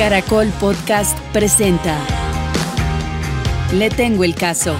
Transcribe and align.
Caracol 0.00 0.48
Podcast 0.58 1.18
presenta 1.30 1.94
Le 3.74 3.90
tengo 3.90 4.24
el 4.24 4.34
caso. 4.34 4.74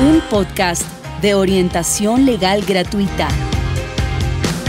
Un 0.00 0.22
podcast 0.30 0.90
de 1.20 1.34
orientación 1.34 2.24
legal 2.24 2.62
gratuita 2.66 3.28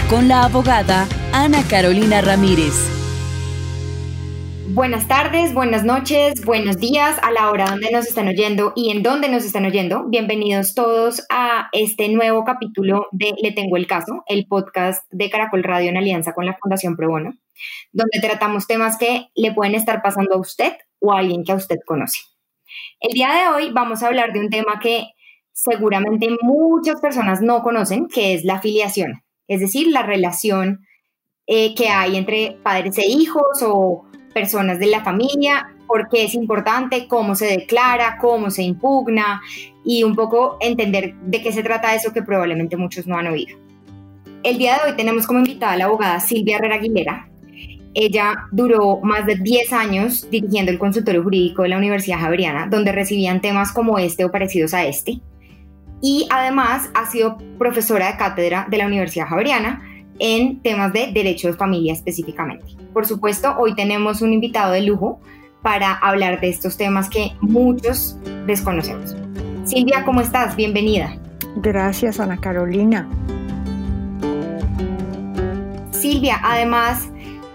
con 0.10 0.28
la 0.28 0.44
abogada 0.44 1.08
Ana 1.32 1.64
Carolina 1.70 2.20
Ramírez. 2.20 2.74
Buenas 4.74 5.08
tardes, 5.08 5.54
buenas 5.54 5.86
noches, 5.86 6.46
buenos 6.46 6.80
días 6.80 7.18
a 7.24 7.32
la 7.32 7.50
hora 7.50 7.68
donde 7.70 7.92
nos 7.92 8.08
están 8.08 8.28
oyendo 8.28 8.74
y 8.76 8.92
en 8.92 9.04
dónde 9.04 9.30
nos 9.30 9.46
están 9.46 9.66
oyendo. 9.66 10.04
Bienvenidos 10.10 10.76
todos 10.76 11.26
a 11.30 11.70
este 11.72 12.10
nuevo 12.10 12.44
capítulo 12.44 13.08
de 13.14 13.34
Le 13.42 13.54
Tengo 13.54 13.78
el 13.78 13.88
Caso, 13.88 14.26
el 14.28 14.48
podcast 14.48 15.06
de 15.12 15.30
Caracol 15.30 15.64
Radio 15.64 15.90
en 15.90 15.98
alianza 15.98 16.34
con 16.34 16.46
la 16.46 16.58
Fundación 16.62 16.96
Pro 16.96 17.10
Bono, 17.10 17.34
donde 17.92 18.20
tratamos 18.22 18.68
temas 18.68 18.98
que 18.98 19.28
le 19.36 19.54
pueden 19.54 19.76
estar 19.76 20.02
pasando 20.02 20.36
a 20.36 20.40
usted 20.40 20.74
o 21.00 21.14
a 21.14 21.20
alguien 21.20 21.44
que 21.44 21.52
a 21.52 21.56
usted 21.56 21.78
conoce. 21.86 22.20
El 23.00 23.14
día 23.14 23.32
de 23.34 23.48
hoy 23.50 23.72
vamos 23.72 24.04
a 24.04 24.08
hablar 24.08 24.34
de 24.34 24.40
un 24.40 24.50
tema 24.50 24.80
que 24.80 25.08
seguramente 25.52 26.30
muchas 26.42 27.02
personas 27.02 27.42
no 27.42 27.62
conocen, 27.62 28.08
que 28.08 28.34
es 28.34 28.44
la 28.46 28.56
afiliación, 28.56 29.24
es 29.48 29.60
decir, 29.60 29.88
la 29.88 30.04
relación 30.04 30.86
eh, 31.48 31.76
que 31.76 31.90
hay 31.90 32.16
entre 32.16 32.58
padres 32.64 32.98
e 32.98 33.08
hijos 33.08 33.62
o 33.62 34.06
personas 34.34 34.80
de 34.80 34.88
la 34.88 35.04
familia, 35.04 35.76
por 35.88 36.08
qué 36.08 36.24
es 36.24 36.36
importante, 36.36 37.08
cómo 37.08 37.36
se 37.36 37.48
declara, 37.48 38.18
cómo 38.20 38.50
se 38.50 38.64
impugna 38.64 39.42
y 39.84 40.04
un 40.04 40.16
poco 40.16 40.58
entender 40.62 41.16
de 41.16 41.42
qué 41.42 41.52
se 41.52 41.64
trata 41.64 41.94
eso 41.94 42.14
que 42.14 42.22
probablemente 42.22 42.78
muchos 42.78 43.08
no 43.08 43.18
han 43.18 43.28
oído. 43.28 43.58
El 44.44 44.58
día 44.58 44.76
de 44.76 44.92
hoy 44.92 44.98
tenemos 44.98 45.28
como 45.28 45.40
invitada 45.40 45.74
a 45.74 45.78
la 45.78 45.86
abogada 45.86 46.20
Silvia 46.20 46.58
Herrera 46.58 46.76
Aguilera. 46.76 47.31
Ella 47.94 48.48
duró 48.52 49.00
más 49.02 49.26
de 49.26 49.36
10 49.36 49.74
años 49.74 50.30
dirigiendo 50.30 50.72
el 50.72 50.80
consultorio 50.80 51.24
jurídico 51.24 51.64
de 51.64 51.70
la 51.70 51.78
Universidad 51.78 52.20
Javeriana, 52.20 52.68
donde 52.68 52.92
recibían 52.92 53.42
temas 53.42 53.74
como 53.74 54.00
este 54.00 54.24
o 54.24 54.32
parecidos 54.32 54.74
a 54.74 54.86
este. 54.86 55.20
Y 56.02 56.28
además 56.32 56.90
ha 56.94 57.06
sido 57.10 57.38
profesora 57.60 58.12
de 58.12 58.18
cátedra 58.18 58.66
de 58.70 58.78
la 58.78 58.88
Universidad 58.88 59.28
Javeriana 59.28 59.82
en 60.20 60.62
temas 60.62 60.94
de 60.94 61.12
derecho 61.12 61.48
de 61.48 61.54
familia 61.54 61.94
específicamente. 61.94 62.66
Por 62.94 63.06
supuesto, 63.06 63.56
hoy 63.58 63.76
tenemos 63.76 64.22
un 64.22 64.34
invitado 64.34 64.72
de 64.72 64.82
lujo 64.82 65.20
para 65.62 65.94
hablar 65.94 66.40
de 66.40 66.50
estos 66.50 66.78
temas 66.78 67.10
que 67.10 67.32
muchos 67.42 68.18
desconocemos. 68.48 69.16
Silvia, 69.66 70.04
¿cómo 70.06 70.22
estás? 70.22 70.56
Bienvenida. 70.56 71.18
Gracias, 71.58 72.20
Ana 72.20 72.38
Carolina. 72.38 73.08
Silvia, 75.92 76.40
además, 76.44 77.11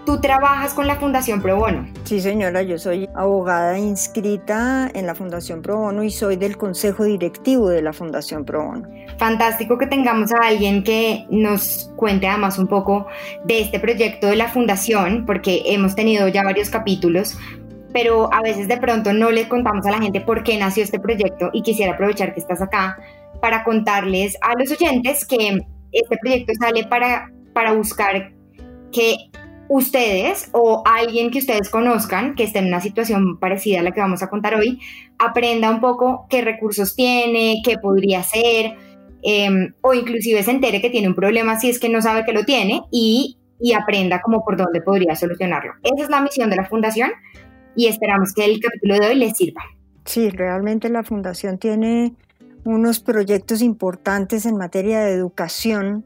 tú 0.07 0.21
trabajas 0.21 0.73
con 0.73 0.87
la 0.87 0.95
Fundación 0.95 1.41
Pro 1.41 1.57
Bono. 1.57 1.85
Sí, 2.05 2.21
señora, 2.21 2.61
yo 2.61 2.79
soy 2.79 3.09
abogada 3.13 3.77
inscrita 3.77 4.89
en 4.93 5.05
la 5.05 5.13
Fundación 5.13 5.61
Pro 5.61 5.79
Bono 5.79 6.01
y 6.01 6.11
soy 6.11 6.37
del 6.37 6.55
consejo 6.55 7.03
directivo 7.03 7.67
de 7.67 7.81
la 7.81 7.91
Fundación 7.91 8.45
Pro 8.45 8.67
Bono. 8.67 8.87
Fantástico 9.17 9.77
que 9.77 9.85
tengamos 9.85 10.31
a 10.31 10.47
alguien 10.47 10.81
que 10.85 11.25
nos 11.29 11.91
cuente 11.97 12.25
además 12.25 12.57
un 12.57 12.67
poco 12.67 13.07
de 13.43 13.59
este 13.59 13.81
proyecto 13.81 14.27
de 14.27 14.37
la 14.37 14.47
Fundación, 14.47 15.25
porque 15.25 15.63
hemos 15.65 15.93
tenido 15.93 16.29
ya 16.29 16.41
varios 16.41 16.69
capítulos, 16.69 17.37
pero 17.91 18.33
a 18.33 18.41
veces 18.41 18.69
de 18.69 18.77
pronto 18.77 19.11
no 19.11 19.29
le 19.29 19.49
contamos 19.49 19.85
a 19.87 19.91
la 19.91 19.99
gente 19.99 20.21
por 20.21 20.41
qué 20.41 20.57
nació 20.57 20.83
este 20.83 21.01
proyecto 21.01 21.49
y 21.51 21.63
quisiera 21.63 21.95
aprovechar 21.95 22.33
que 22.33 22.39
estás 22.39 22.61
acá 22.61 22.97
para 23.41 23.65
contarles 23.65 24.37
a 24.39 24.57
los 24.57 24.71
oyentes 24.71 25.25
que 25.25 25.65
este 25.91 26.17
proyecto 26.21 26.53
sale 26.57 26.85
para, 26.85 27.29
para 27.53 27.73
buscar 27.73 28.31
que 28.93 29.17
ustedes 29.69 30.49
o 30.53 30.83
alguien 30.85 31.31
que 31.31 31.39
ustedes 31.39 31.69
conozcan 31.69 32.35
que 32.35 32.43
esté 32.43 32.59
en 32.59 32.67
una 32.67 32.81
situación 32.81 33.39
parecida 33.39 33.79
a 33.79 33.83
la 33.83 33.91
que 33.91 33.99
vamos 33.99 34.23
a 34.23 34.29
contar 34.29 34.55
hoy, 34.55 34.79
aprenda 35.19 35.69
un 35.69 35.79
poco 35.79 36.25
qué 36.29 36.41
recursos 36.41 36.95
tiene, 36.95 37.61
qué 37.63 37.77
podría 37.77 38.19
hacer, 38.19 38.75
em, 39.23 39.73
o 39.81 39.93
inclusive 39.93 40.43
se 40.43 40.51
entere 40.51 40.81
que 40.81 40.89
tiene 40.89 41.07
un 41.07 41.15
problema 41.15 41.59
si 41.59 41.69
es 41.69 41.79
que 41.79 41.89
no 41.89 42.01
sabe 42.01 42.25
que 42.25 42.33
lo 42.33 42.43
tiene 42.43 42.83
y, 42.91 43.37
y 43.59 43.73
aprenda 43.73 44.21
como 44.21 44.43
por 44.43 44.57
dónde 44.57 44.81
podría 44.81 45.15
solucionarlo. 45.15 45.73
Esa 45.83 46.03
es 46.03 46.09
la 46.09 46.21
misión 46.21 46.49
de 46.49 46.55
la 46.55 46.65
fundación 46.65 47.11
y 47.75 47.87
esperamos 47.87 48.33
que 48.33 48.45
el 48.45 48.59
capítulo 48.59 48.99
de 48.99 49.07
hoy 49.07 49.15
les 49.15 49.37
sirva. 49.37 49.61
Sí, 50.05 50.29
realmente 50.29 50.89
la 50.89 51.03
fundación 51.03 51.57
tiene 51.57 52.13
unos 52.63 52.99
proyectos 52.99 53.61
importantes 53.61 54.45
en 54.45 54.57
materia 54.57 55.01
de 55.01 55.13
educación 55.13 56.05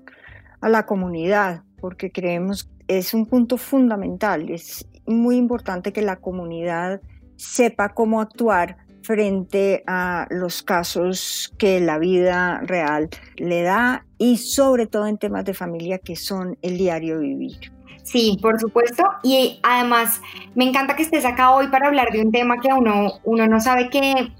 a 0.59 0.69
la 0.69 0.85
comunidad, 0.85 1.63
porque 1.79 2.11
creemos 2.11 2.69
es 2.97 3.13
un 3.13 3.25
punto 3.25 3.57
fundamental. 3.57 4.49
Es 4.49 4.85
muy 5.05 5.37
importante 5.37 5.93
que 5.93 6.01
la 6.01 6.17
comunidad 6.17 7.01
sepa 7.37 7.89
cómo 7.89 8.19
actuar 8.19 8.77
frente 9.03 9.83
a 9.87 10.27
los 10.29 10.61
casos 10.61 11.53
que 11.57 11.79
la 11.79 11.97
vida 11.97 12.59
real 12.59 13.09
le 13.37 13.63
da 13.63 14.05
y 14.17 14.37
sobre 14.37 14.85
todo 14.87 15.07
en 15.07 15.17
temas 15.17 15.45
de 15.45 15.53
familia 15.53 15.97
que 15.97 16.15
son 16.15 16.57
el 16.61 16.77
diario 16.77 17.19
vivir. 17.19 17.71
Sí, 18.03 18.37
por 18.41 18.59
supuesto. 18.59 19.03
Y 19.23 19.59
además 19.63 20.21
me 20.53 20.65
encanta 20.65 20.95
que 20.95 21.03
estés 21.03 21.25
acá 21.25 21.55
hoy 21.55 21.67
para 21.69 21.87
hablar 21.87 22.11
de 22.11 22.21
un 22.21 22.31
tema 22.31 22.57
que 22.59 22.73
uno, 22.73 23.13
uno 23.23 23.47
no 23.47 23.61
sabe 23.61 23.89
que, 23.89 24.33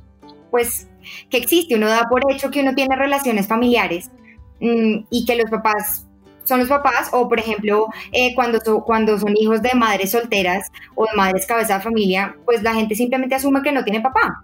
pues, 0.51 0.89
que 1.29 1.37
existe. 1.37 1.75
Uno 1.75 1.87
da 1.87 2.07
por 2.09 2.29
hecho 2.31 2.51
que 2.51 2.61
uno 2.61 2.75
tiene 2.75 2.95
relaciones 2.95 3.47
familiares 3.47 4.11
mm, 4.59 5.05
y 5.09 5.25
que 5.25 5.35
los 5.35 5.49
papás 5.49 6.05
son 6.51 6.59
los 6.59 6.67
papás, 6.67 7.09
o 7.13 7.29
por 7.29 7.39
ejemplo, 7.39 7.87
eh, 8.11 8.35
cuando, 8.35 8.59
cuando 8.83 9.17
son 9.17 9.37
hijos 9.37 9.61
de 9.61 9.73
madres 9.73 10.11
solteras 10.11 10.69
o 10.95 11.05
de 11.05 11.15
madres 11.15 11.45
cabeza 11.45 11.77
de 11.77 11.83
familia, 11.83 12.35
pues 12.43 12.61
la 12.61 12.73
gente 12.73 12.93
simplemente 12.93 13.35
asume 13.35 13.61
que 13.61 13.71
no 13.71 13.85
tiene 13.85 14.01
papá 14.01 14.43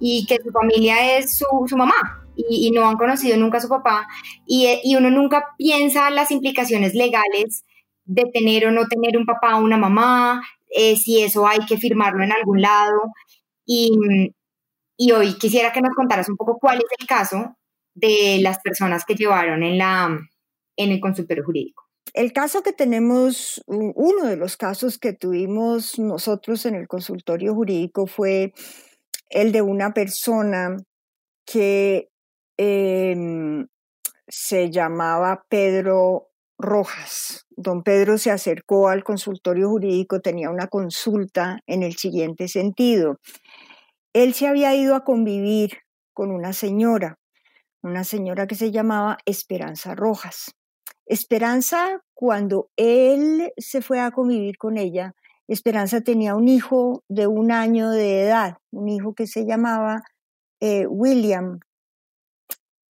y 0.00 0.26
que 0.26 0.38
su 0.42 0.50
familia 0.50 1.16
es 1.16 1.38
su, 1.38 1.46
su 1.68 1.76
mamá 1.76 2.24
y, 2.34 2.72
no 2.72 2.88
han 2.88 2.96
conocido 2.96 3.36
nunca 3.36 3.58
a 3.58 3.60
su 3.60 3.68
papá 3.68 4.08
y, 4.44 4.66
y, 4.82 4.96
uno 4.96 5.08
nunca 5.08 5.54
piensa 5.56 6.10
las 6.10 6.32
implicaciones 6.32 6.94
legales 6.94 7.64
de 8.04 8.24
tener 8.34 8.66
o 8.66 8.72
no 8.72 8.86
tener 8.88 9.16
un 9.16 9.24
papá 9.24 9.56
o 9.56 9.62
una 9.62 9.76
mamá, 9.76 10.42
eh, 10.76 10.96
si 10.96 11.22
eso 11.22 11.46
hay 11.46 11.60
que 11.68 11.78
firmarlo 11.78 12.24
en 12.24 12.32
algún 12.32 12.60
lado. 12.60 13.02
Y, 13.64 13.92
y 14.96 15.12
hoy 15.12 15.34
quisiera 15.38 15.72
que 15.72 15.80
nos 15.80 15.94
contaras 15.94 16.28
un 16.28 16.36
poco 16.36 16.58
cuál 16.60 16.78
es 16.78 16.90
el 16.98 17.06
caso 17.06 17.56
de 17.94 18.38
las 18.42 18.58
personas 18.58 19.04
que 19.04 19.14
llevaron 19.14 19.62
en 19.62 19.78
la 19.78 20.18
en 20.76 20.92
el 20.92 21.00
consultorio 21.00 21.44
jurídico. 21.44 21.84
El 22.14 22.32
caso 22.32 22.62
que 22.62 22.72
tenemos, 22.72 23.62
uno 23.66 24.26
de 24.26 24.36
los 24.36 24.56
casos 24.56 24.98
que 24.98 25.12
tuvimos 25.12 25.98
nosotros 25.98 26.64
en 26.64 26.74
el 26.74 26.88
consultorio 26.88 27.54
jurídico 27.54 28.06
fue 28.06 28.52
el 29.28 29.52
de 29.52 29.62
una 29.62 29.92
persona 29.92 30.76
que 31.44 32.08
em, 32.56 33.66
se 34.28 34.70
llamaba 34.70 35.44
Pedro 35.48 36.30
Rojas. 36.58 37.46
Don 37.50 37.82
Pedro 37.82 38.18
se 38.18 38.30
acercó 38.30 38.88
al 38.88 39.04
consultorio 39.04 39.68
jurídico, 39.68 40.20
tenía 40.20 40.50
una 40.50 40.68
consulta 40.68 41.60
en 41.66 41.82
el 41.82 41.96
siguiente 41.96 42.48
sentido. 42.48 43.18
Él 44.12 44.32
se 44.32 44.46
había 44.46 44.74
ido 44.74 44.94
a 44.94 45.04
convivir 45.04 45.78
con 46.14 46.30
una 46.30 46.54
señora, 46.54 47.18
una 47.82 48.04
señora 48.04 48.46
que 48.46 48.54
se 48.54 48.70
llamaba 48.70 49.18
Esperanza 49.26 49.94
Rojas. 49.94 50.54
Esperanza, 51.06 52.02
cuando 52.14 52.68
él 52.76 53.52
se 53.56 53.80
fue 53.80 54.00
a 54.00 54.10
convivir 54.10 54.58
con 54.58 54.76
ella, 54.76 55.14
Esperanza 55.48 56.00
tenía 56.00 56.34
un 56.34 56.48
hijo 56.48 57.04
de 57.08 57.28
un 57.28 57.52
año 57.52 57.90
de 57.90 58.22
edad, 58.22 58.58
un 58.72 58.88
hijo 58.88 59.14
que 59.14 59.28
se 59.28 59.46
llamaba 59.46 60.02
eh, 60.60 60.86
William. 60.86 61.60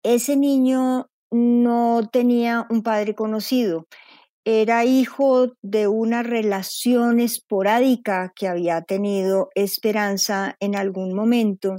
Ese 0.02 0.36
niño 0.36 1.10
no 1.30 2.08
tenía 2.10 2.66
un 2.70 2.82
padre 2.82 3.14
conocido, 3.14 3.86
era 4.46 4.84
hijo 4.84 5.54
de 5.60 5.88
una 5.88 6.22
relación 6.22 7.18
esporádica 7.18 8.32
que 8.34 8.46
había 8.46 8.80
tenido 8.82 9.50
Esperanza 9.56 10.56
en 10.60 10.76
algún 10.76 11.14
momento, 11.14 11.74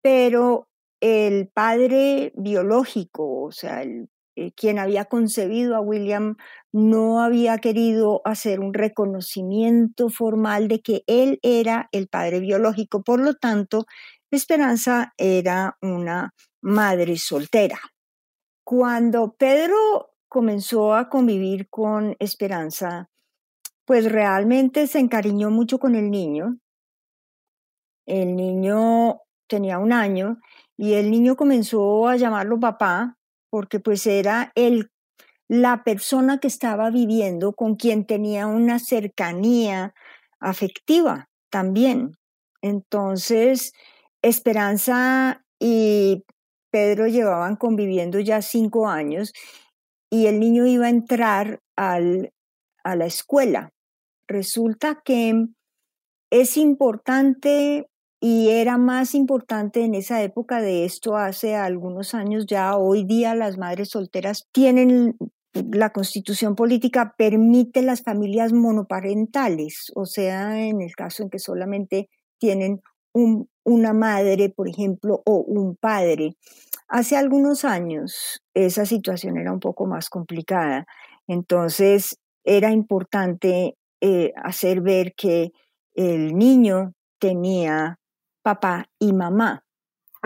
pero 0.00 0.68
el 1.00 1.48
padre 1.48 2.32
biológico, 2.36 3.42
o 3.42 3.50
sea, 3.50 3.82
el 3.82 4.08
eh, 4.34 4.52
quien 4.52 4.78
había 4.78 5.04
concebido 5.04 5.76
a 5.76 5.80
William 5.80 6.36
no 6.72 7.20
había 7.20 7.58
querido 7.58 8.22
hacer 8.24 8.60
un 8.60 8.72
reconocimiento 8.72 10.08
formal 10.08 10.68
de 10.68 10.80
que 10.80 11.04
él 11.06 11.38
era 11.42 11.88
el 11.92 12.08
padre 12.08 12.40
biológico. 12.40 13.02
Por 13.02 13.20
lo 13.20 13.34
tanto, 13.34 13.84
Esperanza 14.30 15.12
era 15.18 15.76
una 15.82 16.32
madre 16.62 17.18
soltera. 17.18 17.78
Cuando 18.64 19.34
Pedro 19.34 20.14
comenzó 20.28 20.94
a 20.94 21.10
convivir 21.10 21.68
con 21.68 22.16
Esperanza, 22.18 23.10
pues 23.84 24.10
realmente 24.10 24.86
se 24.86 25.00
encariñó 25.00 25.50
mucho 25.50 25.78
con 25.78 25.94
el 25.94 26.10
niño. 26.10 26.56
El 28.06 28.34
niño 28.34 29.20
tenía 29.46 29.78
un 29.78 29.92
año 29.92 30.38
y 30.78 30.94
el 30.94 31.10
niño 31.10 31.36
comenzó 31.36 32.08
a 32.08 32.16
llamarlo 32.16 32.58
papá 32.58 33.18
porque 33.52 33.80
pues 33.80 34.06
era 34.06 34.50
el, 34.54 34.90
la 35.46 35.84
persona 35.84 36.38
que 36.38 36.48
estaba 36.48 36.88
viviendo 36.88 37.52
con 37.52 37.76
quien 37.76 38.06
tenía 38.06 38.46
una 38.46 38.78
cercanía 38.78 39.92
afectiva 40.40 41.28
también. 41.50 42.16
Entonces, 42.62 43.74
Esperanza 44.22 45.44
y 45.60 46.24
Pedro 46.70 47.08
llevaban 47.08 47.56
conviviendo 47.56 48.20
ya 48.20 48.40
cinco 48.40 48.88
años 48.88 49.34
y 50.08 50.28
el 50.28 50.40
niño 50.40 50.64
iba 50.64 50.86
a 50.86 50.90
entrar 50.90 51.60
al, 51.76 52.32
a 52.82 52.96
la 52.96 53.04
escuela. 53.04 53.68
Resulta 54.26 55.02
que 55.04 55.44
es 56.30 56.56
importante 56.56 57.86
y 58.24 58.50
era 58.50 58.78
más 58.78 59.16
importante 59.16 59.82
en 59.82 59.96
esa 59.96 60.22
época 60.22 60.62
de 60.62 60.84
esto 60.84 61.16
hace 61.16 61.56
algunos 61.56 62.14
años 62.14 62.46
ya. 62.46 62.76
Hoy 62.76 63.02
día 63.02 63.34
las 63.34 63.58
madres 63.58 63.88
solteras 63.88 64.46
tienen 64.52 65.16
la 65.52 65.90
constitución 65.90 66.54
política 66.54 67.16
permite 67.18 67.82
las 67.82 68.02
familias 68.02 68.52
monoparentales, 68.52 69.90
o 69.96 70.06
sea, 70.06 70.64
en 70.64 70.82
el 70.82 70.94
caso 70.94 71.24
en 71.24 71.30
que 71.30 71.40
solamente 71.40 72.08
tienen 72.38 72.80
una 73.12 73.92
madre, 73.92 74.50
por 74.50 74.68
ejemplo, 74.68 75.20
o 75.26 75.38
un 75.38 75.74
padre. 75.74 76.36
Hace 76.86 77.16
algunos 77.16 77.64
años 77.64 78.40
esa 78.54 78.86
situación 78.86 79.36
era 79.36 79.52
un 79.52 79.58
poco 79.58 79.86
más 79.86 80.08
complicada, 80.08 80.86
entonces 81.26 82.20
era 82.44 82.70
importante 82.70 83.76
eh, 84.00 84.32
hacer 84.36 84.80
ver 84.80 85.12
que 85.16 85.50
el 85.96 86.38
niño 86.38 86.92
tenía 87.18 87.98
papá 88.42 88.86
y 88.98 89.12
mamá. 89.12 89.64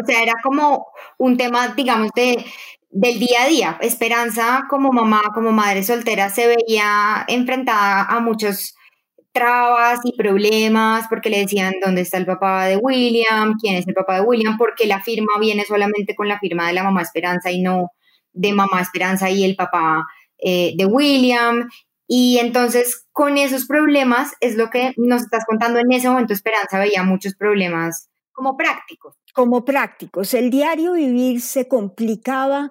O 0.01 0.05
sea, 0.05 0.23
era 0.23 0.35
como 0.43 0.87
un 1.19 1.37
tema, 1.37 1.69
digamos, 1.69 2.11
de, 2.15 2.45
del 2.91 3.19
día 3.19 3.43
a 3.45 3.49
día. 3.49 3.79
Esperanza 3.81 4.65
como 4.69 4.93
mamá, 4.93 5.23
como 5.35 5.53
madre 5.53 5.83
soltera, 5.83 6.29
se 6.29 6.47
veía 6.47 7.25
enfrentada 7.29 8.03
a 8.03 8.21
muchos 8.21 8.75
trabas 9.33 10.01
y 10.05 10.13
problemas 10.17 11.07
porque 11.09 11.29
le 11.29 11.41
decían 11.41 11.75
dónde 11.85 12.01
está 12.01 12.17
el 12.17 12.25
papá 12.25 12.67
de 12.67 12.79
William, 12.79 13.55
quién 13.61 13.77
es 13.77 13.87
el 13.87 13.93
papá 13.93 14.17
de 14.17 14.23
William, 14.23 14.57
porque 14.57 14.87
la 14.87 15.03
firma 15.03 15.33
viene 15.39 15.65
solamente 15.65 16.15
con 16.15 16.29
la 16.29 16.39
firma 16.39 16.67
de 16.67 16.73
la 16.73 16.83
mamá 16.83 17.03
Esperanza 17.03 17.51
y 17.51 17.61
no 17.61 17.91
de 18.33 18.53
mamá 18.55 18.81
Esperanza 18.81 19.29
y 19.31 19.45
el 19.45 19.55
papá 19.55 20.07
eh, 20.39 20.73
de 20.77 20.87
William. 20.87 21.69
Y 22.09 22.39
entonces 22.39 23.07
con 23.13 23.37
esos 23.37 23.67
problemas 23.67 24.33
es 24.41 24.57
lo 24.57 24.71
que 24.71 24.95
nos 24.97 25.23
estás 25.23 25.45
contando 25.45 25.81
en 25.81 25.91
ese 25.93 26.09
momento. 26.09 26.33
Esperanza 26.33 26.79
veía 26.79 27.03
muchos 27.03 27.35
problemas 27.35 28.09
como 28.33 28.57
prácticos. 28.57 29.15
Como 29.35 29.65
prácticos. 29.65 30.35
El 30.35 30.51
diario 30.51 30.93
vivir 30.93 31.41
se 31.41 31.69
complicaba 31.69 32.71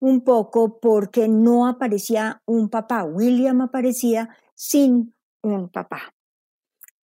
un 0.00 0.24
poco 0.24 0.80
porque 0.80 1.28
no 1.28 1.68
aparecía 1.68 2.42
un 2.46 2.68
papá. 2.68 3.04
William 3.04 3.60
aparecía 3.60 4.36
sin 4.54 5.14
un 5.40 5.68
papá. 5.68 6.13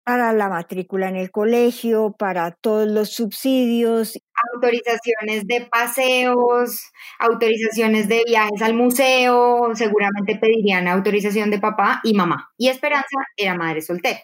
Para 0.05 0.33
la 0.33 0.49
matrícula 0.49 1.09
en 1.09 1.17
el 1.17 1.31
colegio, 1.31 2.15
para 2.19 2.53
todos 2.53 2.89
los 2.89 3.11
subsidios. 3.11 4.19
Autorizaciones 4.55 5.47
de 5.47 5.69
paseos, 5.71 6.81
autorizaciones 7.19 8.09
de 8.09 8.23
viajes 8.27 8.63
al 8.63 8.75
museo, 8.75 9.75
seguramente 9.75 10.37
pedirían 10.41 10.89
autorización 10.89 11.51
de 11.51 11.61
papá 11.61 12.01
y 12.03 12.15
mamá. 12.15 12.49
Y 12.57 12.69
Esperanza 12.69 13.19
era 13.37 13.55
madre 13.55 13.83
soltera. 13.83 14.21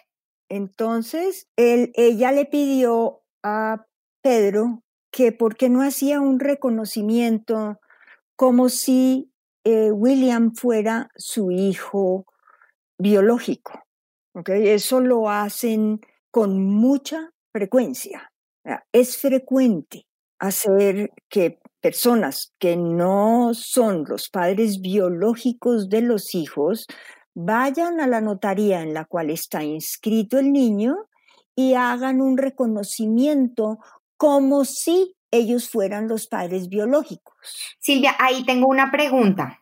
Entonces, 0.49 1.47
él, 1.55 1.91
ella 1.95 2.31
le 2.31 2.45
pidió 2.45 3.21
a 3.43 3.85
Pedro 4.21 4.83
que 5.11 5.31
por 5.31 5.55
qué 5.55 5.69
no 5.69 5.81
hacía 5.81 6.19
un 6.21 6.39
reconocimiento 6.39 7.79
como 8.35 8.69
si 8.69 9.31
eh, 9.63 9.91
William 9.91 10.53
fuera 10.53 11.09
su 11.15 11.51
hijo 11.51 12.25
biológico. 12.97 13.86
Eso 14.45 14.99
lo 14.99 15.29
hacen 15.29 16.01
con 16.31 16.63
mucha 16.63 17.31
frecuencia. 17.51 18.31
Es 18.91 19.17
frecuente 19.17 20.05
hacer 20.39 21.11
que 21.29 21.59
personas 21.81 22.53
que 22.59 22.75
no 22.75 23.51
son 23.53 24.03
los 24.07 24.29
padres 24.29 24.81
biológicos 24.81 25.89
de 25.89 26.01
los 26.01 26.35
hijos 26.35 26.85
vayan 27.33 27.99
a 27.99 28.07
la 28.07 28.19
notaría 28.19 28.81
en 28.81 28.93
la 28.93 29.05
cual 29.05 29.29
está 29.29 29.63
inscrito 29.63 30.39
el 30.39 30.51
niño 30.51 30.95
y 31.55 31.73
hagan 31.73 32.21
un 32.21 32.37
reconocimiento 32.37 33.79
como 34.17 34.65
si 34.65 35.15
ellos 35.31 35.69
fueran 35.69 36.07
los 36.07 36.27
padres 36.27 36.69
biológicos. 36.69 37.35
Silvia, 37.79 38.15
ahí 38.19 38.43
tengo 38.45 38.67
una 38.67 38.91
pregunta. 38.91 39.61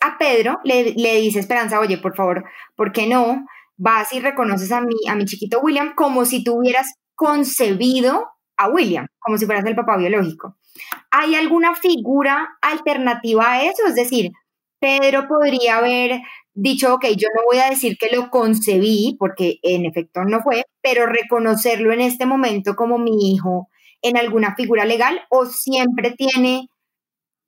A 0.00 0.18
Pedro 0.18 0.58
le, 0.64 0.94
le 0.94 1.20
dice 1.20 1.38
Esperanza, 1.38 1.78
oye, 1.78 1.98
por 1.98 2.16
favor, 2.16 2.44
¿por 2.74 2.92
qué 2.92 3.06
no? 3.06 3.46
Vas 3.82 4.12
y 4.12 4.20
reconoces 4.20 4.70
a 4.70 4.80
mi, 4.80 4.94
a 5.08 5.16
mi 5.16 5.24
chiquito 5.24 5.60
William 5.60 5.94
como 5.96 6.24
si 6.24 6.44
tú 6.44 6.58
hubieras 6.58 6.94
concebido 7.16 8.28
a 8.56 8.68
William, 8.68 9.08
como 9.18 9.36
si 9.38 9.46
fueras 9.46 9.64
el 9.66 9.74
papá 9.74 9.96
biológico. 9.96 10.56
¿Hay 11.10 11.34
alguna 11.34 11.74
figura 11.74 12.56
alternativa 12.62 13.52
a 13.52 13.64
eso? 13.64 13.86
Es 13.88 13.96
decir, 13.96 14.30
Pedro 14.78 15.26
podría 15.26 15.78
haber 15.78 16.20
dicho, 16.54 16.94
ok, 16.94 17.06
yo 17.16 17.26
no 17.34 17.42
voy 17.44 17.58
a 17.58 17.70
decir 17.70 17.96
que 17.98 18.14
lo 18.14 18.30
concebí, 18.30 19.16
porque 19.18 19.58
en 19.62 19.84
efecto 19.84 20.22
no 20.24 20.40
fue, 20.42 20.64
pero 20.80 21.06
reconocerlo 21.06 21.92
en 21.92 22.02
este 22.02 22.24
momento 22.24 22.76
como 22.76 22.98
mi 22.98 23.32
hijo 23.32 23.68
en 24.00 24.16
alguna 24.16 24.54
figura 24.54 24.84
legal 24.84 25.22
o 25.28 25.46
siempre 25.46 26.12
tiene, 26.12 26.68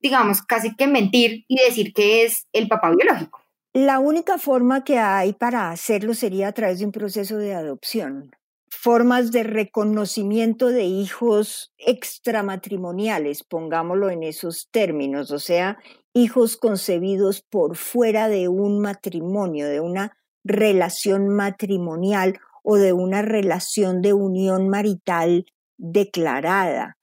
digamos, 0.00 0.42
casi 0.42 0.74
que 0.74 0.88
mentir 0.88 1.44
y 1.46 1.62
decir 1.64 1.92
que 1.92 2.24
es 2.24 2.48
el 2.52 2.66
papá 2.66 2.90
biológico. 2.90 3.43
La 3.76 3.98
única 3.98 4.38
forma 4.38 4.84
que 4.84 5.00
hay 5.00 5.32
para 5.32 5.72
hacerlo 5.72 6.14
sería 6.14 6.46
a 6.46 6.52
través 6.52 6.78
de 6.78 6.84
un 6.84 6.92
proceso 6.92 7.38
de 7.38 7.54
adopción. 7.54 8.30
Formas 8.70 9.32
de 9.32 9.42
reconocimiento 9.42 10.68
de 10.68 10.84
hijos 10.84 11.72
extramatrimoniales, 11.78 13.42
pongámoslo 13.42 14.10
en 14.10 14.22
esos 14.22 14.68
términos, 14.70 15.32
o 15.32 15.40
sea, 15.40 15.78
hijos 16.12 16.56
concebidos 16.56 17.42
por 17.42 17.74
fuera 17.74 18.28
de 18.28 18.46
un 18.46 18.78
matrimonio, 18.78 19.66
de 19.66 19.80
una 19.80 20.16
relación 20.44 21.28
matrimonial 21.28 22.38
o 22.62 22.76
de 22.76 22.92
una 22.92 23.22
relación 23.22 24.02
de 24.02 24.12
unión 24.12 24.68
marital 24.68 25.46
declarada. 25.78 26.96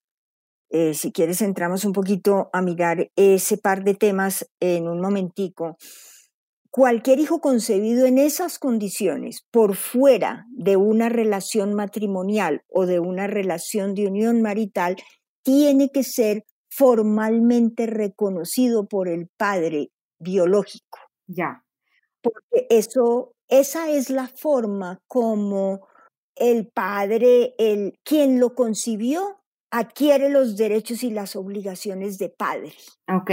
Eh, 0.69 0.93
si 0.93 1.11
quieres, 1.11 1.41
entramos 1.41 1.83
un 1.83 1.91
poquito 1.91 2.49
a 2.53 2.61
mirar 2.61 3.11
ese 3.17 3.57
par 3.57 3.83
de 3.83 3.93
temas 3.93 4.49
en 4.61 4.87
un 4.87 5.01
momentico 5.01 5.75
cualquier 6.71 7.19
hijo 7.19 7.41
concebido 7.41 8.05
en 8.05 8.17
esas 8.17 8.57
condiciones, 8.57 9.45
por 9.51 9.75
fuera 9.75 10.47
de 10.49 10.77
una 10.77 11.09
relación 11.09 11.73
matrimonial 11.73 12.63
o 12.69 12.85
de 12.85 12.99
una 12.99 13.27
relación 13.27 13.93
de 13.93 14.07
unión 14.07 14.41
marital, 14.41 14.95
tiene 15.43 15.89
que 15.89 16.03
ser 16.03 16.45
formalmente 16.69 17.85
reconocido 17.85 18.87
por 18.87 19.09
el 19.09 19.27
padre 19.37 19.91
biológico. 20.19 20.99
Ya. 21.27 21.63
Porque 22.21 22.67
eso, 22.69 23.33
esa 23.49 23.89
es 23.89 24.09
la 24.09 24.27
forma 24.27 24.99
como 25.07 25.87
el 26.35 26.67
padre, 26.67 27.53
el 27.57 27.99
quien 28.03 28.39
lo 28.39 28.55
concibió, 28.55 29.41
adquiere 29.71 30.29
los 30.29 30.55
derechos 30.55 31.03
y 31.03 31.11
las 31.11 31.35
obligaciones 31.35 32.17
de 32.17 32.29
padre. 32.29 32.73
Ok. 33.13 33.31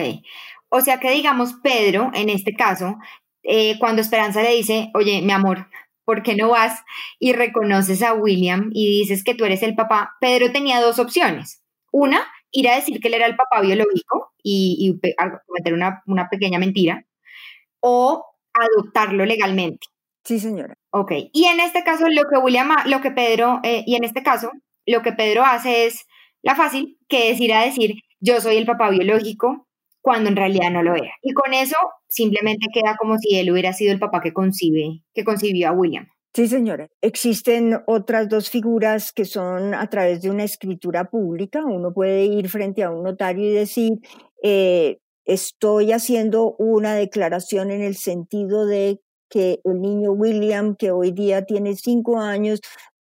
O 0.71 0.80
sea 0.80 0.99
que 0.99 1.11
digamos, 1.11 1.54
Pedro, 1.62 2.11
en 2.14 2.28
este 2.28 2.54
caso, 2.54 2.97
eh, 3.42 3.78
cuando 3.78 4.02
Esperanza 4.02 4.42
le 4.42 4.54
dice, 4.54 4.90
oye, 4.95 5.23
mi 5.23 5.33
amor, 5.33 5.68
¿por 6.04 6.23
qué 6.23 6.35
no 6.35 6.49
vas 6.50 6.80
y 7.18 7.33
reconoces 7.33 8.02
a 8.02 8.14
William 8.14 8.71
y 8.73 9.00
dices 9.00 9.23
que 9.23 9.35
tú 9.35 9.45
eres 9.45 9.62
el 9.62 9.75
papá? 9.75 10.16
Pedro 10.21 10.50
tenía 10.52 10.80
dos 10.80 10.99
opciones. 10.99 11.62
Una, 11.92 12.26
ir 12.50 12.68
a 12.68 12.76
decir 12.76 13.00
que 13.00 13.09
él 13.09 13.14
era 13.14 13.26
el 13.26 13.37
papá 13.37 13.61
biológico 13.61 14.33
y, 14.42 14.99
cometer 15.47 15.75
una, 15.75 16.02
una, 16.07 16.28
pequeña 16.28 16.59
mentira, 16.59 17.04
o 17.80 18.25
adoptarlo 18.54 19.25
legalmente. 19.26 19.87
Sí, 20.25 20.40
señora. 20.40 20.75
Ok. 20.90 21.12
Y 21.33 21.45
en 21.45 21.61
este 21.61 21.85
caso, 21.85 22.07
lo 22.09 22.23
que 22.25 22.38
William, 22.38 22.71
lo 22.87 23.00
que 23.00 23.11
Pedro, 23.11 23.61
eh, 23.62 23.85
y 23.87 23.97
en 23.97 24.04
este 24.04 24.23
caso, 24.23 24.50
lo 24.87 25.02
que 25.02 25.12
Pedro 25.12 25.45
hace 25.45 25.87
es 25.87 26.07
la 26.42 26.54
fácil, 26.54 26.99
que 27.09 27.30
es 27.30 27.40
ir 27.40 27.52
a 27.52 27.64
decir, 27.64 27.95
yo 28.21 28.40
soy 28.40 28.57
el 28.57 28.66
papá 28.66 28.90
biológico, 28.90 29.67
cuando 30.09 30.31
en 30.31 30.37
realidad 30.37 30.71
no 30.71 30.83
lo 30.83 30.95
era. 30.95 31.12
Y 31.21 31.35
con 31.35 31.53
eso 31.53 31.77
simplemente 32.09 32.69
queda 32.73 32.97
como 32.99 33.19
si 33.19 33.38
él 33.38 33.53
hubiera 33.53 33.75
sido 33.75 33.93
el 33.93 33.99
papá 33.99 34.23
que 34.23 34.33
concibe, 34.33 35.03
que 35.12 35.23
concibió 35.23 35.69
a 35.69 35.73
William. 35.73 36.09
Sí, 36.35 36.49
señora. 36.49 36.88
Existen 37.03 37.79
otras 37.87 38.27
dos 38.31 38.49
figuras 38.49 39.12
que 39.12 39.27
son 39.27 39.75
a 39.75 39.87
través 39.91 40.23
de 40.23 40.31
una 40.31 40.45
escritura 40.45 41.11
pública. 41.11 41.62
Uno 41.62 41.93
puede 41.93 42.25
ir 42.25 42.49
frente 42.49 42.83
a 42.83 42.91
un 42.91 43.03
notario 43.03 43.50
y 43.50 43.53
decir, 43.53 43.99
eh, 44.43 44.97
estoy 45.27 45.93
haciendo 45.93 46.55
una 46.59 46.95
declaración 46.95 47.71
en 47.71 47.83
el 47.83 47.95
sentido 47.95 48.65
de 48.65 49.03
que 49.29 49.61
el 49.62 49.79
niño 49.83 50.12
William, 50.12 50.75
que 50.75 50.91
hoy 50.91 51.12
día 51.12 51.45
tiene 51.45 51.77
cinco 51.77 52.19
años, 52.19 52.61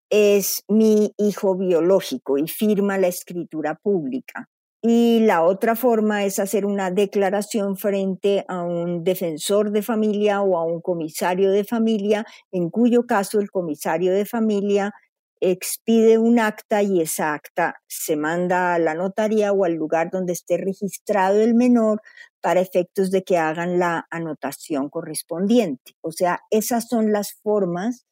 es 0.09 0.65
mi 0.67 1.13
hijo 1.17 1.55
biológico 1.55 2.37
y 2.37 2.49
firma 2.49 2.97
la 2.97 3.07
escritura 3.07 3.75
pública. 3.81 4.49
Y 4.81 5.21
la 5.21 5.43
otra 5.43 5.75
forma 5.75 6.23
es 6.23 6.39
hacer 6.39 6.65
una 6.65 6.91
declaración 6.91 7.77
frente 7.77 8.45
a 8.47 8.61
un 8.61 9.03
defensor 9.03 9.71
de 9.71 9.81
familia 9.81 10.41
o 10.41 10.57
a 10.57 10.63
un 10.65 10.81
comisario 10.81 11.51
de 11.51 11.63
familia, 11.63 12.25
en 12.51 12.69
cuyo 12.69 13.05
caso 13.05 13.39
el 13.39 13.49
comisario 13.49 14.13
de 14.13 14.25
familia 14.25 14.93
expide 15.39 16.17
un 16.17 16.39
acta 16.39 16.81
y 16.81 17.01
esa 17.01 17.33
acta 17.33 17.75
se 17.87 18.15
manda 18.15 18.73
a 18.73 18.79
la 18.79 18.95
notaría 18.95 19.51
o 19.51 19.65
al 19.65 19.73
lugar 19.73 20.09
donde 20.11 20.33
esté 20.33 20.57
registrado 20.57 21.41
el 21.41 21.53
menor 21.53 22.01
para 22.41 22.61
efectos 22.61 23.11
de 23.11 23.23
que 23.23 23.37
hagan 23.37 23.79
la 23.79 24.07
anotación 24.09 24.89
correspondiente. 24.89 25.93
O 26.01 26.11
sea, 26.11 26.39
esas 26.49 26.87
son 26.87 27.11
las 27.11 27.33
formas 27.43 28.05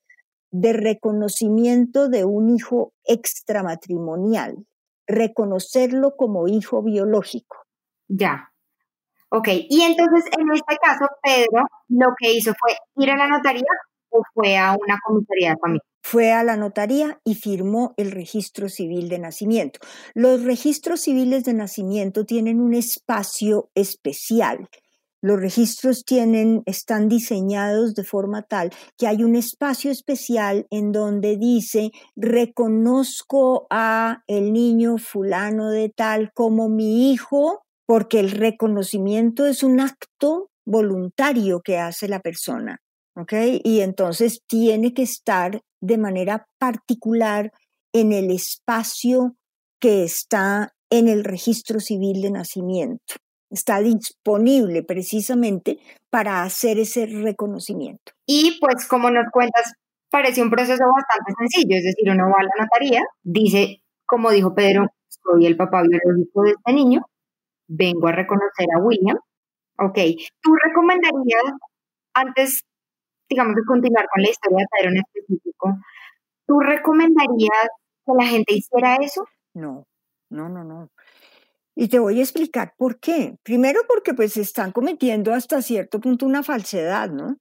de 0.51 0.73
reconocimiento 0.73 2.09
de 2.09 2.25
un 2.25 2.55
hijo 2.55 2.93
extramatrimonial, 3.05 4.65
reconocerlo 5.07 6.15
como 6.15 6.47
hijo 6.47 6.83
biológico. 6.83 7.65
Ya. 8.07 8.51
Ok, 9.29 9.47
y 9.69 9.81
entonces 9.81 10.25
en 10.37 10.53
este 10.53 10.77
caso, 10.77 11.07
Pedro 11.21 11.65
lo 11.89 12.07
que 12.17 12.33
hizo 12.33 12.53
fue 12.59 12.75
ir 13.03 13.11
a 13.11 13.17
la 13.17 13.27
notaría 13.27 13.63
o 14.09 14.21
fue 14.33 14.57
a 14.57 14.75
una 14.79 14.97
comisaría 15.03 15.51
de 15.51 15.57
familia 15.57 15.83
fue 16.05 16.31
a 16.31 16.43
la 16.43 16.55
notaría 16.55 17.19
y 17.23 17.33
firmó 17.33 17.95
el 17.97 18.11
registro 18.11 18.69
civil 18.69 19.09
de 19.09 19.17
nacimiento. 19.17 19.79
Los 20.13 20.43
registros 20.43 21.01
civiles 21.01 21.45
de 21.45 21.55
nacimiento 21.55 22.25
tienen 22.25 22.61
un 22.61 22.75
espacio 22.75 23.71
especial. 23.73 24.69
Los 25.25 25.39
registros 25.39 26.03
están 26.67 27.09
diseñados 27.09 27.95
de 27.95 28.03
forma 28.03 28.43
tal 28.43 28.69
que 28.95 29.07
hay 29.07 29.23
un 29.23 29.35
espacio 29.35 29.89
especial 29.89 30.67
en 30.69 30.91
donde 30.91 31.35
dice 31.35 31.89
reconozco 32.15 33.65
a 33.71 34.21
el 34.27 34.53
niño 34.53 34.99
fulano 34.99 35.71
de 35.71 35.89
tal 35.89 36.31
como 36.35 36.69
mi 36.69 37.11
hijo, 37.11 37.63
porque 37.87 38.19
el 38.19 38.29
reconocimiento 38.29 39.47
es 39.47 39.63
un 39.63 39.79
acto 39.79 40.51
voluntario 40.63 41.61
que 41.63 41.79
hace 41.79 42.07
la 42.07 42.19
persona. 42.19 42.83
Y 43.63 43.79
entonces 43.79 44.43
tiene 44.47 44.93
que 44.93 45.01
estar 45.01 45.59
de 45.81 45.97
manera 45.97 46.45
particular 46.59 47.51
en 47.95 48.11
el 48.11 48.29
espacio 48.29 49.37
que 49.81 50.03
está 50.03 50.75
en 50.91 51.07
el 51.07 51.23
registro 51.23 51.79
civil 51.79 52.21
de 52.21 52.29
nacimiento. 52.29 53.15
Está 53.49 53.79
disponible 53.79 54.83
precisamente 54.83 55.79
para 56.09 56.43
hacer 56.43 56.79
ese 56.79 57.05
reconocimiento. 57.05 58.13
Y 58.25 58.57
pues 58.59 58.87
como 58.87 59.09
nos 59.09 59.25
cuentas, 59.31 59.73
parece 60.09 60.41
un 60.41 60.49
proceso 60.49 60.83
bastante 60.83 61.33
sencillo, 61.37 61.77
es 61.77 61.83
decir, 61.83 62.09
uno 62.09 62.25
va 62.25 62.39
a 62.39 62.43
la 62.43 62.63
notaría, 62.63 63.01
dice, 63.23 63.81
como 64.05 64.31
dijo 64.31 64.55
Pedro, 64.55 64.87
soy 65.07 65.45
el 65.45 65.57
papá 65.57 65.83
biológico 65.83 66.43
de 66.43 66.51
este 66.51 66.73
niño, 66.73 67.01
vengo 67.67 68.07
a 68.07 68.13
reconocer 68.13 68.67
a 68.75 68.81
William. 68.81 69.17
Ok, 69.77 69.99
¿tú 70.41 70.55
recomendarías 70.55 71.43
antes 72.13 72.63
digamos, 73.29 73.55
de 73.55 73.63
continuar 73.65 74.05
con 74.13 74.21
la 74.21 74.29
historia 74.29 74.57
de 74.59 74.67
Pedro 74.71 74.89
en 74.91 74.97
específico, 74.97 75.77
¿tú 76.47 76.59
recomendarías 76.59 77.69
que 78.05 78.13
la 78.17 78.25
gente 78.25 78.53
hiciera 78.53 78.95
eso? 79.01 79.25
No, 79.53 79.85
no, 80.29 80.49
no, 80.49 80.63
no. 80.63 80.89
Y 81.75 81.89
te 81.89 81.99
voy 81.99 82.19
a 82.19 82.23
explicar 82.23 82.73
por 82.77 82.99
qué. 82.99 83.35
Primero 83.43 83.81
porque 83.87 84.13
pues 84.13 84.37
están 84.37 84.71
cometiendo 84.71 85.33
hasta 85.33 85.61
cierto 85.61 85.99
punto 85.99 86.25
una 86.25 86.43
falsedad, 86.43 87.09
¿no? 87.09 87.37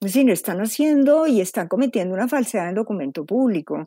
Es 0.00 0.12
decir, 0.12 0.28
están 0.30 0.60
haciendo 0.60 1.26
y 1.26 1.40
están 1.40 1.68
cometiendo 1.68 2.14
una 2.14 2.28
falsedad 2.28 2.68
en 2.68 2.74
documento 2.74 3.24
público. 3.24 3.86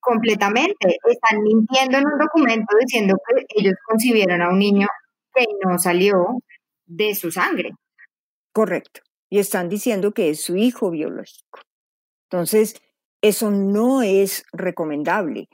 Completamente. 0.00 0.98
Están 1.04 1.42
mintiendo 1.42 1.98
en 1.98 2.06
un 2.06 2.18
documento 2.18 2.76
diciendo 2.80 3.16
que 3.26 3.44
ellos 3.60 3.74
concibieron 3.86 4.40
a 4.42 4.48
un 4.48 4.58
niño 4.58 4.88
que 5.34 5.44
no 5.66 5.78
salió 5.78 6.42
de 6.86 7.14
su 7.14 7.30
sangre. 7.30 7.72
Correcto 8.52 9.00
y 9.32 9.38
están 9.38 9.70
diciendo 9.70 10.12
que 10.12 10.28
es 10.28 10.42
su 10.42 10.56
hijo 10.58 10.90
biológico. 10.90 11.60
Entonces, 12.30 12.74
eso 13.22 13.50
no 13.50 14.02
es 14.02 14.44
recomendable. 14.52 15.48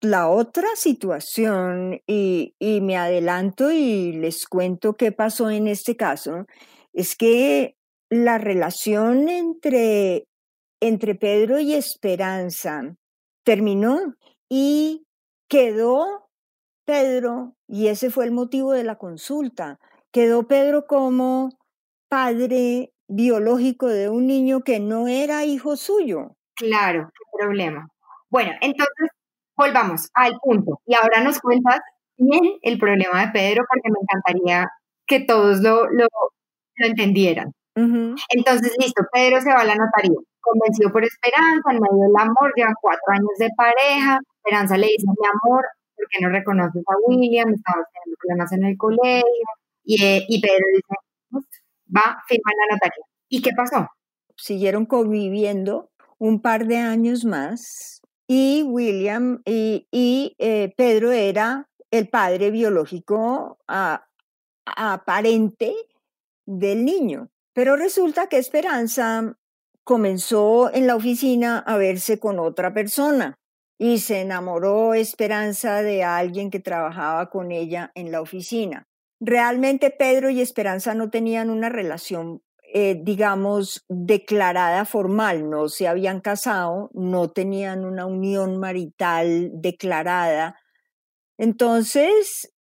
La 0.00 0.28
otra 0.28 0.68
situación, 0.76 2.00
y, 2.06 2.54
me 2.60 2.96
adelanto 2.96 3.72
y 3.72 4.12
les 4.12 4.46
cuento 4.46 4.96
qué 4.96 5.10
pasó 5.10 5.50
en 5.50 5.66
este 5.66 5.96
caso, 5.96 6.46
es 6.92 7.16
que 7.16 7.76
la 8.08 8.38
relación 8.38 9.28
entre, 9.28 10.28
entre 10.80 11.16
Pedro 11.16 11.58
y 11.58 11.74
Esperanza 11.74 12.94
terminó 13.44 14.14
y 14.48 15.04
quedó 15.48 16.28
Pedro, 16.84 17.56
y 17.66 17.88
ese 17.88 18.10
fue 18.10 18.24
el 18.24 18.30
motivo 18.30 18.72
de 18.72 18.84
la 18.84 18.96
consulta, 18.96 19.80
quedó 20.12 20.46
Pedro 20.46 20.86
como 20.86 21.50
padre 22.08 22.92
biológico 23.08 23.88
de 23.88 24.08
un 24.08 24.28
niño 24.28 24.60
que 24.60 24.78
no 24.78 25.08
era 25.08 25.44
hijo 25.44 25.76
suyo. 25.76 26.36
Claro, 26.54 27.10
qué 27.12 27.24
problema. 27.36 27.88
Bueno, 28.30 28.52
entonces 28.60 29.08
volvamos 29.58 30.08
al 30.14 30.38
punto. 30.40 30.80
Y 30.86 30.94
ahora 30.94 31.20
nos 31.20 31.40
cuentas 31.40 31.80
bien 32.16 32.58
el 32.62 32.78
problema 32.78 33.26
de 33.26 33.32
Pedro, 33.32 33.64
porque 33.68 33.90
me 33.90 33.98
encantaría 34.00 34.70
que 35.06 35.20
todos 35.20 35.60
lo, 35.60 35.86
lo, 35.90 36.06
entendieran. 36.76 37.52
Entonces, 37.74 38.74
listo, 38.78 39.04
Pedro 39.12 39.40
se 39.40 39.50
va 39.50 39.60
a 39.60 39.64
la 39.64 39.76
notaría, 39.76 40.18
convencido 40.40 40.90
por 40.90 41.04
Esperanza, 41.04 41.70
en 41.70 41.78
medio 41.78 42.08
del 42.08 42.16
amor, 42.18 42.52
llevan 42.56 42.74
cuatro 42.80 43.12
años 43.12 43.38
de 43.38 43.48
pareja, 43.56 44.18
Esperanza 44.42 44.76
le 44.76 44.86
dice, 44.88 45.06
mi 45.06 45.26
amor, 45.26 45.64
¿por 45.94 46.06
qué 46.10 46.18
no 46.20 46.28
reconoces 46.28 46.82
a 46.88 46.94
William? 47.06 47.54
Estamos 47.54 47.86
teniendo 47.92 48.16
problemas 48.18 48.52
en 48.52 48.64
el 48.64 48.76
colegio. 48.76 49.48
Y, 49.84 50.02
eh, 50.02 50.24
y 50.28 50.40
Pedro 50.40 50.64
dice, 50.74 50.94
va, 51.94 52.18
firma 52.26 52.50
la 52.66 52.74
notaría. 52.74 53.04
¿Y 53.28 53.42
qué 53.42 53.50
pasó? 53.56 53.86
Siguieron 54.36 54.84
conviviendo 54.84 55.90
un 56.18 56.42
par 56.42 56.66
de 56.66 56.78
años 56.78 57.24
más 57.24 57.97
y 58.28 58.62
William 58.62 59.42
y, 59.44 60.36
eh, 60.38 60.74
Pedro 60.76 61.10
era 61.10 61.68
el 61.90 62.08
padre 62.08 62.50
biológico 62.50 63.58
aparente 64.66 65.74
del 66.46 66.84
niño. 66.84 67.30
Pero 67.54 67.76
resulta 67.76 68.28
que 68.28 68.38
Esperanza 68.38 69.34
comenzó 69.82 70.72
en 70.72 70.86
la 70.86 70.94
oficina 70.94 71.58
a 71.58 71.78
verse 71.78 72.20
con 72.20 72.38
otra 72.38 72.74
persona 72.74 73.34
y 73.78 73.98
se 73.98 74.20
enamoró 74.20 74.92
Esperanza 74.92 75.82
de 75.82 76.04
alguien 76.04 76.50
que 76.50 76.60
trabajaba 76.60 77.30
con 77.30 77.50
ella 77.50 77.90
en 77.94 78.12
la 78.12 78.20
oficina. 78.20 78.84
Realmente 79.20 79.90
Pedro 79.90 80.30
y 80.30 80.42
Esperanza 80.42 80.94
no 80.94 81.10
tenían 81.10 81.48
una 81.48 81.70
relación, 81.70 82.42
eh, 82.72 83.00
digamos, 83.02 83.84
declarada 83.88 84.84
formal, 84.84 85.48
no 85.48 85.68
se 85.68 85.88
habían 85.88 86.20
casado, 86.20 86.90
no 86.92 87.30
tenían 87.30 87.84
una 87.84 88.06
unión 88.06 88.58
marital 88.58 89.50
declarada. 89.54 90.58
Entonces 91.38 92.52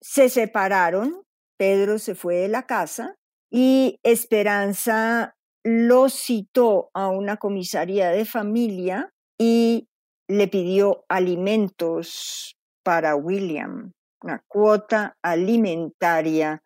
se 0.00 0.28
separaron, 0.28 1.22
Pedro 1.56 1.98
se 1.98 2.14
fue 2.14 2.36
de 2.36 2.48
la 2.48 2.66
casa 2.66 3.16
y 3.50 3.98
Esperanza 4.02 5.36
lo 5.64 6.08
citó 6.08 6.90
a 6.94 7.08
una 7.08 7.36
comisaría 7.36 8.10
de 8.10 8.24
familia 8.24 9.12
y 9.38 9.88
le 10.28 10.48
pidió 10.48 11.04
alimentos 11.08 12.56
para 12.84 13.16
William 13.16 13.92
una 14.22 14.42
cuota 14.46 15.16
alimentaria 15.22 16.62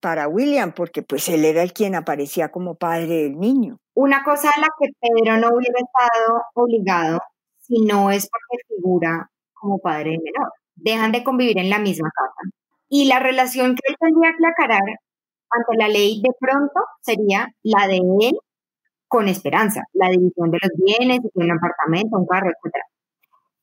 para 0.00 0.28
William, 0.28 0.72
porque 0.72 1.02
pues 1.02 1.28
él 1.28 1.44
era 1.44 1.62
el 1.62 1.72
quien 1.72 1.94
aparecía 1.94 2.50
como 2.50 2.74
padre 2.76 3.22
del 3.24 3.38
niño. 3.38 3.78
Una 3.94 4.22
cosa 4.22 4.50
a 4.50 4.60
la 4.60 4.68
que 4.78 4.88
Pedro 5.00 5.36
no 5.38 5.48
hubiera 5.48 5.78
estado 5.78 6.42
obligado 6.54 7.20
si 7.58 7.84
no 7.84 8.10
es 8.10 8.28
porque 8.30 8.64
figura 8.68 9.30
como 9.54 9.78
padre 9.78 10.12
de 10.12 10.18
menor. 10.18 10.52
Dejan 10.76 11.12
de 11.12 11.24
convivir 11.24 11.58
en 11.58 11.70
la 11.70 11.78
misma 11.78 12.10
casa. 12.14 12.50
Y 12.88 13.06
la 13.08 13.18
relación 13.18 13.74
que 13.74 13.82
él 13.88 13.96
tendría 13.98 14.30
que 14.30 14.46
aclarar 14.46 14.98
ante 15.50 15.76
la 15.76 15.88
ley 15.88 16.22
de 16.22 16.30
pronto 16.38 16.80
sería 17.02 17.48
la 17.62 17.86
de 17.86 18.00
él 18.20 18.38
con 19.08 19.26
esperanza, 19.28 19.82
la 19.94 20.08
división 20.08 20.50
de 20.50 20.58
los 20.62 20.70
bienes, 20.76 21.20
un 21.34 21.50
apartamento, 21.50 22.18
un 22.18 22.26
carro, 22.26 22.50
etc. 22.50 22.74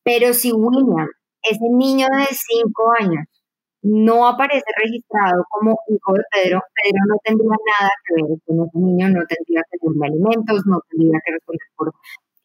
Pero 0.04 0.34
si 0.34 0.52
William 0.52 1.08
ese 1.46 1.70
niño 1.70 2.08
de 2.08 2.26
cinco 2.32 2.92
años 3.00 3.26
no 3.86 4.28
aparece 4.28 4.66
registrado 4.84 5.46
como 5.48 5.78
hijo 5.88 6.14
de 6.14 6.24
Pedro, 6.32 6.60
Pedro 6.74 7.00
no 7.08 7.18
tendría 7.24 7.50
nada 7.50 7.92
que 8.04 8.14
ver 8.16 8.40
con 8.44 8.66
ese 8.66 8.80
niño, 8.80 9.10
no 9.10 9.22
tendría 9.28 9.62
que 9.70 9.78
darle 9.80 10.08
alimentos, 10.08 10.64
no 10.66 10.82
tendría 10.90 11.20
que 11.24 11.32
responder 11.34 11.68
por 11.76 11.94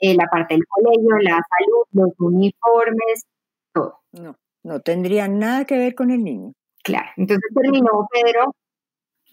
eh, 0.00 0.14
la 0.14 0.26
parte 0.26 0.54
del 0.54 0.66
colegio, 0.68 1.16
la 1.22 1.40
salud, 1.40 1.84
los 1.92 2.10
uniformes, 2.18 3.24
todo. 3.72 4.00
No, 4.12 4.36
no 4.64 4.80
tendría 4.80 5.28
nada 5.28 5.64
que 5.64 5.78
ver 5.78 5.94
con 5.94 6.10
el 6.10 6.22
niño. 6.22 6.52
Claro, 6.84 7.08
entonces 7.16 7.50
terminó 7.54 8.06
Pedro 8.12 8.54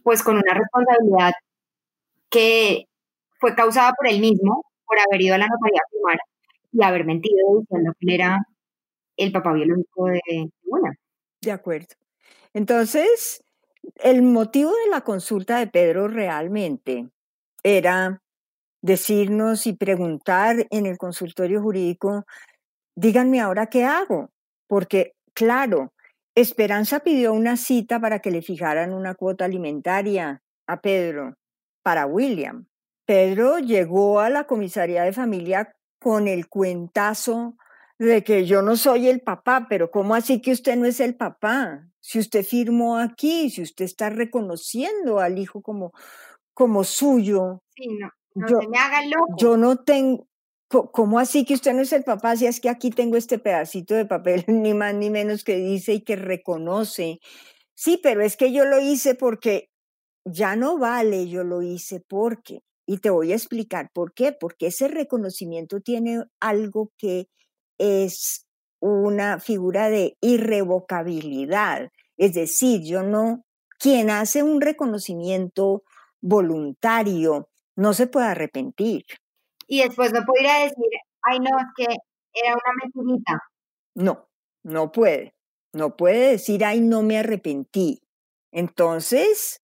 pues 0.03 0.23
con 0.23 0.37
una 0.37 0.53
responsabilidad 0.53 1.33
que 2.29 2.85
fue 3.41 3.53
causada 3.53 3.91
por 3.91 4.07
él 4.07 4.21
mismo, 4.21 4.63
por 4.85 4.97
haber 4.97 5.21
ido 5.21 5.35
a 5.35 5.39
la 5.39 5.47
notaría 5.47 5.81
a 5.83 5.89
firmar 5.91 6.19
y 6.71 6.83
haber 6.83 7.05
mentido 7.05 7.59
diciendo 7.59 7.91
que 7.99 8.05
él 8.07 8.13
era 8.13 8.37
el 9.17 9.31
papá 9.33 9.51
biológico 9.51 10.05
de 10.05 10.49
una. 10.67 10.95
De 11.47 11.53
acuerdo. 11.53 11.95
Entonces, 12.53 13.41
el 14.03 14.21
motivo 14.21 14.71
de 14.71 14.89
la 14.91 14.99
consulta 14.99 15.59
de 15.59 15.67
Pedro 15.67 16.09
realmente 16.09 17.07
era 17.63 18.21
decirnos 18.81 19.65
y 19.65 19.71
preguntar 19.71 20.67
en 20.71 20.85
el 20.85 20.97
consultorio 20.97 21.61
jurídico, 21.61 22.25
díganme 22.97 23.39
ahora 23.39 23.67
qué 23.67 23.85
hago, 23.85 24.29
porque 24.67 25.13
claro, 25.33 25.93
Esperanza 26.35 26.99
pidió 26.99 27.31
una 27.31 27.55
cita 27.55 28.01
para 28.01 28.19
que 28.19 28.31
le 28.31 28.41
fijaran 28.41 28.93
una 28.93 29.15
cuota 29.15 29.45
alimentaria 29.45 30.41
a 30.67 30.81
Pedro 30.81 31.37
para 31.81 32.07
William. 32.07 32.67
Pedro 33.05 33.59
llegó 33.59 34.19
a 34.19 34.29
la 34.29 34.47
comisaría 34.47 35.03
de 35.03 35.13
familia 35.13 35.73
con 35.97 36.27
el 36.27 36.49
cuentazo 36.49 37.55
de 37.99 38.23
que 38.23 38.45
yo 38.45 38.61
no 38.61 38.75
soy 38.75 39.07
el 39.07 39.21
papá, 39.21 39.67
pero 39.69 39.89
¿cómo 39.89 40.13
así 40.15 40.41
que 40.41 40.51
usted 40.51 40.75
no 40.75 40.85
es 40.85 40.99
el 40.99 41.15
papá? 41.15 41.89
Si 41.99 42.19
usted 42.19 42.43
firmó 42.45 42.97
aquí, 42.97 43.49
si 43.49 43.61
usted 43.61 43.85
está 43.85 44.09
reconociendo 44.09 45.19
al 45.19 45.39
hijo 45.39 45.61
como, 45.61 45.93
como 46.53 46.83
suyo. 46.83 47.63
Sí, 47.75 47.87
no, 47.99 48.11
no 48.35 48.47
yo, 48.47 48.61
se 48.61 48.67
me 48.67 48.77
haga 48.77 49.05
loco. 49.05 49.35
Yo 49.37 49.57
no 49.57 49.77
tengo, 49.77 50.27
¿cómo 50.69 51.19
así 51.19 51.43
que 51.43 51.55
usted 51.55 51.73
no 51.73 51.81
es 51.81 51.91
el 51.91 52.03
papá? 52.03 52.35
Si 52.35 52.45
es 52.45 52.59
que 52.59 52.69
aquí 52.69 52.91
tengo 52.91 53.17
este 53.17 53.39
pedacito 53.39 53.95
de 53.95 54.05
papel, 54.05 54.45
ni 54.47 54.73
más 54.73 54.93
ni 54.93 55.09
menos 55.09 55.43
que 55.43 55.55
dice 55.57 55.93
y 55.93 56.01
que 56.01 56.15
reconoce. 56.15 57.19
Sí, 57.73 57.99
pero 58.01 58.21
es 58.21 58.37
que 58.37 58.51
yo 58.51 58.65
lo 58.65 58.79
hice 58.79 59.15
porque 59.15 59.69
ya 60.25 60.55
no 60.55 60.77
vale, 60.77 61.29
yo 61.29 61.43
lo 61.43 61.61
hice 61.61 61.99
porque. 62.07 62.61
Y 62.85 62.99
te 62.99 63.09
voy 63.09 63.33
a 63.33 63.35
explicar 63.35 63.91
por 63.93 64.13
qué. 64.13 64.31
Porque 64.31 64.67
ese 64.67 64.87
reconocimiento 64.87 65.81
tiene 65.81 66.23
algo 66.39 66.91
que 66.97 67.27
es 67.77 68.45
una 68.79 69.39
figura 69.39 69.89
de 69.89 70.17
irrevocabilidad. 70.21 71.89
Es 72.17 72.33
decir, 72.33 72.81
yo 72.83 73.03
no, 73.03 73.43
quien 73.79 74.09
hace 74.09 74.43
un 74.43 74.61
reconocimiento 74.61 75.83
voluntario 76.21 77.49
no 77.75 77.93
se 77.93 78.07
puede 78.07 78.27
arrepentir. 78.27 79.05
Y 79.67 79.83
después 79.83 80.13
no 80.13 80.23
podría 80.25 80.59
decir, 80.59 80.89
ay 81.23 81.39
no, 81.39 81.57
es 81.57 81.65
que 81.75 81.95
era 82.33 82.53
una 82.53 82.73
mentirita. 82.83 83.43
No, 83.95 84.27
no 84.63 84.91
puede. 84.91 85.33
No 85.73 85.95
puede 85.95 86.31
decir, 86.31 86.63
ay, 86.65 86.79
no 86.79 87.03
me 87.03 87.19
arrepentí. 87.19 88.01
Entonces, 88.51 89.61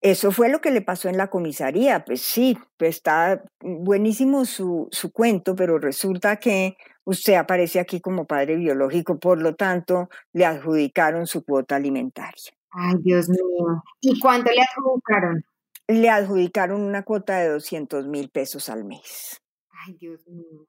eso 0.00 0.32
fue 0.32 0.48
lo 0.48 0.60
que 0.60 0.70
le 0.70 0.82
pasó 0.82 1.08
en 1.08 1.16
la 1.16 1.30
comisaría. 1.30 2.04
Pues 2.04 2.22
sí, 2.22 2.58
pues 2.76 2.96
está 2.96 3.42
buenísimo 3.60 4.44
su, 4.44 4.88
su 4.90 5.12
cuento, 5.12 5.54
pero 5.54 5.78
resulta 5.78 6.36
que 6.36 6.76
usted 7.04 7.34
aparece 7.34 7.80
aquí 7.80 8.00
como 8.00 8.26
padre 8.26 8.56
biológico, 8.56 9.18
por 9.18 9.40
lo 9.40 9.54
tanto, 9.54 10.08
le 10.32 10.46
adjudicaron 10.46 11.26
su 11.26 11.44
cuota 11.44 11.76
alimentaria. 11.76 12.52
Ay, 12.70 12.94
Dios 13.02 13.28
mío. 13.28 13.82
¿Y 14.00 14.18
cuánto 14.20 14.50
le 14.50 14.62
adjudicaron? 14.62 15.44
Le 15.88 16.08
adjudicaron 16.08 16.80
una 16.80 17.02
cuota 17.02 17.38
de 17.38 17.48
200 17.48 18.06
mil 18.06 18.30
pesos 18.30 18.68
al 18.68 18.84
mes. 18.84 19.40
Ay, 19.86 19.94
Dios 19.94 20.26
mío. 20.28 20.66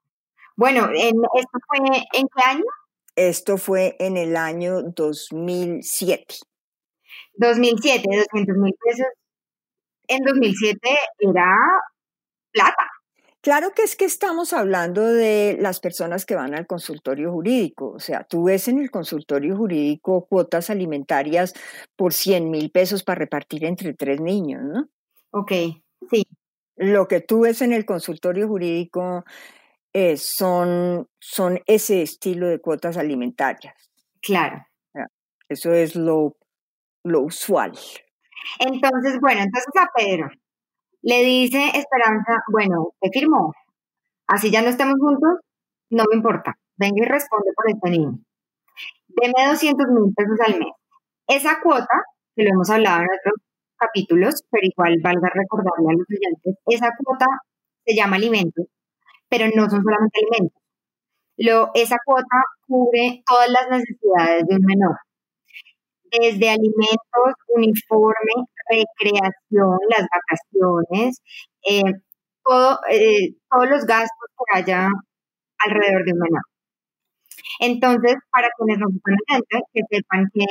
Bueno, 0.56 0.90
¿esto 0.92 1.58
fue 1.68 1.78
en 2.12 2.26
qué 2.34 2.42
año? 2.44 2.64
Esto 3.14 3.56
fue 3.56 3.96
en 3.98 4.16
el 4.16 4.36
año 4.36 4.82
2007. 4.82 6.34
2007, 7.34 8.08
200 8.32 8.56
mil 8.56 8.74
pesos. 8.84 9.06
En 10.08 10.24
2007 10.24 10.78
era 11.20 11.56
plata. 12.52 12.91
Claro 13.42 13.72
que 13.74 13.82
es 13.82 13.96
que 13.96 14.04
estamos 14.04 14.52
hablando 14.52 15.04
de 15.04 15.56
las 15.58 15.80
personas 15.80 16.24
que 16.24 16.36
van 16.36 16.54
al 16.54 16.68
consultorio 16.68 17.32
jurídico. 17.32 17.90
O 17.90 17.98
sea, 17.98 18.22
tú 18.22 18.44
ves 18.44 18.68
en 18.68 18.78
el 18.78 18.88
consultorio 18.88 19.56
jurídico 19.56 20.26
cuotas 20.26 20.70
alimentarias 20.70 21.52
por 21.96 22.12
100 22.12 22.50
mil 22.50 22.70
pesos 22.70 23.02
para 23.02 23.18
repartir 23.18 23.64
entre 23.64 23.94
tres 23.94 24.20
niños, 24.20 24.62
¿no? 24.62 24.88
Ok, 25.32 25.50
sí. 26.08 26.24
Lo 26.76 27.08
que 27.08 27.20
tú 27.20 27.40
ves 27.40 27.62
en 27.62 27.72
el 27.72 27.84
consultorio 27.84 28.46
jurídico 28.46 29.24
eh, 29.92 30.16
son, 30.16 31.08
son 31.18 31.60
ese 31.66 32.02
estilo 32.02 32.46
de 32.46 32.60
cuotas 32.60 32.96
alimentarias. 32.96 33.74
Claro. 34.20 34.64
Eso 35.48 35.72
es 35.72 35.96
lo, 35.96 36.36
lo 37.02 37.22
usual. 37.22 37.72
Entonces, 38.60 39.18
bueno, 39.20 39.42
entonces 39.42 39.72
a 39.80 39.88
Pedro 39.96 40.30
le 41.02 41.22
dice 41.22 41.58
Esperanza, 41.74 42.42
bueno, 42.50 42.92
te 43.00 43.10
firmó, 43.10 43.52
así 44.26 44.50
ya 44.50 44.62
no 44.62 44.68
estemos 44.68 44.94
juntos, 45.00 45.40
no 45.90 46.04
me 46.10 46.16
importa, 46.16 46.56
venga 46.76 47.02
y 47.02 47.06
responde 47.06 47.50
por 47.54 47.70
este 47.70 47.90
niño. 47.90 48.18
Deme 49.08 49.50
200 49.50 49.86
mil 49.88 50.14
pesos 50.14 50.38
al 50.46 50.58
mes. 50.58 50.72
Esa 51.26 51.60
cuota, 51.60 51.94
que 52.34 52.44
lo 52.44 52.50
hemos 52.50 52.70
hablado 52.70 53.00
en 53.02 53.08
otros 53.08 53.34
capítulos, 53.76 54.42
pero 54.50 54.66
igual 54.66 54.98
valga 55.02 55.28
recordarle 55.34 55.90
a 55.90 55.98
los 55.98 56.06
oyentes, 56.08 56.56
esa 56.66 56.90
cuota 56.96 57.26
se 57.84 57.94
llama 57.96 58.16
alimentos, 58.16 58.66
pero 59.28 59.46
no 59.54 59.68
son 59.68 59.82
solamente 59.82 60.20
alimentos. 60.20 60.62
Lo, 61.36 61.70
esa 61.74 61.96
cuota 62.04 62.36
cubre 62.66 63.22
todas 63.26 63.50
las 63.50 63.68
necesidades 63.70 64.46
de 64.46 64.56
un 64.56 64.64
menor, 64.64 64.96
desde 66.12 66.50
alimentos, 66.50 67.34
uniforme, 67.48 68.34
recreación, 68.68 69.78
las 69.88 70.06
vacaciones, 70.08 71.20
eh, 71.68 71.92
todo, 72.44 72.78
eh, 72.90 73.34
todos 73.50 73.68
los 73.68 73.84
gastos 73.86 74.28
que 74.36 74.58
haya 74.58 74.88
alrededor 75.58 76.04
de 76.04 76.12
un 76.12 76.18
menor. 76.18 76.42
Entonces, 77.60 78.16
para 78.32 78.48
quienes 78.56 78.78
nos 78.78 78.92
están 78.94 79.62
que 79.72 79.82
sepan 79.90 80.26
que 80.34 80.44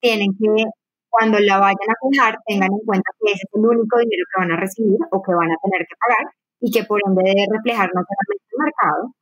tienen 0.00 0.30
que, 0.38 0.64
cuando 1.08 1.38
la 1.40 1.58
vayan 1.58 1.90
a 1.90 2.00
cuidar, 2.00 2.38
tengan 2.46 2.72
en 2.72 2.86
cuenta 2.86 3.10
que 3.20 3.32
ese 3.32 3.42
es 3.44 3.54
el 3.54 3.66
único 3.66 3.98
dinero 3.98 4.24
que 4.34 4.40
van 4.40 4.52
a 4.52 4.60
recibir 4.60 4.98
o 5.10 5.22
que 5.22 5.32
van 5.34 5.50
a 5.50 5.56
tener 5.62 5.86
que 5.86 5.96
pagar 6.00 6.34
y 6.60 6.70
que 6.70 6.84
por 6.84 7.00
ende 7.06 7.22
debe 7.24 7.46
reflejar 7.52 7.90
no 7.94 8.02
solamente 8.02 8.44
el 8.52 8.58
mercado, 8.64 9.14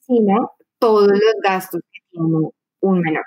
sino 0.00 0.52
todos 0.78 1.08
los 1.08 1.34
gastos 1.42 1.80
que 1.92 2.00
tiene 2.10 2.50
un 2.80 3.00
menor 3.00 3.24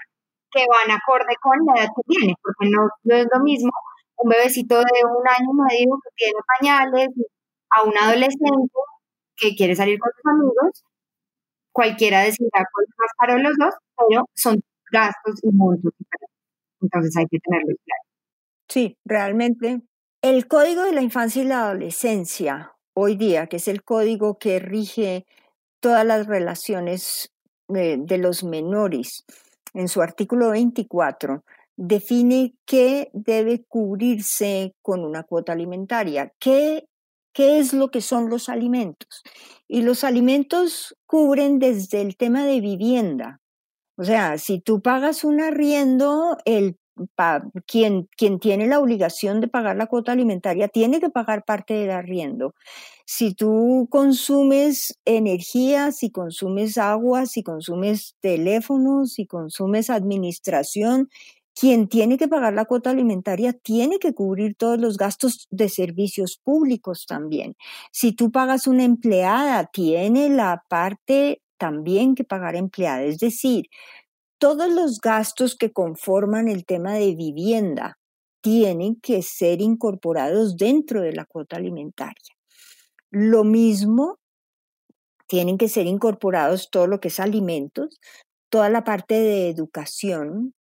que 0.56 0.66
van 0.72 0.96
acorde 0.96 1.36
con 1.42 1.60
la 1.68 1.74
edad 1.82 1.92
que 1.92 2.04
tiene, 2.08 2.34
porque 2.42 2.72
no, 2.72 2.88
es 3.12 3.28
lo 3.32 3.44
mismo 3.44 3.72
un 4.18 4.30
bebecito 4.30 4.78
de 4.78 5.06
un 5.06 5.28
año 5.28 5.50
y 5.52 5.76
medio 5.76 6.00
que 6.04 6.10
tiene 6.16 6.40
pañales 6.60 7.10
a 7.70 7.84
un 7.84 7.98
adolescente 7.98 8.74
que 9.38 9.56
quiere 9.56 9.76
salir 9.76 10.00
con 10.00 10.12
sus 10.16 10.32
amigos, 10.32 10.84
cualquiera 11.72 12.22
decidirá 12.22 12.66
cuál 12.72 12.86
es 12.88 12.96
más 12.98 13.12
caro 13.20 13.38
los 13.38 13.54
dos, 13.60 13.76
pero 13.98 14.26
son 14.34 14.62
gastos 14.92 15.40
y 15.44 15.52
montos 15.52 15.92
diferentes. 15.98 16.36
Entonces 16.82 17.18
hay 17.18 17.26
que 17.26 17.40
tenerlo 17.40 17.76
claro. 17.84 18.04
Sí, 18.70 18.98
realmente 19.06 19.82
el 20.22 20.48
código 20.48 20.84
de 20.84 20.94
la 20.94 21.02
infancia 21.02 21.44
y 21.44 21.46
la 21.46 21.66
adolescencia 21.66 22.74
hoy 22.96 23.16
día, 23.16 23.48
que 23.48 23.58
es 23.58 23.68
el 23.68 23.84
código 23.84 24.40
que 24.40 24.60
rige 24.60 25.26
todas 25.80 26.06
las 26.06 26.26
relaciones 26.26 27.32
eh, 27.76 27.98
de 28.00 28.18
los 28.18 28.44
menores, 28.44 29.26
en 29.74 29.88
su 29.88 30.02
artículo 30.02 30.50
24, 30.52 31.44
define 31.78 32.56
qué 32.66 33.10
debe 33.14 33.64
cubrirse 33.68 34.74
con 34.82 35.04
una 35.04 35.24
cuota 35.24 35.54
alimentaria, 35.54 36.32
qué, 36.40 36.88
qué 37.34 37.60
es 37.60 37.74
lo 37.74 37.90
que 37.92 38.02
son 38.02 38.30
los 38.30 38.50
alimentos. 38.50 39.24
Y 39.68 39.82
los 39.82 40.04
alimentos 40.04 40.96
cubren 41.06 41.60
desde 41.60 42.02
el 42.02 42.18
tema 42.18 42.46
de 42.46 42.62
vivienda. 42.62 43.42
O 43.98 44.04
sea, 44.04 44.38
si 44.38 44.60
tú 44.60 44.82
pagas 44.82 45.24
un 45.24 45.42
arriendo, 45.42 46.38
el 46.46 46.78
quien, 47.66 48.08
quien 48.18 48.40
tiene 48.40 48.68
la 48.68 48.80
obligación 48.80 49.42
de 49.42 49.48
pagar 49.48 49.76
la 49.76 49.88
cuota 49.88 50.14
alimentaria 50.14 50.68
tiene 50.68 51.00
que 51.00 51.10
pagar 51.10 51.44
parte 51.44 51.74
del 51.74 51.92
arriendo. 51.92 52.56
Si 53.06 53.34
tú 53.34 53.88
consumes 53.92 54.98
energía, 55.06 55.92
si 55.92 56.10
consumes 56.10 56.78
agua, 56.78 57.26
si 57.26 57.44
consumes 57.44 58.16
teléfonos, 58.22 59.14
si 59.14 59.28
consumes 59.28 59.90
administración, 59.90 61.10
quien 61.56 61.88
tiene 61.88 62.18
que 62.18 62.28
pagar 62.28 62.54
la 62.54 62.66
cuota 62.66 62.90
alimentaria 62.90 63.54
tiene 63.54 63.98
que 63.98 64.14
cubrir 64.14 64.56
todos 64.56 64.78
los 64.78 64.98
gastos 64.98 65.48
de 65.50 65.70
servicios 65.70 66.38
públicos 66.38 67.06
también. 67.08 67.56
Si 67.92 68.12
tú 68.12 68.32
pagas 68.32 68.68
una 68.68 68.84
empleada, 68.84 69.66
tiene 69.66 70.30
la 70.30 70.64
parte 70.68 71.42
también 71.58 72.14
que 72.14 72.26
pagar 72.26 72.56
empleada. 72.56 73.04
Es 73.04 73.20
decir, 73.20 73.68
todos 74.38 74.70
los 74.70 75.00
gastos 75.00 75.56
que 75.56 75.72
conforman 75.72 76.50
el 76.50 76.66
tema 76.66 76.94
de 76.96 77.16
vivienda 77.16 77.98
tienen 78.42 78.98
que 78.98 79.22
ser 79.22 79.62
incorporados 79.62 80.58
dentro 80.58 81.02
de 81.02 81.14
la 81.14 81.26
cuota 81.26 81.56
alimentaria. 81.56 82.36
Lo 83.12 83.44
mismo, 83.46 84.20
tienen 85.28 85.58
que 85.58 85.70
ser 85.70 85.88
incorporados 85.88 86.70
todo 86.70 86.88
lo 86.88 87.00
que 87.00 87.08
es 87.08 87.20
alimentos, 87.20 88.00
toda 88.50 88.70
la 88.70 88.84
parte 88.84 89.16
de 89.16 89.50
educación, 89.50 90.54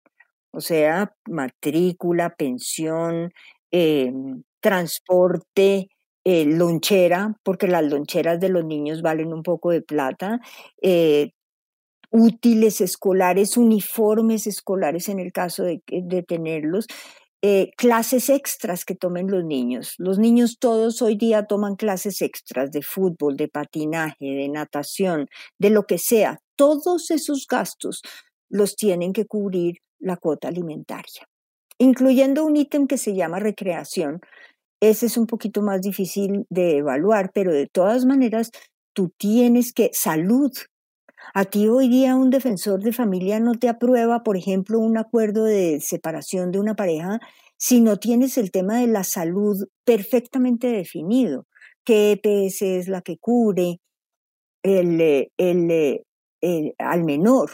o 0.55 0.61
sea, 0.61 1.13
matrícula, 1.29 2.35
pensión, 2.37 3.33
em, 3.71 4.43
transporte, 4.61 5.89
eh, 6.25 6.45
lonchera, 6.47 7.37
porque 7.43 7.69
las 7.69 7.85
loncheras 7.85 8.41
de 8.41 8.49
los 8.49 8.65
niños 8.65 9.03
valen 9.03 9.33
un 9.33 9.43
poco 9.43 9.71
de 9.71 9.83
plata, 9.83 10.41
eh, 10.83 11.33
útiles 12.11 12.81
escolares, 12.81 13.57
uniformes 13.57 14.47
escolares 14.47 15.09
en 15.09 15.19
el 15.19 15.33
caso 15.33 15.65
de, 15.65 15.83
de 15.89 16.23
tenerlos, 16.23 16.87
eh, 17.43 17.73
clases 17.77 18.31
extras 18.31 18.87
que 18.87 18.95
tomen 18.95 19.31
los 19.31 19.45
niños. 19.45 19.97
Los 19.99 20.19
niños 20.19 20.57
todos 20.59 21.03
hoy 21.03 21.17
día 21.17 21.45
toman 21.45 21.77
clases 21.77 22.23
extras 22.23 22.71
de 22.73 22.81
fútbol, 22.81 23.37
de 23.37 23.49
patinaje, 23.49 24.25
de 24.25 24.49
natación, 24.49 25.29
de 25.59 25.69
lo 25.69 25.85
que 25.85 25.99
sea. 25.99 26.41
Todos 26.57 27.11
esos 27.11 27.47
gastos 27.47 28.01
los 28.49 28.77
tienen 28.77 29.13
que 29.13 29.27
cubrir 29.27 29.81
la 30.05 30.17
cuota 30.17 30.49
alimentaria, 30.49 31.29
incluyendo 31.79 32.45
un 32.45 32.57
ítem 32.57 32.87
que 32.87 32.99
se 32.99 33.15
llama 33.15 33.41
recreación. 33.41 34.21
Ese 34.81 35.07
es 35.07 35.17
un 35.17 35.27
poquito 35.27 35.63
más 35.63 35.81
difícil 35.81 36.47
de 36.51 36.79
evaluar, 36.79 37.31
pero 37.33 37.53
de 37.53 37.67
todas 37.67 38.05
maneras 38.05 38.51
tú 38.93 39.11
tienes 39.17 39.73
que, 39.73 39.91
salud, 39.93 40.53
a 41.33 41.45
ti 41.45 41.69
hoy 41.69 41.89
día 41.89 42.17
un 42.17 42.31
defensor 42.31 42.83
de 42.83 42.93
familia 42.93 43.41
no 43.41 43.55
te 43.55 43.69
aprueba, 43.69 44.23
por 44.23 44.37
ejemplo, 44.37 44.79
un 44.79 44.99
acuerdo 44.99 45.45
de 45.45 45.81
separación 45.81 46.53
de 46.53 46.61
una 46.61 46.75
pareja 46.75 47.21
si 47.57 47.81
no 47.81 47.97
tienes 47.97 48.37
el 48.37 48.51
tema 48.51 48.81
de 48.81 48.89
la 48.89 49.05
salud 49.05 49.57
perfectamente 49.85 50.67
definido. 50.67 51.47
¿Qué 51.85 52.13
EPS 52.13 52.63
es 52.63 52.89
la 52.89 53.01
que 53.01 53.17
cubre 53.19 53.81
el, 54.63 55.31
el, 55.37 56.75
al 56.79 57.05
menor? 57.05 57.51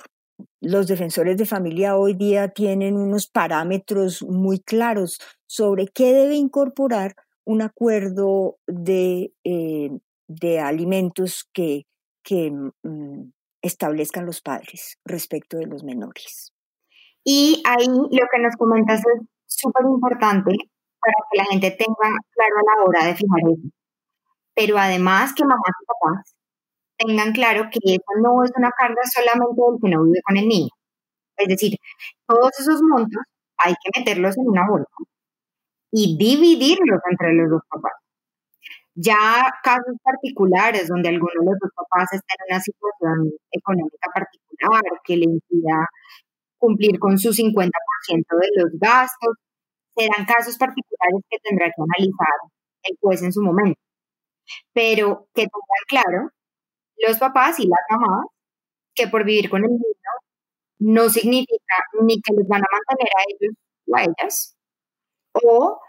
Los 0.61 0.87
defensores 0.87 1.37
de 1.37 1.47
familia 1.47 1.97
hoy 1.97 2.15
día 2.15 2.49
tienen 2.49 2.97
unos 2.97 3.29
parámetros 3.29 4.23
muy 4.23 4.61
claros 4.61 5.19
sobre 5.47 5.87
qué 5.89 6.13
debe 6.13 6.35
incorporar 6.35 7.15
un 7.45 7.63
acuerdo 7.63 8.59
de, 8.67 9.33
eh, 9.45 9.91
de 10.29 10.61
alimentos 10.61 11.49
que, 11.53 11.87
que 12.23 12.51
mm, 12.51 13.31
establezcan 13.63 14.27
los 14.27 14.41
padres 14.41 14.99
respecto 15.05 15.57
de 15.57 15.67
los 15.67 15.83
menores. 15.83 16.53
Y 17.25 17.63
ahí 17.67 17.87
lo 17.87 18.27
que 18.33 18.39
nos 18.41 18.57
comentas 18.57 19.01
es 19.01 19.27
súper 19.47 19.85
importante 19.85 20.53
para 21.01 21.15
que 21.31 21.39
la 21.39 21.45
gente 21.45 21.71
tenga 21.71 22.19
claro 22.33 22.55
a 22.57 22.63
la 22.65 22.85
hora 22.85 23.07
de 23.07 23.15
fijar 23.15 23.41
eso. 23.53 23.69
Pero 24.55 24.79
además 24.79 25.33
que 25.35 25.45
mamás 25.45 25.73
y 25.81 25.87
papás 25.87 26.35
tengan 27.01 27.33
claro 27.33 27.69
que 27.71 27.79
eso 27.85 28.13
no 28.23 28.45
es 28.45 28.51
una 28.57 28.71
carga 28.73 29.03
solamente 29.05 29.57
del 29.57 29.81
que 29.83 29.89
no 29.91 30.05
vive 30.05 30.21
con 30.23 30.37
el 30.37 30.49
niño. 30.49 30.71
Es 31.37 31.49
decir, 31.49 31.77
todos 32.27 32.51
esos 32.61 32.83
montos 32.83 33.23
hay 33.59 33.75
que 33.83 33.99
meterlos 33.99 34.37
en 34.39 34.49
una 34.49 34.67
bolsa 34.69 34.87
y 35.93 36.17
dividirlos 36.19 37.01
entre 37.11 37.35
los 37.35 37.51
dos 37.51 37.63
papás. 37.69 37.93
Ya 38.95 39.17
casos 39.63 39.97
particulares 40.03 40.89
donde 40.89 41.09
alguno 41.09 41.33
de 41.41 41.47
los 41.47 41.59
dos 41.61 41.71
papás 41.75 42.13
está 42.13 42.35
en 42.39 42.55
una 42.55 42.61
situación 42.61 43.33
económica 43.51 44.09
particular 44.13 44.83
que 45.05 45.17
le 45.17 45.25
impida 45.25 45.89
cumplir 46.59 46.99
con 46.99 47.19
su 47.19 47.33
50% 47.33 47.71
de 48.37 48.49
los 48.57 48.73
gastos, 48.79 49.37
serán 49.97 50.27
casos 50.27 50.59
particulares 50.59 51.23
que 51.31 51.39
tendrá 51.43 51.67
que 51.67 51.83
analizar 51.83 52.39
el 52.85 52.97
juez 53.01 53.23
en 53.23 53.33
su 53.33 53.43
momento. 53.43 53.81
Pero 54.75 55.29
que 55.35 55.43
tengan 55.43 55.85
claro 55.89 56.31
los 57.07 57.19
papás 57.19 57.59
y 57.61 57.67
las 57.67 57.81
mamás 57.91 58.27
que 58.95 59.09
por 59.09 59.25
vivir 59.25 59.51
con 59.51 59.65
el 59.65 59.71
niño 59.71 60.13
no 60.81 61.09
significa 61.11 61.77
ni 62.03 62.21
que 62.23 62.35
los 62.35 62.49
van 62.49 62.63
a 62.63 62.67
mantener 62.73 63.13
a 63.17 63.23
ellos 63.29 63.55
o 63.89 63.97
a 63.97 64.03
ellas, 64.05 64.57
o 65.35 65.81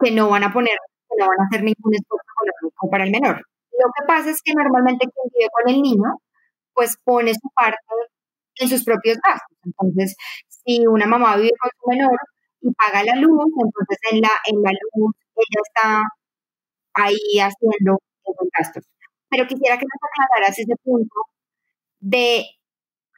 que 0.00 0.10
no 0.12 0.30
van 0.30 0.44
a 0.44 0.52
poner 0.52 0.78
no 1.18 1.28
van 1.28 1.40
a 1.40 1.44
hacer 1.46 1.62
ningún 1.62 1.94
esfuerzo 1.94 2.26
para 2.90 3.04
el 3.04 3.10
menor. 3.10 3.36
Lo 3.72 3.88
que 3.94 4.06
pasa 4.06 4.30
es 4.30 4.40
que 4.42 4.52
normalmente 4.54 5.06
quien 5.06 5.28
vive 5.32 5.50
con 5.50 5.74
el 5.74 5.82
niño, 5.82 6.18
pues 6.74 6.96
pone 7.04 7.34
su 7.34 7.48
parte 7.54 7.78
en 8.56 8.68
sus 8.68 8.84
propios 8.84 9.18
gastos. 9.18 9.56
Entonces, 9.64 10.16
si 10.48 10.86
una 10.86 11.06
mamá 11.06 11.36
vive 11.36 11.52
con 11.60 11.70
su 11.80 11.88
menor 11.90 12.18
y 12.62 12.72
paga 12.74 13.04
la 13.04 13.16
luz, 13.16 13.46
entonces 13.56 13.98
en 14.12 14.20
la, 14.20 14.30
en 14.46 14.62
la 14.62 14.70
luz 14.72 15.14
ella 15.36 15.60
está 15.66 16.02
ahí 16.94 17.40
haciendo 17.40 17.98
esos 18.24 18.48
gastos. 18.58 18.84
Pero 19.28 19.46
quisiera 19.46 19.78
que 19.78 19.84
nos 19.84 20.00
aclararas 20.02 20.58
ese 20.58 20.76
punto 20.82 21.14
de 22.00 22.44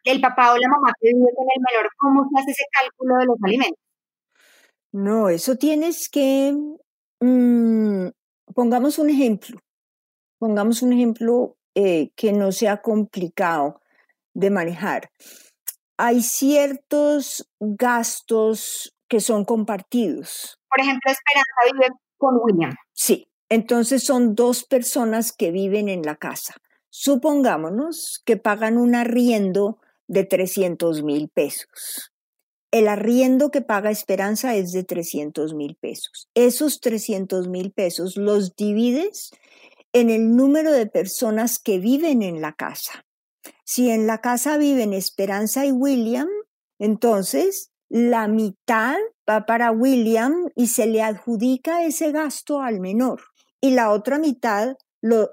el 0.04 0.20
papá 0.20 0.52
o 0.52 0.56
la 0.56 0.68
mamá 0.68 0.92
que 1.00 1.08
vive 1.08 1.28
con 1.36 1.46
el 1.54 1.62
menor, 1.70 1.90
¿cómo 1.98 2.28
se 2.30 2.40
hace 2.40 2.50
ese 2.52 2.64
cálculo 2.72 3.18
de 3.18 3.26
los 3.26 3.36
alimentos? 3.42 3.84
No, 4.92 5.28
eso 5.28 5.56
tienes 5.56 6.08
que 6.08 6.54
Mm, 7.20 8.10
pongamos 8.54 8.98
un 8.98 9.10
ejemplo, 9.10 9.58
pongamos 10.38 10.82
un 10.82 10.92
ejemplo 10.92 11.56
eh, 11.74 12.10
que 12.14 12.32
no 12.32 12.52
sea 12.52 12.80
complicado 12.80 13.80
de 14.34 14.50
manejar. 14.50 15.10
Hay 15.96 16.22
ciertos 16.22 17.48
gastos 17.58 18.94
que 19.08 19.20
son 19.20 19.44
compartidos. 19.44 20.58
Por 20.68 20.80
ejemplo, 20.80 21.10
Esperanza 21.10 21.72
vive 21.72 21.88
con 22.16 22.38
William. 22.40 22.74
Sí, 22.92 23.27
entonces 23.48 24.04
son 24.04 24.34
dos 24.34 24.64
personas 24.64 25.32
que 25.32 25.50
viven 25.50 25.88
en 25.88 26.02
la 26.02 26.16
casa. 26.16 26.54
Supongámonos 26.90 28.22
que 28.24 28.36
pagan 28.36 28.76
un 28.76 28.94
arriendo 28.94 29.78
de 30.06 30.24
300 30.24 31.02
mil 31.02 31.28
pesos. 31.28 32.12
El 32.70 32.88
arriendo 32.88 33.50
que 33.50 33.62
paga 33.62 33.90
Esperanza 33.90 34.54
es 34.54 34.72
de 34.72 34.84
300 34.84 35.54
mil 35.54 35.76
pesos. 35.76 36.28
Esos 36.34 36.80
300 36.80 37.48
mil 37.48 37.72
pesos 37.72 38.16
los 38.16 38.56
divides 38.56 39.30
en 39.94 40.10
el 40.10 40.36
número 40.36 40.72
de 40.72 40.86
personas 40.86 41.58
que 41.58 41.78
viven 41.78 42.22
en 42.22 42.42
la 42.42 42.52
casa. 42.52 43.06
Si 43.64 43.90
en 43.90 44.06
la 44.06 44.20
casa 44.20 44.58
viven 44.58 44.92
Esperanza 44.92 45.64
y 45.64 45.72
William, 45.72 46.28
entonces 46.78 47.70
la 47.88 48.28
mitad 48.28 48.96
va 49.28 49.46
para 49.46 49.70
William 49.70 50.50
y 50.54 50.66
se 50.66 50.86
le 50.86 51.02
adjudica 51.02 51.84
ese 51.84 52.12
gasto 52.12 52.60
al 52.60 52.80
menor 52.80 53.22
y 53.60 53.70
la 53.70 53.90
otra 53.90 54.18
mitad 54.18 54.76
lo, 55.00 55.30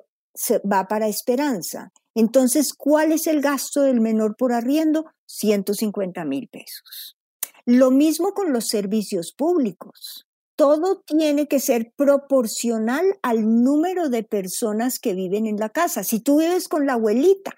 va 0.72 0.88
para 0.88 1.08
Esperanza. 1.08 1.92
Entonces, 2.14 2.74
¿cuál 2.74 3.12
es 3.12 3.28
el 3.28 3.42
gasto 3.42 3.82
del 3.82 4.00
menor 4.00 4.36
por 4.38 4.54
arriendo? 4.54 5.06
150 5.26 6.24
mil 6.26 6.48
pesos. 6.48 7.18
Lo 7.66 7.92
mismo 7.92 8.34
con 8.34 8.54
los 8.54 8.68
servicios 8.68 9.34
públicos. 9.34 10.26
Todo 10.56 11.02
tiene 11.06 11.48
que 11.48 11.60
ser 11.60 11.92
proporcional 11.98 13.06
al 13.22 13.64
número 13.64 14.08
de 14.08 14.24
personas 14.24 15.00
que 15.00 15.14
viven 15.14 15.48
en 15.48 15.58
la 15.58 15.70
casa. 15.70 16.04
Si 16.04 16.22
tú 16.22 16.40
vives 16.40 16.70
con 16.70 16.86
la 16.86 16.94
abuelita, 16.94 17.54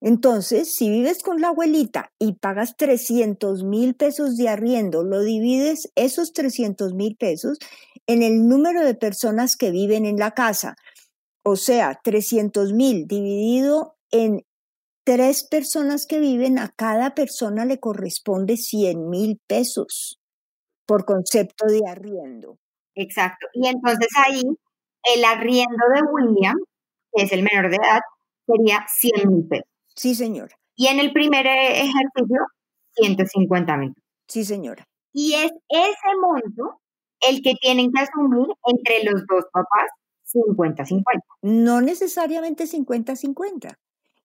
entonces, 0.00 0.74
si 0.74 0.88
vives 0.90 1.22
con 1.22 1.40
la 1.40 1.48
abuelita 1.48 2.12
y 2.20 2.34
pagas 2.34 2.76
300 2.76 3.64
mil 3.64 3.94
pesos 3.96 4.36
de 4.36 4.48
arriendo, 4.48 5.02
lo 5.02 5.22
divides 5.22 5.90
esos 5.96 6.32
300 6.32 6.94
mil 6.94 7.16
pesos 7.16 7.58
en 8.08 8.22
el 8.22 8.48
número 8.48 8.84
de 8.84 8.94
personas 8.94 9.56
que 9.56 9.70
viven 9.70 10.06
en 10.06 10.16
la 10.16 10.32
casa. 10.32 10.74
O 11.44 11.56
sea, 11.56 12.00
300 12.02 12.72
mil 12.72 13.06
dividido 13.06 13.96
en 14.10 14.40
tres 15.04 15.46
personas 15.46 16.06
que 16.06 16.18
viven, 16.18 16.58
a 16.58 16.70
cada 16.76 17.14
persona 17.14 17.64
le 17.64 17.78
corresponde 17.78 18.56
100 18.56 19.08
mil 19.08 19.38
pesos 19.46 20.18
por 20.86 21.04
concepto 21.04 21.66
de 21.66 21.82
arriendo. 21.86 22.58
Exacto. 22.94 23.46
Y 23.52 23.68
entonces 23.68 24.08
ahí 24.26 24.42
el 25.14 25.24
arriendo 25.24 25.84
de 25.94 26.02
William, 26.10 26.56
que 27.12 27.24
es 27.24 27.32
el 27.32 27.42
menor 27.42 27.70
de 27.70 27.76
edad, 27.76 28.00
sería 28.46 28.86
100 28.88 29.28
mil 29.30 29.48
pesos. 29.48 29.68
Sí, 29.94 30.14
señora. 30.14 30.56
Y 30.76 30.86
en 30.86 30.98
el 30.98 31.12
primer 31.12 31.46
ejercicio, 31.46 32.40
150 32.94 33.76
mil. 33.76 33.92
Sí, 34.28 34.44
señora. 34.44 34.84
Y 35.12 35.34
es 35.34 35.52
ese 35.68 36.16
monto 36.20 36.80
el 37.20 37.42
que 37.42 37.54
tienen 37.60 37.90
que 37.92 38.02
asumir 38.02 38.48
entre 38.66 39.04
los 39.04 39.26
dos 39.26 39.44
papás 39.52 39.90
50-50. 40.32 41.02
No 41.42 41.80
necesariamente 41.80 42.64
50-50 42.64 43.76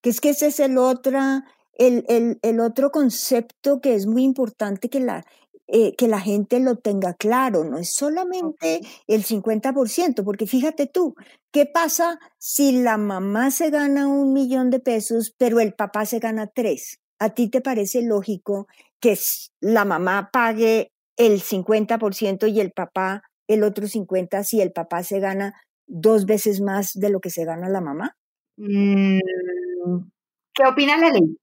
que 0.03 0.09
es 0.09 0.21
que 0.21 0.31
ese 0.31 0.47
es 0.47 0.59
el, 0.59 0.77
otra, 0.77 1.45
el, 1.73 2.05
el, 2.09 2.37
el 2.41 2.59
otro 2.59 2.91
concepto 2.91 3.79
que 3.79 3.95
es 3.95 4.05
muy 4.05 4.23
importante 4.23 4.89
que 4.89 4.99
la, 4.99 5.25
eh, 5.67 5.95
que 5.95 6.09
la 6.09 6.19
gente 6.19 6.59
lo 6.59 6.75
tenga 6.75 7.13
claro, 7.13 7.63
no 7.63 7.77
es 7.77 7.93
solamente 7.93 8.81
el 9.07 9.23
50%, 9.23 10.25
porque 10.25 10.45
fíjate 10.45 10.87
tú, 10.87 11.15
¿qué 11.51 11.65
pasa 11.65 12.19
si 12.37 12.83
la 12.83 12.97
mamá 12.97 13.49
se 13.49 13.69
gana 13.69 14.07
un 14.07 14.33
millón 14.33 14.69
de 14.71 14.81
pesos, 14.81 15.33
pero 15.37 15.61
el 15.61 15.73
papá 15.73 16.05
se 16.05 16.19
gana 16.19 16.47
tres? 16.47 16.99
¿A 17.17 17.29
ti 17.29 17.47
te 17.47 17.61
parece 17.61 18.01
lógico 18.01 18.67
que 18.99 19.17
la 19.61 19.85
mamá 19.85 20.31
pague 20.33 20.91
el 21.17 21.41
50% 21.41 22.47
y 22.47 22.59
el 22.59 22.71
papá 22.71 23.23
el 23.47 23.63
otro 23.63 23.87
50% 23.87 24.43
si 24.43 24.61
el 24.61 24.71
papá 24.71 25.03
se 25.03 25.19
gana 25.19 25.53
dos 25.85 26.25
veces 26.25 26.61
más 26.61 26.93
de 26.93 27.09
lo 27.09 27.19
que 27.19 27.29
se 27.29 27.45
gana 27.45 27.69
la 27.69 27.81
mamá? 27.81 28.15
Mm, 28.57 29.19
¿Qué 30.53 30.63
opina 30.65 30.97
la 30.97 31.09
ley? 31.09 31.37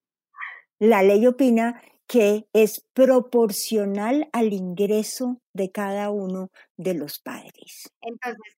La 0.79 1.03
ley 1.03 1.27
opina 1.27 1.83
que 2.07 2.47
es 2.53 2.85
proporcional 2.95 4.29
al 4.33 4.53
ingreso 4.53 5.39
de 5.55 5.71
cada 5.71 6.11
uno 6.11 6.51
de 6.77 6.95
los 6.95 7.21
padres. 7.21 7.93
Entonces, 8.01 8.57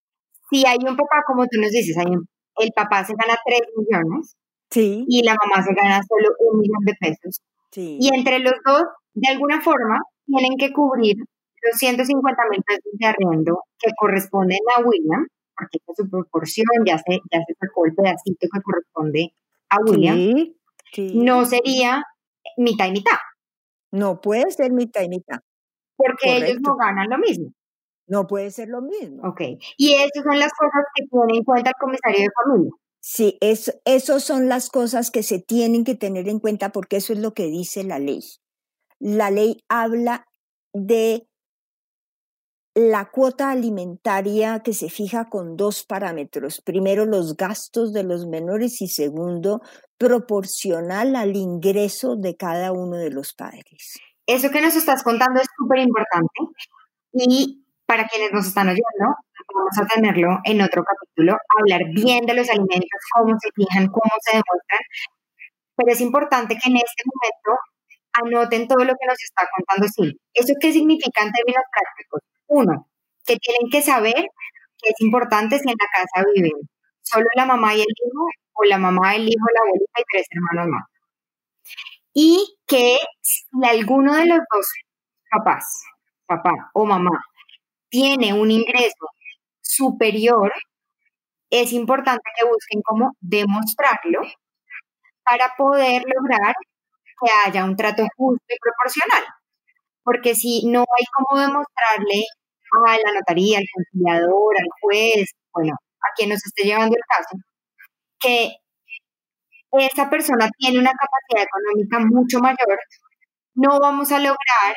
si 0.51 0.65
hay 0.67 0.79
un 0.89 0.97
papá, 0.97 1.23
como 1.27 1.47
tú 1.47 1.61
nos 1.61 1.71
dices, 1.71 1.97
el 2.59 2.71
papá 2.75 3.05
se 3.05 3.15
gana 3.15 3.37
3 3.45 3.61
millones, 3.77 4.37
Sí. 4.73 5.05
Y 5.07 5.23
la 5.23 5.37
mamá 5.45 5.63
se 5.63 5.75
gana 5.75 6.01
solo 6.03 6.35
un 6.51 6.59
millón 6.59 6.83
de 6.87 6.95
pesos. 6.99 7.43
Sí. 7.71 7.99
Y 8.01 8.09
entre 8.15 8.39
los 8.39 8.55
dos, 8.65 8.85
de 9.13 9.29
alguna 9.29 9.61
forma, 9.61 9.99
tienen 10.27 10.57
que 10.59 10.73
cubrir 10.73 11.17
los 11.19 11.79
150 11.79 12.43
mil 12.51 12.63
pesos 12.63 12.93
de 12.93 13.07
arriendo 13.07 13.63
que 13.79 13.91
corresponden 13.97 14.59
a 14.77 14.81
William, 14.81 15.27
porque 15.57 15.79
es 15.87 15.97
su 15.97 16.09
proporción, 16.11 16.67
ya 16.87 16.99
se, 16.99 17.21
ya 17.31 17.41
se 17.47 17.55
sacó 17.61 17.87
el 17.87 17.95
pedacito 17.95 18.49
que 18.53 18.61
corresponde 18.63 19.35
a 19.69 19.77
William. 19.83 20.17
Sí, 20.17 20.57
sí. 20.93 21.13
No 21.15 21.45
sería 21.45 22.03
mitad 22.57 22.87
y 22.89 22.93
mitad, 22.93 23.17
No 23.93 24.21
puede 24.21 24.51
ser 24.51 24.73
mitad 24.73 25.03
y 25.03 25.09
mitad. 25.09 25.39
porque 25.97 26.37
ellos 26.39 26.61
no 26.63 26.77
ganan 26.77 27.09
lo 27.11 27.19
mismo. 27.19 27.53
No 28.09 28.27
puede 28.27 28.51
ser 28.51 28.69
lo 28.69 28.83
mismo. 28.83 29.23
Ok. 29.29 29.41
Y 29.77 29.93
esas 29.95 30.25
son 30.25 30.39
las 30.39 30.53
cosas 30.53 30.85
que 30.95 31.05
tiene 31.07 31.39
en 31.39 31.45
cuenta 31.45 31.71
el 31.71 31.77
comisario 31.81 32.21
de 32.21 32.29
familia. 32.45 32.71
Sí, 33.01 33.39
es, 33.41 33.81
esas 33.85 34.25
son 34.25 34.49
las 34.49 34.69
cosas 34.69 35.11
que 35.11 35.23
se 35.23 35.39
tienen 35.39 35.85
que 35.85 35.95
tener 35.95 36.29
en 36.29 36.41
cuenta 36.41 36.71
porque 36.73 36.97
eso 36.97 37.13
es 37.13 37.21
lo 37.21 37.33
que 37.35 37.47
dice 37.47 37.85
la 37.85 37.99
ley. 38.01 38.21
La 39.05 39.33
ley 39.33 39.65
habla 39.69 40.29
de 40.73 41.27
la 42.77 43.11
cuota 43.11 43.51
alimentaria 43.51 44.61
que 44.61 44.73
se 44.73 44.91
fija 44.91 45.29
con 45.29 45.57
dos 45.57 45.83
parámetros. 45.83 46.61
Primero, 46.61 47.05
los 47.05 47.37
gastos 47.37 47.93
de 47.93 48.05
los 48.05 48.27
menores 48.29 48.81
y 48.81 48.87
segundo, 48.87 49.61
proporcional 49.99 51.17
al 51.17 51.35
ingreso 51.35 52.15
de 52.15 52.37
cada 52.37 52.71
uno 52.71 52.97
de 52.97 53.11
los 53.11 53.35
padres. 53.35 53.99
Eso 54.25 54.51
que 54.51 54.63
nos 54.63 54.77
estás 54.77 55.03
contando 55.03 55.41
es 55.41 55.49
súper 55.59 55.81
importante 55.81 56.41
y 57.13 57.67
para 57.85 58.07
quienes 58.07 58.33
nos 58.33 58.47
están 58.47 58.69
oyendo, 58.69 59.17
vamos 59.53 59.79
a 59.81 59.87
tenerlo 59.95 60.39
en 60.45 60.63
otro 60.63 60.85
capítulo, 60.85 61.37
hablar 61.59 61.81
bien 61.93 62.25
de 62.25 62.35
los 62.35 62.49
alimentos, 62.49 63.01
cómo 63.17 63.37
se 63.41 63.51
fijan, 63.53 63.89
cómo 63.89 64.13
se 64.21 64.37
demuestran, 64.37 64.81
pero 65.75 65.93
es 65.93 66.01
importante 66.01 66.55
que 66.55 66.71
en 66.71 66.77
este 66.77 67.03
momento 67.05 67.61
anoten 68.13 68.69
todo 68.69 68.85
lo 68.85 68.93
que 68.95 69.07
nos 69.07 69.23
está 69.23 69.49
contando 69.57 69.89
Sil. 69.91 70.13
¿Eso 70.35 70.55
qué 70.61 70.73
significa 70.73 71.23
en 71.23 71.33
términos 71.33 71.65
prácticos? 71.73 72.21
Uno, 72.49 72.89
que 73.27 73.37
tienen 73.37 73.71
que 73.71 73.83
saber 73.83 74.15
que 74.15 74.91
es 74.91 75.01
importante 75.01 75.59
si 75.59 75.69
en 75.69 75.77
la 75.79 75.87
casa 75.93 76.27
viven 76.35 76.53
solo 77.03 77.27
la 77.37 77.47
mamá 77.47 77.75
y 77.75 77.81
el 77.81 77.87
hijo, 77.87 78.27
o 78.55 78.65
la 78.65 78.79
mamá, 78.79 79.15
el 79.15 79.29
hijo, 79.29 79.47
la 79.55 79.61
abuelita 79.61 80.01
y 80.01 80.05
tres 80.11 80.27
hermanos 80.31 80.69
más. 80.71 80.85
Y 82.15 82.57
que 82.67 82.99
si 83.21 83.45
alguno 83.65 84.15
de 84.15 84.27
los 84.27 84.39
dos 84.39 84.67
papás, 85.31 85.83
papá 86.27 86.71
o 86.75 86.85
mamá, 86.85 87.23
tiene 87.89 88.35
un 88.35 88.51
ingreso 88.51 89.07
superior, 89.61 90.53
es 91.51 91.73
importante 91.73 92.23
que 92.39 92.47
busquen 92.47 92.83
cómo 92.83 93.13
demostrarlo 93.21 94.23
para 95.25 95.55
poder 95.57 96.03
lograr 96.07 96.55
que 97.23 97.31
haya 97.45 97.65
un 97.65 97.77
trato 97.77 98.05
justo 98.17 98.45
y 98.49 98.59
proporcional. 98.59 99.25
Porque 100.05 100.35
si 100.35 100.67
no 100.67 100.81
hay 100.81 101.05
cómo 101.17 101.41
demostrarle 101.41 102.25
a 102.89 102.97
la 102.97 103.13
notaría, 103.15 103.59
al 103.59 103.67
conciliador, 103.73 104.57
al 104.59 104.69
juez, 104.81 105.31
bueno, 105.53 105.75
a 105.75 106.15
quien 106.17 106.31
nos 106.31 106.45
esté 106.45 106.65
llevando 106.65 106.97
el 106.97 107.03
caso, 107.07 107.37
que 108.19 108.57
esa 109.73 110.11
persona 110.11 110.51
tiene 110.59 110.79
una 110.79 110.93
capacidad 110.93 111.47
económica 111.49 111.99
mucho 112.01 112.41
mayor, 112.41 112.79
no 113.55 113.79
vamos 113.79 114.11
a 114.13 114.19
lograr 114.19 114.77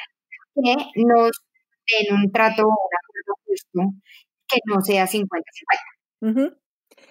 que 0.53 0.75
nos 0.95 1.31
den 1.87 2.15
un 2.15 2.31
trato 2.31 2.63
o 2.63 2.67
un 2.67 2.71
acuerdo 2.71 3.35
justo 3.45 3.79
que 4.47 4.59
no 4.65 4.81
sea 4.81 5.07
50-50. 5.07 5.81
Ujú. 6.21 6.57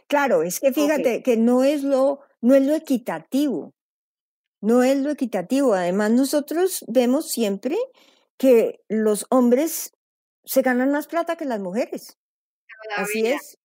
Claro, 0.06 0.42
es 0.42 0.60
que 0.60 0.72
fíjate 0.72 1.22
que 1.22 1.36
no 1.36 1.64
es 1.64 1.82
lo, 1.82 2.20
no 2.40 2.54
es 2.54 2.62
lo 2.62 2.74
equitativo. 2.74 3.74
No 4.64 4.82
es 4.82 4.96
lo 4.96 5.10
equitativo. 5.10 5.74
Además, 5.74 6.12
nosotros 6.12 6.86
vemos 6.88 7.30
siempre 7.30 7.76
que 8.38 8.80
los 8.88 9.26
hombres 9.28 9.92
se 10.42 10.62
ganan 10.62 10.90
más 10.90 11.06
plata 11.06 11.36
que 11.36 11.44
las 11.44 11.60
mujeres. 11.60 12.16
Así 12.96 13.20
Todavía. 13.20 13.36
es, 13.36 13.58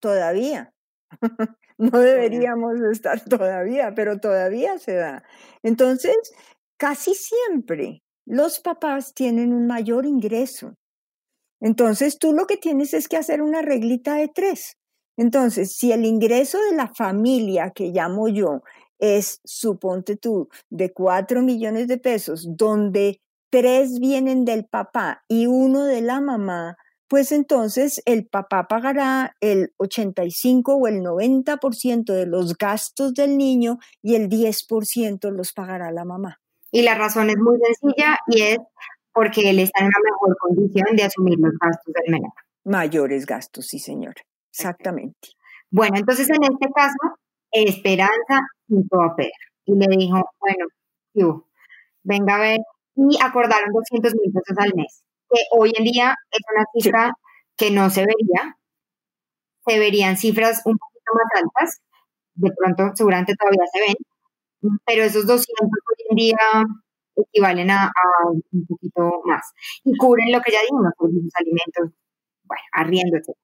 todavía. 0.00 0.74
No 1.78 1.98
deberíamos 1.98 2.80
estar 2.90 3.22
todavía, 3.22 3.92
pero 3.94 4.18
todavía 4.18 4.78
se 4.78 4.94
da. 4.94 5.22
Entonces, 5.62 6.16
casi 6.78 7.14
siempre 7.14 8.02
los 8.24 8.60
papás 8.60 9.12
tienen 9.12 9.52
un 9.52 9.66
mayor 9.66 10.06
ingreso. 10.06 10.72
Entonces, 11.60 12.18
tú 12.18 12.32
lo 12.32 12.46
que 12.46 12.56
tienes 12.56 12.94
es 12.94 13.08
que 13.08 13.18
hacer 13.18 13.42
una 13.42 13.60
reglita 13.60 14.14
de 14.14 14.28
tres. 14.28 14.78
Entonces, 15.18 15.76
si 15.76 15.92
el 15.92 16.06
ingreso 16.06 16.58
de 16.70 16.76
la 16.76 16.88
familia 16.94 17.72
que 17.74 17.88
llamo 17.88 18.28
yo 18.28 18.62
es, 18.98 19.40
suponte 19.44 20.16
tú, 20.16 20.48
de 20.70 20.92
cuatro 20.92 21.42
millones 21.42 21.88
de 21.88 21.98
pesos, 21.98 22.46
donde 22.56 23.20
tres 23.50 23.98
vienen 24.00 24.44
del 24.44 24.64
papá 24.66 25.22
y 25.28 25.46
uno 25.46 25.84
de 25.84 26.00
la 26.02 26.20
mamá, 26.20 26.76
pues 27.08 27.30
entonces 27.32 28.02
el 28.04 28.26
papá 28.26 28.66
pagará 28.66 29.36
el 29.40 29.72
85 29.76 30.74
o 30.74 30.88
el 30.88 31.02
90% 31.02 32.12
de 32.12 32.26
los 32.26 32.56
gastos 32.58 33.14
del 33.14 33.38
niño 33.38 33.78
y 34.02 34.16
el 34.16 34.28
10% 34.28 35.30
los 35.30 35.52
pagará 35.52 35.92
la 35.92 36.04
mamá. 36.04 36.40
Y 36.72 36.82
la 36.82 36.94
razón 36.94 37.30
es 37.30 37.36
muy 37.38 37.58
sencilla 37.60 38.18
y 38.26 38.42
es 38.42 38.58
porque 39.12 39.48
él 39.48 39.60
está 39.60 39.80
en 39.80 39.86
una 39.86 39.98
mejor 40.04 40.36
condición 40.36 40.96
de 40.96 41.04
asumir 41.04 41.38
los 41.38 41.52
gastos 41.58 41.94
del 41.94 42.12
menor. 42.12 42.32
Mayores 42.64 43.24
gastos, 43.24 43.66
sí, 43.66 43.78
señora. 43.78 44.20
Exactamente. 44.50 45.30
Bueno, 45.70 45.96
entonces 45.96 46.28
en 46.28 46.42
este 46.42 46.68
caso, 46.74 47.18
Esperanza 47.50 48.40
juntó 48.68 49.02
a 49.02 49.16
Pedro 49.16 49.32
y 49.66 49.74
le 49.76 49.96
dijo, 49.96 50.30
bueno, 50.40 50.66
venga 52.02 52.36
a 52.36 52.40
ver, 52.40 52.60
y 52.94 53.18
acordaron 53.22 53.72
200 53.72 54.14
mil 54.14 54.32
pesos 54.32 54.56
al 54.58 54.74
mes, 54.74 55.02
que 55.30 55.40
hoy 55.52 55.72
en 55.76 55.84
día 55.84 56.14
es 56.30 56.40
una 56.54 56.64
cifra 56.72 57.12
que 57.56 57.70
no 57.70 57.90
se 57.90 58.00
vería, 58.00 58.56
se 59.66 59.78
verían 59.78 60.16
cifras 60.16 60.62
un 60.64 60.76
poquito 60.78 61.12
más 61.14 61.42
altas, 61.42 61.80
de 62.34 62.50
pronto 62.56 62.92
seguramente 62.94 63.34
todavía 63.34 63.64
se 63.72 63.80
ven, 63.80 63.96
pero 64.86 65.02
esos 65.02 65.26
200 65.26 65.46
hoy 65.60 66.06
en 66.10 66.16
día 66.16 66.64
equivalen 67.16 67.70
a, 67.70 67.86
a 67.86 68.28
un 68.28 68.66
poquito 68.66 69.22
más. 69.24 69.42
Y 69.84 69.96
cubren 69.96 70.32
lo 70.32 70.40
que 70.42 70.52
ya 70.52 70.60
dijimos, 70.60 70.92
los 71.00 71.34
alimentos, 71.34 71.90
bueno, 72.44 72.62
arriendo, 72.72 73.16
etc. 73.16 73.36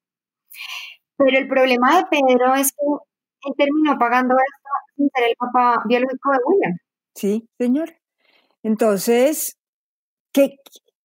Pero 1.16 1.38
el 1.38 1.48
problema 1.48 1.96
de 1.96 2.04
Pedro 2.10 2.54
es 2.54 2.72
que 2.72 3.11
él 3.44 3.54
terminó 3.56 3.98
pagando 3.98 4.34
esto 4.34 4.68
sin 4.96 5.10
ser 5.14 5.24
el 5.28 5.36
papá 5.36 5.82
biológico 5.86 6.30
de 6.30 6.38
William. 6.46 6.78
Sí, 7.14 7.48
señor. 7.58 7.96
Entonces, 8.62 9.56
que 10.32 10.56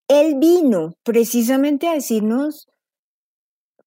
él 0.08 0.36
vino 0.40 0.94
precisamente 1.04 1.88
a 1.88 1.94
decirnos, 1.94 2.68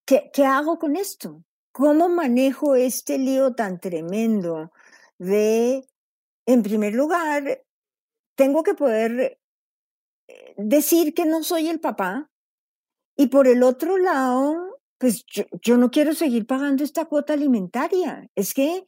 ¿qué, 0.05 0.31
¿qué 0.33 0.45
hago 0.45 0.79
con 0.79 0.97
esto? 0.97 1.43
¿Cómo 1.73 2.09
manejo 2.09 2.75
este 2.75 3.19
lío 3.19 3.55
tan 3.55 3.79
tremendo 3.79 4.71
de, 5.19 5.85
en 6.47 6.63
primer 6.63 6.95
lugar, 6.95 7.63
tengo 8.35 8.63
que 8.63 8.75
poder 8.75 9.39
eh, 10.29 10.55
decir 10.57 11.15
que 11.15 11.27
no 11.27 11.43
soy 11.43 11.69
el 11.69 11.81
papá 11.81 12.31
y 13.17 13.29
por 13.29 13.47
el 13.47 13.63
otro 13.63 13.99
lado, 13.99 14.70
pues 15.01 15.25
yo, 15.63 15.79
no 15.79 15.91
quiero 15.91 16.15
seguir 16.15 16.47
pagando 16.47 16.85
esta 16.85 17.07
cuota 17.07 17.33
alimentaria. 17.33 18.29
Es 18.37 18.53
que 18.53 18.87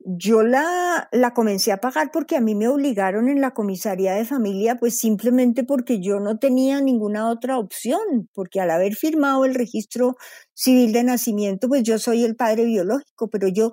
yo 0.00 0.42
la, 0.42 1.08
la 1.12 1.32
comencé 1.32 1.70
a 1.70 1.80
pagar 1.80 2.10
porque 2.12 2.36
a 2.36 2.40
mí 2.40 2.56
me 2.56 2.66
obligaron 2.66 3.28
en 3.28 3.40
la 3.40 3.52
comisaría 3.52 4.14
de 4.14 4.24
familia, 4.24 4.78
pues 4.78 4.98
simplemente 4.98 5.62
porque 5.62 6.00
yo 6.00 6.18
no 6.18 6.40
tenía 6.40 6.80
ninguna 6.80 7.30
otra 7.30 7.58
opción, 7.58 8.28
porque 8.34 8.60
al 8.60 8.72
haber 8.72 8.96
firmado 8.96 9.44
el 9.44 9.54
registro 9.54 10.16
civil 10.54 10.92
de 10.92 11.04
nacimiento, 11.04 11.68
pues 11.68 11.84
yo 11.84 12.00
soy 12.00 12.24
el 12.24 12.34
padre 12.34 12.64
biológico, 12.64 13.30
pero 13.30 13.46
yo, 13.46 13.70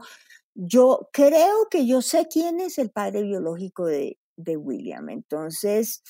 yo 0.54 1.10
creo 1.12 1.68
que 1.72 1.88
yo 1.88 2.04
sé 2.04 2.28
quién 2.32 2.60
es 2.60 2.78
el 2.78 2.92
padre 2.92 3.24
biológico 3.24 3.88
de, 3.88 4.20
de 4.38 4.56
William. 4.56 5.10
Entonces, 5.10 6.04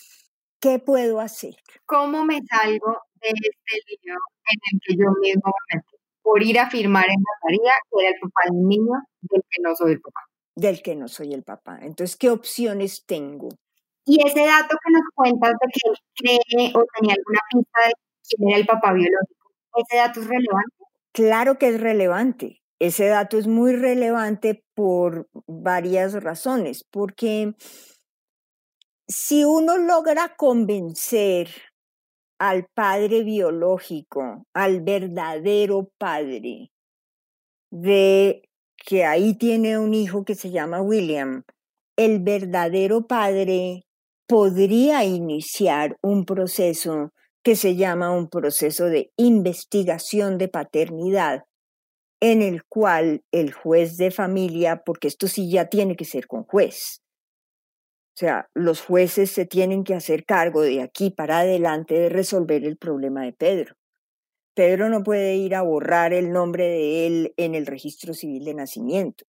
¿qué 0.62 0.80
puedo 0.80 1.20
hacer? 1.20 1.56
¿Cómo 1.86 2.24
me 2.24 2.40
salgo 2.50 2.98
de 3.22 3.30
este 3.30 3.76
lío 3.88 4.16
en 4.52 4.60
el 4.72 4.80
que 4.86 4.96
yo 4.96 5.12
mismo 5.20 5.54
me 5.70 5.78
metí? 5.78 5.98
Por 6.22 6.44
ir 6.44 6.60
a 6.60 6.70
firmar 6.70 7.06
en 7.10 7.18
notaría 7.20 7.74
que 7.90 8.06
era 8.06 8.10
el 8.16 8.20
papá 8.22 8.42
del 8.50 8.68
niño 8.68 8.94
del 9.22 9.42
que 9.50 9.62
no 9.62 9.76
soy 9.76 9.94
el 9.94 10.02
papá. 10.02 10.22
Del 10.56 10.82
que 10.82 10.96
no 10.96 11.08
soy 11.08 11.34
el 11.34 11.44
papá. 11.44 11.80
Entonces, 11.82 12.16
¿qué 12.16 12.30
opciones 12.30 13.06
tengo? 13.06 13.50
Y 14.06 14.26
ese 14.26 14.46
dato 14.46 14.78
que 14.84 14.94
nos 14.94 15.04
cuentas 15.16 15.52
de 15.52 15.68
que 15.74 15.90
él 15.90 15.96
cree 16.16 16.72
o 16.76 16.86
tenía 16.98 17.16
alguna 17.16 17.40
pista 17.52 17.80
de 17.88 17.94
quién 18.30 18.50
era 18.50 18.58
el 18.60 18.66
papá 18.66 18.94
biológico, 18.94 19.52
¿ese 19.78 19.98
dato 19.98 20.20
es 20.22 20.28
relevante? 20.28 20.76
Claro 21.14 21.58
que 21.58 21.70
es 21.70 21.82
relevante. 21.82 22.62
Ese 22.80 23.08
dato 23.08 23.38
es 23.38 23.48
muy 23.48 23.74
relevante 23.76 24.64
por 24.74 25.30
varias 25.48 26.14
razones, 26.24 26.84
porque 26.84 27.54
si 29.12 29.44
uno 29.44 29.78
logra 29.78 30.36
convencer 30.38 31.50
al 32.40 32.66
padre 32.74 33.24
biológico, 33.24 34.46
al 34.54 34.82
verdadero 34.82 35.92
padre, 35.98 36.72
de 37.72 38.42
que 38.78 39.04
ahí 39.04 39.34
tiene 39.38 39.78
un 39.78 39.94
hijo 39.94 40.24
que 40.24 40.36
se 40.36 40.50
llama 40.50 40.82
William, 40.82 41.44
el 41.98 42.20
verdadero 42.24 43.06
padre 43.06 43.84
podría 44.28 45.04
iniciar 45.04 45.98
un 46.02 46.26
proceso 46.26 47.12
que 47.44 47.58
se 47.58 47.76
llama 47.76 48.12
un 48.12 48.30
proceso 48.30 48.86
de 48.86 49.12
investigación 49.18 50.38
de 50.38 50.48
paternidad, 50.48 51.44
en 52.22 52.42
el 52.42 52.64
cual 52.64 53.24
el 53.32 53.52
juez 53.52 53.98
de 53.98 54.10
familia, 54.10 54.84
porque 54.86 55.10
esto 55.10 55.28
sí 55.28 55.52
ya 55.52 55.66
tiene 55.66 55.98
que 55.98 56.06
ser 56.06 56.28
con 56.28 56.44
juez, 56.44 57.02
sea, 58.22 58.50
los 58.54 58.82
jueces 58.82 59.32
se 59.32 59.46
tienen 59.46 59.84
que 59.84 59.96
hacer 59.96 60.26
cargo 60.26 60.62
de 60.62 60.82
aquí 60.82 61.10
para 61.10 61.40
adelante 61.40 61.96
de 61.96 62.10
resolver 62.10 62.64
el 62.66 62.78
problema 62.78 63.24
de 63.24 63.34
Pedro. 63.34 63.76
Pedro 64.54 64.90
no 64.90 65.04
puede 65.04 65.36
ir 65.36 65.56
a 65.56 65.62
borrar 65.62 66.14
el 66.14 66.32
nombre 66.32 66.66
de 66.66 67.08
él 67.08 67.34
en 67.38 67.56
el 67.56 67.66
registro 67.66 68.14
civil 68.14 68.46
de 68.46 68.54
nacimiento. 68.54 69.26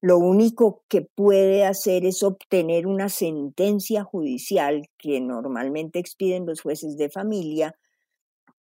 Lo 0.00 0.18
único 0.18 0.84
que 0.88 1.02
puede 1.02 1.64
hacer 1.64 2.04
es 2.04 2.22
obtener 2.22 2.86
una 2.86 3.08
sentencia 3.08 4.04
judicial 4.04 4.88
que 4.98 5.20
normalmente 5.20 5.98
expiden 5.98 6.46
los 6.46 6.60
jueces 6.60 6.96
de 6.96 7.10
familia 7.10 7.74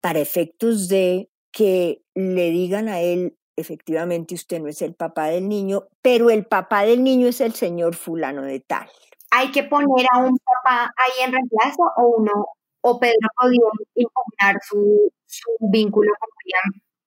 para 0.01 0.21
efectos 0.21 0.89
de 0.89 1.29
que 1.53 2.03
le 2.15 2.51
digan 2.51 2.89
a 2.89 3.01
él, 3.01 3.37
efectivamente 3.57 4.35
usted 4.35 4.61
no 4.61 4.69
es 4.69 4.81
el 4.81 4.95
papá 4.95 5.27
del 5.27 5.49
niño, 5.49 5.89
pero 6.01 6.31
el 6.31 6.47
papá 6.47 6.85
del 6.85 7.05
niño 7.05 7.27
es 7.27 7.41
el 7.41 7.53
señor 7.53 7.95
fulano 7.95 8.43
de 8.43 8.61
tal. 8.61 8.89
¿Hay 9.31 9.53
que 9.53 9.65
poner 9.65 10.07
a 10.13 10.19
un 10.19 10.37
papá 10.39 10.93
ahí 10.97 11.25
en 11.25 11.33
reemplazo 11.33 11.83
o 11.97 12.17
uno, 12.19 12.47
o 12.83 12.99
Pedro 12.99 13.29
podía 13.41 13.61
impugnar 13.95 14.57
su, 14.63 15.11
vínculo 15.61 16.11
con 16.19 16.29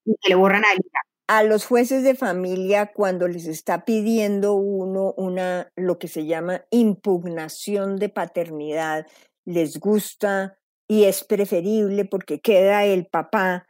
y 0.06 0.16
que 0.22 0.30
le 0.30 0.36
borran 0.36 0.64
a 0.66 0.72
él? 0.72 0.80
a 1.28 1.44
los 1.44 1.66
jueces 1.66 2.04
de 2.04 2.16
familia 2.16 2.92
cuando 2.94 3.28
les 3.28 3.48
está 3.48 3.86
pidiendo 3.86 4.56
uno 4.56 5.14
una 5.16 5.72
lo 5.76 5.98
que 5.98 6.08
se 6.08 6.26
llama 6.26 6.66
impugnación 6.70 7.96
de 7.96 8.10
paternidad, 8.10 9.08
les 9.46 9.80
gusta 9.80 10.58
y 10.88 11.06
es 11.06 11.24
preferible 11.24 12.06
porque 12.06 12.40
queda 12.42 12.84
el 12.84 13.08
papá, 13.08 13.68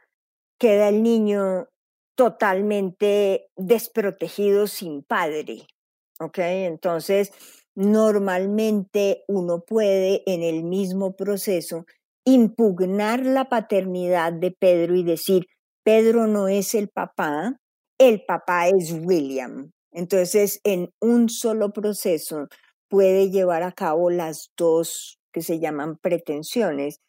queda 0.58 0.88
el 0.88 1.02
niño 1.02 1.68
totalmente 2.16 3.48
desprotegido 3.56 4.66
sin 4.66 5.02
padre. 5.02 5.66
¿Ok? 6.20 6.38
Entonces, 6.38 7.32
normalmente 7.74 9.24
uno 9.28 9.64
puede 9.66 10.22
en 10.26 10.42
el 10.42 10.64
mismo 10.64 11.16
proceso 11.16 11.84
impugnar 12.24 13.24
la 13.24 13.48
paternidad 13.48 14.32
de 14.32 14.50
Pedro 14.50 14.94
y 14.94 15.02
decir, 15.02 15.46
Pedro 15.84 16.26
no 16.26 16.48
es 16.48 16.74
el 16.74 16.88
papá, 16.88 17.56
el 17.98 18.24
papá 18.24 18.68
es 18.68 18.92
William. 18.92 19.70
Entonces, 19.92 20.60
en 20.64 20.90
un 21.00 21.28
solo 21.28 21.72
proceso 21.72 22.48
puede 22.88 23.30
llevar 23.30 23.62
a 23.62 23.72
cabo 23.72 24.10
las 24.10 24.50
dos 24.56 25.18
que 25.32 25.42
se 25.42 25.60
llaman 25.60 25.98
pretensiones. 25.98 27.00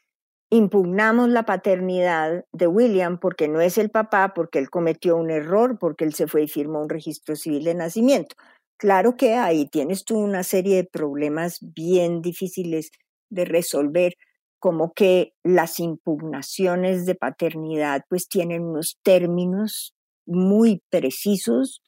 Impugnamos 0.51 1.29
la 1.29 1.43
paternidad 1.43 2.43
de 2.53 2.67
William 2.67 3.19
porque 3.19 3.47
no 3.47 3.61
es 3.61 3.77
el 3.77 3.89
papá, 3.89 4.33
porque 4.35 4.59
él 4.59 4.69
cometió 4.69 5.15
un 5.15 5.31
error, 5.31 5.77
porque 5.79 6.05
él 6.05 6.13
se 6.13 6.27
fue 6.27 6.43
y 6.43 6.47
firmó 6.47 6.81
un 6.81 6.89
registro 6.89 7.35
civil 7.35 7.63
de 7.63 7.75
nacimiento. 7.75 8.35
Claro 8.79 9.15
que 9.15 9.35
ahí 9.35 9.67
tienes 9.69 10.03
tú 10.03 10.17
una 10.17 10.43
serie 10.43 10.75
de 10.77 10.83
problemas 10.83 11.59
bien 11.61 12.21
difíciles 12.21 12.91
de 13.29 13.45
resolver, 13.45 14.15
como 14.59 14.93
que 14.93 15.31
las 15.43 15.79
impugnaciones 15.79 17.05
de 17.05 17.15
paternidad 17.15 18.01
pues 18.09 18.27
tienen 18.27 18.63
unos 18.63 18.97
términos 19.01 19.93
muy 20.25 20.81
precisos 20.89 21.81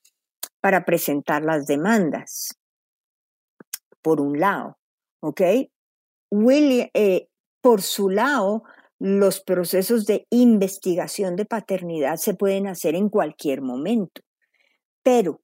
para 0.62 0.86
presentar 0.86 1.43
las 1.43 1.65
demandas, 1.65 2.50
por 4.02 4.21
un 4.21 4.39
lado, 4.39 4.78
¿ok? 5.21 5.41
Eh, 6.93 7.28
por 7.62 7.82
su 7.82 8.10
lado, 8.10 8.63
los 9.00 9.41
procesos 9.41 10.06
de 10.06 10.26
investigación 10.30 11.36
de 11.36 11.45
paternidad 11.45 12.17
se 12.17 12.34
pueden 12.34 12.67
hacer 12.67 12.95
en 12.95 13.10
cualquier 13.10 13.62
momento, 13.62 14.21
pero 15.04 15.41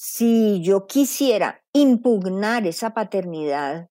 si 0.00 0.62
yo 0.62 0.86
quisiera 0.86 1.60
impugnar 1.72 2.68
esa 2.68 2.94
paternidad, 2.94 3.88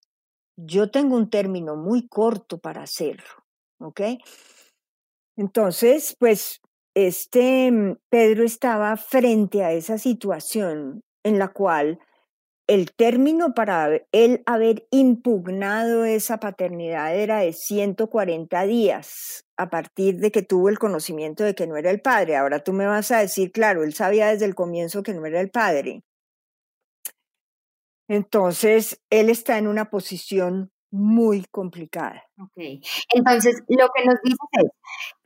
yo 0.55 0.89
tengo 0.89 1.17
un 1.17 1.29
término 1.29 1.75
muy 1.75 2.07
corto 2.07 2.59
para 2.59 2.83
hacerlo, 2.83 3.27
¿ok? 3.81 4.01
Entonces, 5.35 6.15
pues, 6.17 6.61
este 6.95 7.69
mm, 7.69 7.97
Pedro 8.09 8.45
estaba 8.45 8.95
frente 8.95 9.65
a 9.65 9.73
esa 9.73 9.97
situación 9.97 11.01
en 11.25 11.39
la 11.39 11.49
cual 11.49 11.99
el 12.67 12.93
término 12.93 13.53
para 13.53 13.89
él 14.13 14.43
haber 14.45 14.87
impugnado 14.91 16.05
esa 16.05 16.39
paternidad 16.39 17.17
era 17.17 17.39
de 17.39 17.51
140 17.51 18.63
días 18.63 19.46
a 19.57 19.69
partir 19.69 20.19
de 20.19 20.31
que 20.31 20.43
tuvo 20.43 20.69
el 20.69 20.79
conocimiento 20.79 21.43
de 21.43 21.55
que 21.55 21.67
no 21.67 21.77
era 21.77 21.89
el 21.91 22.01
padre. 22.01 22.37
Ahora 22.37 22.63
tú 22.63 22.73
me 22.73 22.85
vas 22.85 23.11
a 23.11 23.19
decir, 23.19 23.51
claro, 23.51 23.83
él 23.83 23.93
sabía 23.93 24.27
desde 24.27 24.45
el 24.45 24.55
comienzo 24.55 25.03
que 25.03 25.13
no 25.13 25.25
era 25.25 25.41
el 25.41 25.49
padre. 25.49 26.03
Entonces, 28.07 29.01
él 29.09 29.29
está 29.29 29.57
en 29.57 29.67
una 29.67 29.89
posición 29.89 30.71
muy 30.91 31.45
complicada. 31.51 32.23
Ok. 32.39 32.81
Entonces, 33.13 33.61
lo 33.67 33.89
que 33.93 34.05
nos 34.05 34.15
dices 34.23 34.39
es, 34.53 34.69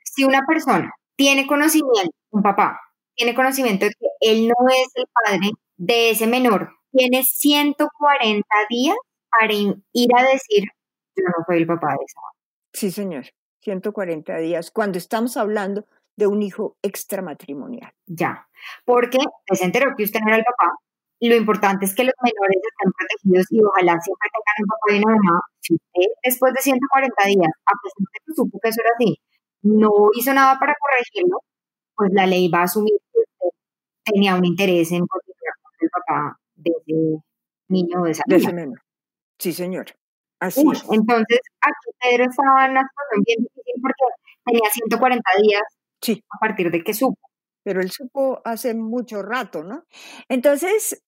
si 0.04 0.24
una 0.24 0.42
persona 0.48 0.92
tiene 1.16 1.46
conocimiento, 1.46 2.16
un 2.32 2.42
papá, 2.42 2.80
tiene 3.16 3.36
conocimiento 3.36 3.86
de 3.86 3.92
que 3.92 4.08
él 4.22 4.48
no 4.48 4.56
es 4.70 4.88
el 4.96 5.06
padre 5.14 5.52
de 5.78 6.10
ese 6.12 6.26
menor, 6.26 6.72
tiene 6.92 7.24
140 7.24 8.48
días 8.70 8.98
para 9.30 9.54
ir 9.54 10.10
a 10.18 10.24
decir, 10.24 10.64
yo 11.16 11.24
no 11.26 11.46
soy 11.46 11.58
el 11.58 11.68
papá 11.68 11.90
de 11.90 12.06
esa. 12.06 12.22
Sí, 12.74 12.92
señor, 12.92 13.26
140 13.62 14.38
días, 14.38 14.72
cuando 14.72 14.98
estamos 14.98 15.38
hablando 15.38 15.86
de 16.16 16.28
un 16.28 16.42
hijo 16.42 16.78
extramatrimonial. 16.82 17.94
Ya, 18.06 18.48
porque 18.86 19.20
se 19.54 19.66
enteró 19.66 19.96
que 19.96 20.04
usted 20.04 20.20
no 20.22 20.28
era 20.30 20.38
el 20.38 20.44
papá, 20.44 20.74
lo 21.22 21.36
importante 21.36 21.86
es 21.86 21.94
que 21.96 22.04
los 22.04 22.16
menores 22.22 22.58
estén 22.58 22.92
protegidos 22.98 23.46
y 23.52 23.64
ojalá 23.64 24.00
siempre 24.02 24.30
tengan 24.34 24.58
un 24.64 24.68
papá 24.68 24.88
y 24.90 24.98
una 25.04 25.16
mamá. 25.16 25.42
Si 25.60 25.76
usted, 25.76 26.12
después 26.24 26.54
de 26.54 26.62
140 26.62 27.26
días, 27.28 27.52
a 27.66 27.74
pesar 27.84 28.00
de 28.00 28.20
que 28.26 28.34
supo 28.34 28.60
que 28.60 28.70
eso 28.70 28.82
era 28.82 28.90
así, 28.96 29.22
no 29.62 30.10
hizo 30.16 30.34
nada 30.34 30.58
para 30.60 30.74
corregirlo, 30.80 31.42
pues 31.96 32.12
la 32.14 32.26
ley 32.26 32.48
va 32.50 32.62
a 32.62 32.64
asumir 32.64 32.94
que 33.14 33.20
usted 33.20 33.50
tenía 34.04 34.36
un 34.36 34.46
interés 34.46 34.92
en 34.92 35.06
continuar 35.06 35.54
con 35.62 35.74
el 35.82 35.90
papá 35.90 36.40
de 36.56 36.72
ese 36.72 37.24
niño 37.70 38.02
o 38.02 38.06
de 38.06 38.12
esa 38.12 38.24
niña. 38.52 38.84
Sí, 39.38 39.54
señor. 39.54 39.86
Así 40.42 40.62
es. 40.74 40.84
Entonces, 40.92 41.40
aquí 41.62 41.90
Pedro 42.02 42.26
estaba 42.28 42.66
en 42.66 42.72
una 42.72 42.82
situación 42.82 43.24
bien 43.26 43.38
difícil 43.44 43.74
porque 43.80 44.04
tenía 44.44 44.70
140 44.72 45.22
días 45.44 45.62
sí. 46.02 46.24
a 46.32 46.40
partir 46.40 46.72
de 46.72 46.84
que 46.84 46.96
supo. 46.96 47.30
Pero 47.64 47.80
él 47.80 47.92
supo 47.92 48.42
hace 48.44 48.74
mucho 48.74 49.22
rato, 49.22 49.64
¿no? 49.64 49.86
Entonces, 50.30 51.04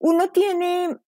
uno 0.00 0.30
tiene, 0.30 0.98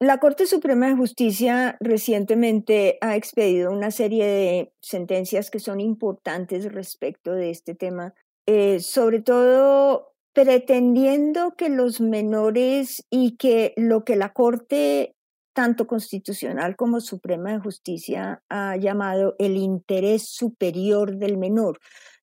la 0.00 0.18
Corte 0.18 0.46
Suprema 0.46 0.88
de 0.88 0.96
Justicia 0.96 1.76
recientemente 1.78 2.98
ha 3.02 3.14
expedido 3.14 3.70
una 3.70 3.92
serie 3.92 4.26
de 4.26 4.72
sentencias 4.80 5.50
que 5.50 5.60
son 5.60 5.78
importantes 5.78 6.72
respecto 6.72 7.34
de 7.34 7.50
este 7.50 7.76
tema, 7.76 8.14
eh, 8.46 8.80
sobre 8.80 9.20
todo 9.20 10.12
pretendiendo 10.32 11.54
que 11.56 11.68
los 11.68 12.00
menores 12.00 13.06
y 13.10 13.36
que 13.36 13.74
lo 13.76 14.04
que 14.04 14.16
la 14.16 14.32
Corte 14.32 15.14
tanto 15.58 15.88
constitucional 15.88 16.76
como 16.76 17.00
Suprema 17.00 17.50
de 17.50 17.58
Justicia 17.58 18.44
ha 18.48 18.76
llamado 18.76 19.34
el 19.40 19.56
interés 19.56 20.28
superior 20.28 21.16
del 21.16 21.36
menor. 21.36 21.80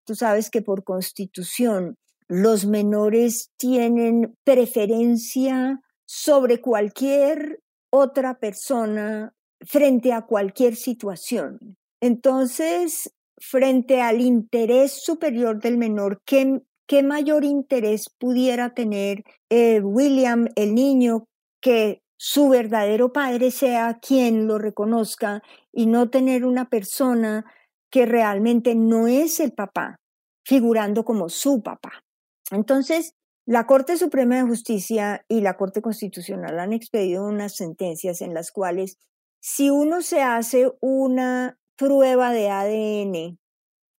Tú 0.04 0.16
sabes 0.16 0.50
que 0.50 0.62
por 0.62 0.84
constitución 0.84 1.96
los 2.28 2.66
menores 2.66 3.52
tienen 3.56 4.36
preferencia 4.44 5.80
sobre 6.06 6.60
cualquier 6.60 7.62
otra 7.90 8.38
persona 8.38 9.34
frente 9.62 10.12
a 10.12 10.24
cualquier 10.26 10.76
situación. 10.76 11.78
Entonces, 12.02 13.14
frente 13.38 14.02
al 14.02 14.20
interés 14.20 14.92
superior 14.92 15.62
del 15.62 15.78
menor, 15.78 16.22
¿qué, 16.26 16.60
qué 16.86 17.02
mayor 17.02 17.46
interés 17.46 18.10
pudiera 18.10 18.74
tener 18.74 19.24
eh, 19.50 19.80
William, 19.80 20.50
el 20.58 20.76
niño, 20.76 21.30
que 21.62 22.02
su 22.24 22.50
verdadero 22.50 23.12
padre 23.12 23.50
sea 23.50 23.98
quien 24.00 24.46
lo 24.46 24.60
reconozca 24.60 25.42
y 25.72 25.88
no 25.88 26.12
tener 26.12 26.46
una 26.46 26.70
persona 26.70 27.52
que 27.90 28.06
realmente 28.06 28.76
no 28.76 29.08
es 29.08 29.40
el 29.40 29.54
papá, 29.54 30.00
figurando 30.46 31.04
como 31.04 31.30
su 31.30 31.64
papá? 31.64 32.04
Entonces, 32.52 33.16
la 33.48 33.66
Corte 33.66 33.98
Suprema 33.98 34.36
de 34.36 34.44
Justicia 34.44 35.26
y 35.30 35.42
la 35.42 35.58
Corte 35.58 35.82
Constitucional 35.82 36.60
han 36.60 36.74
expedido 36.74 37.26
unas 37.26 37.56
sentencias 37.56 38.22
en 38.22 38.36
las 38.36 38.52
cuales 38.52 39.00
si 39.40 39.72
uno 39.72 40.04
se 40.04 40.22
hace 40.22 40.72
una 40.80 41.58
prueba 41.76 42.34
de 42.34 42.52
ADN 42.52 43.40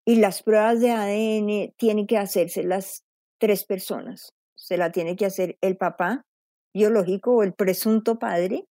y 0.06 0.14
las 0.20 0.44
pruebas 0.44 0.78
de 0.78 0.92
ADN 0.92 1.74
tienen 1.76 2.06
que 2.06 2.18
hacerse 2.18 2.62
las 2.62 3.02
tres 3.40 3.64
personas, 3.64 4.32
se 4.54 4.76
la 4.76 4.92
tiene 4.92 5.16
que 5.16 5.26
hacer 5.26 5.58
el 5.60 5.76
papá 5.76 6.24
biológico 6.74 7.36
o 7.36 7.42
el 7.42 7.54
presunto 7.54 8.18
padre, 8.18 8.66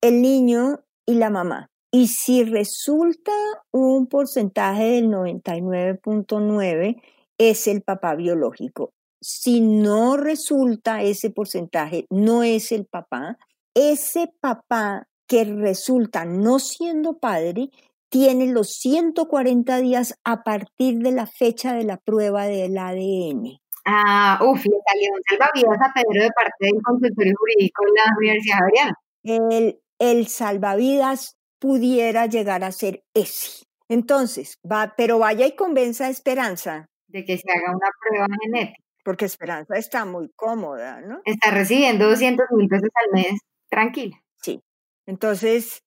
el 0.00 0.22
niño 0.22 0.80
y 1.06 1.14
la 1.14 1.30
mamá. 1.30 1.70
Y 1.90 2.08
si 2.08 2.44
resulta 2.44 3.32
un 3.70 4.06
porcentaje 4.06 4.84
del 4.84 5.08
99.9, 5.08 7.00
es 7.38 7.66
el 7.66 7.82
papá 7.82 8.14
biológico. 8.14 8.92
Si 9.20 9.60
no 9.60 10.16
resulta 10.16 11.02
ese 11.02 11.30
porcentaje, 11.30 12.06
no 12.10 12.42
es 12.42 12.72
el 12.72 12.86
papá, 12.86 13.38
ese 13.74 14.32
papá 14.40 15.08
que 15.26 15.44
resulta 15.44 16.24
no 16.24 16.58
siendo 16.58 17.18
padre 17.18 17.70
tiene 18.08 18.46
los 18.46 18.68
140 18.72 19.78
días 19.78 20.14
a 20.24 20.42
partir 20.42 20.98
de 20.98 21.12
la 21.12 21.26
fecha 21.26 21.74
de 21.74 21.84
la 21.84 21.96
prueba 21.98 22.46
del 22.46 22.78
ADN. 22.78 23.58
Ah, 23.88 24.40
uf, 24.42 24.64
le 24.64 24.78
salió 24.84 25.12
un 25.14 25.22
salvavidas 25.28 25.78
a 25.80 25.92
Pedro 25.94 26.22
de 26.24 26.30
parte 26.32 26.56
del 26.58 26.82
consultorio 26.82 27.34
jurídico 27.38 27.84
en 27.86 27.94
la 27.94 28.16
Universidad 28.18 28.58
Javeriana. 28.58 28.94
El, 29.22 29.80
el 30.00 30.26
salvavidas 30.26 31.36
pudiera 31.60 32.26
llegar 32.26 32.64
a 32.64 32.72
ser 32.72 33.04
ese. 33.14 33.64
Entonces, 33.88 34.58
va, 34.70 34.94
pero 34.96 35.20
vaya 35.20 35.46
y 35.46 35.54
convenza 35.54 36.06
a 36.06 36.10
Esperanza. 36.10 36.86
De 37.06 37.24
que 37.24 37.38
se 37.38 37.48
haga 37.48 37.76
una 37.76 37.88
prueba 38.00 38.26
genética. 38.42 38.82
Porque 39.04 39.24
Esperanza 39.24 39.76
está 39.76 40.04
muy 40.04 40.30
cómoda, 40.34 41.00
¿no? 41.00 41.20
Está 41.24 41.52
recibiendo 41.52 42.08
200 42.08 42.46
mil 42.56 42.68
pesos 42.68 42.90
al 43.06 43.12
mes, 43.12 43.40
tranquila. 43.70 44.16
Sí. 44.42 44.60
Entonces, 45.06 45.84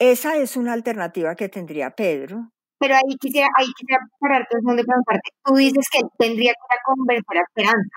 esa 0.00 0.36
es 0.36 0.56
una 0.56 0.72
alternativa 0.72 1.36
que 1.36 1.48
tendría 1.48 1.90
Pedro. 1.90 2.50
Pero 2.78 2.94
ahí 2.94 3.16
quisiera, 3.18 3.48
ahí 3.56 3.66
quisiera 3.76 4.00
pararte 4.20 4.56
un 4.56 4.60
segundo 4.62 4.82
y 4.82 4.86
preguntarte, 4.86 5.30
tú 5.44 5.54
dices 5.54 5.86
que 5.90 6.00
tendría 6.18 6.52
que 6.52 6.74
ir 6.74 6.78
a 6.78 6.82
convencer 6.84 7.38
a 7.38 7.42
Esperanza. 7.42 7.96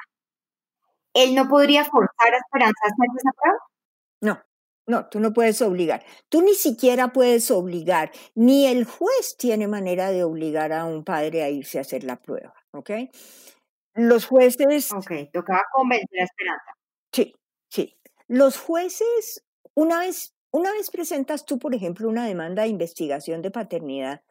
¿Él 1.13 1.36
no 1.36 1.47
podría 1.47 1.84
forzar 1.86 2.34
a 2.34 2.38
Esperanza 2.38 2.80
a 2.84 2.88
hacer 2.88 3.07
esa 3.17 3.32
prueba? 3.41 3.59
No, 4.21 4.41
no, 4.88 5.09
tú 5.09 5.19
no 5.19 5.34
puedes 5.34 5.61
obligar. 5.61 6.03
Tú 6.30 6.41
ni 6.41 6.53
siquiera 6.53 7.13
puedes 7.13 7.51
obligar, 7.51 8.11
ni 8.36 8.67
el 8.67 8.86
juez 8.86 9.36
tiene 9.38 9.67
manera 9.67 10.11
de 10.11 10.23
obligar 10.23 10.71
a 10.73 10.86
un 10.86 11.03
padre 11.03 11.43
a 11.43 11.49
irse 11.49 11.77
a 11.77 11.82
hacer 11.82 12.03
la 12.03 12.15
prueba, 12.15 12.53
¿ok? 12.71 12.91
Los 13.95 14.25
jueces... 14.25 14.91
Ok, 14.93 15.11
tocaba 15.34 15.61
convencer 15.73 16.21
a 16.21 16.23
Esperanza. 16.23 16.71
Sí, 17.11 17.36
sí. 17.69 17.97
Los 18.27 18.57
jueces, 18.57 19.43
una 19.73 19.99
vez, 19.99 20.34
una 20.51 20.71
vez 20.71 20.89
presentas 20.89 21.45
tú, 21.45 21.59
por 21.59 21.75
ejemplo, 21.75 22.07
una 22.07 22.25
demanda 22.25 22.63
de 22.63 22.69
investigación 22.69 23.41
de 23.41 23.51
paternidad, 23.51 24.21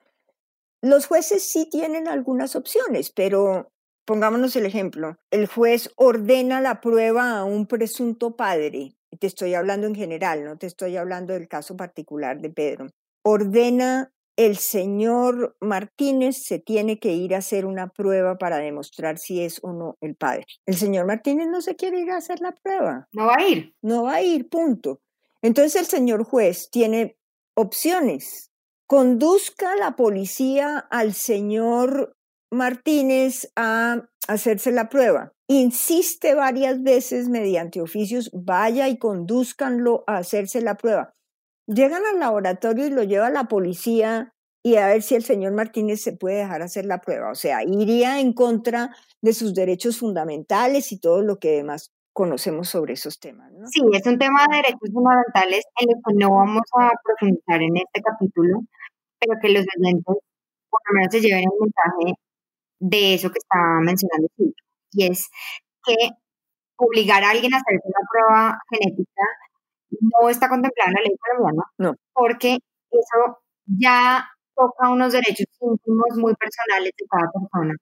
los 0.83 1.07
jueces 1.07 1.43
sí 1.43 1.69
tienen 1.71 2.09
algunas 2.09 2.57
opciones, 2.57 3.11
pero 3.11 3.73
pongámonos 4.05 4.55
el 4.57 4.67
ejemplo. 4.67 5.17
El 5.31 5.47
juez 5.47 5.91
ordena 5.97 6.61
la 6.61 6.81
prueba 6.81 7.39
a 7.39 7.45
un 7.45 7.67
presunto 7.67 8.37
padre. 8.37 8.95
Te 9.19 9.27
estoy 9.27 9.55
hablando 9.55 9.87
en 9.87 9.95
general, 9.95 10.45
no 10.45 10.57
te 10.59 10.67
estoy 10.67 10.97
hablando 10.97 11.33
del 11.33 11.49
caso 11.49 11.77
particular 11.77 12.41
de 12.41 12.51
Pedro. 12.51 12.87
Ordena 13.23 14.13
el 14.39 14.57
señor 14.57 15.57
Martínez 15.61 16.45
se 16.45 16.61
tiene 16.61 17.01
que 17.01 17.13
ir 17.13 17.35
a 17.35 17.39
hacer 17.39 17.67
una 17.67 17.89
prueba 17.89 18.39
para 18.39 18.59
demostrar 18.59 19.19
si 19.19 19.43
es 19.43 19.59
o 19.65 19.73
no 19.73 19.97
el 20.01 20.15
padre. 20.15 20.47
El 20.65 20.77
señor 20.77 21.07
Martínez 21.07 21.49
no 21.49 21.61
se 21.61 21.75
quiere 21.75 21.99
ir 22.01 22.13
a 22.13 22.19
hacer 22.19 22.41
la 22.41 22.53
prueba. 22.53 23.09
No 23.13 23.27
va 23.27 23.35
a 23.35 23.49
ir. 23.49 23.75
No 23.83 24.05
va 24.05 24.15
a 24.15 24.23
ir, 24.23 24.49
punto. 24.49 25.01
Entonces 25.43 25.75
el 25.75 25.87
señor 25.87 26.23
juez 26.23 26.71
tiene 26.71 27.17
opciones 27.57 28.48
conduzca 28.89 29.77
la 29.77 29.97
policía 29.97 30.79
al 30.79 31.13
señor 31.13 32.17
Martínez 32.51 33.53
a 33.55 34.09
hacerse 34.27 34.73
la 34.73 34.89
prueba. 34.89 35.35
Insiste 35.47 36.35
varias 36.35 36.83
veces 36.83 37.29
mediante 37.29 37.83
oficios, 37.83 38.31
vaya 38.33 38.89
y 38.89 38.99
conduzcanlo 38.99 40.05
a 40.07 40.17
hacerse 40.17 40.63
la 40.63 40.77
prueba. 40.77 41.13
Llegan 41.67 42.07
al 42.07 42.19
laboratorio 42.19 42.87
y 42.87 42.91
lo 42.91 43.03
lleva 43.03 43.29
la 43.29 43.45
policía 43.45 44.35
y 44.63 44.77
a 44.77 44.87
ver 44.87 45.03
si 45.03 45.15
el 45.15 45.23
señor 45.23 45.53
Martínez 45.53 46.01
se 46.01 46.15
puede 46.15 46.39
dejar 46.39 46.63
hacer 46.63 46.87
la 46.87 47.03
prueba. 47.03 47.31
O 47.31 47.35
sea, 47.35 47.63
iría 47.65 48.21
en 48.21 48.33
contra 48.33 48.97
de 49.21 49.35
sus 49.35 49.53
derechos 49.53 49.99
fundamentales 49.99 50.93
y 50.93 50.99
todo 50.99 51.23
lo 51.23 51.39
que 51.39 51.51
demás 51.51 51.93
conocemos 52.19 52.69
sobre 52.69 52.95
esos 52.95 53.21
temas. 53.21 53.53
Sí, 53.71 53.81
es 53.93 54.05
un 54.05 54.19
tema 54.19 54.45
de 54.51 54.57
derechos 54.57 54.91
fundamentales 54.93 55.65
en 55.81 55.91
el 55.91 55.97
que 56.05 56.15
no 56.15 56.31
vamos 56.31 56.65
a 56.77 56.91
profundizar 57.05 57.63
en 57.63 57.77
este 57.77 58.03
capítulo, 58.03 58.59
pero 59.21 59.35
que 59.41 59.49
los 59.49 59.65
oyentes 59.77 60.17
por 60.71 60.81
lo 60.89 60.95
menos 60.95 61.13
se 61.13 61.21
lleven 61.21 61.45
el 61.45 61.61
mensaje 61.61 62.15
de 62.81 63.15
eso 63.15 63.31
que 63.31 63.39
estaba 63.39 63.81
mencionando 63.81 64.29
y 64.93 65.05
es 65.05 65.29
que 65.85 65.95
obligar 66.77 67.25
a 67.25 67.31
alguien 67.31 67.53
a 67.53 67.59
hacerse 67.59 67.87
una 67.87 68.09
prueba 68.11 68.59
genética 68.71 69.23
no 69.91 70.29
está 70.29 70.49
contemplado 70.49 70.91
en 70.91 70.95
la 70.95 71.01
ley 71.01 71.17
colombiana, 71.19 71.63
no. 71.79 71.95
porque 72.13 72.59
eso 72.91 73.39
ya 73.67 74.29
toca 74.55 74.91
unos 74.91 75.13
derechos 75.13 75.47
íntimos 75.61 76.17
muy 76.17 76.35
personales 76.35 76.93
de 76.97 77.07
cada 77.09 77.31
persona 77.33 77.75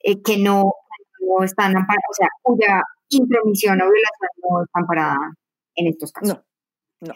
eh, 0.00 0.22
que 0.22 0.38
no, 0.38 0.72
no 1.20 1.44
están 1.44 1.76
amparados, 1.76 2.04
o 2.10 2.14
sea, 2.14 2.28
cuya 2.42 2.82
intromisión 3.08 3.80
o 3.80 3.84
violación 3.84 4.30
no 4.48 4.62
está 4.62 4.80
amparada 4.80 5.18
en 5.74 5.86
estos 5.88 6.12
casos. 6.12 6.36
No, 6.36 7.08
no. 7.08 7.14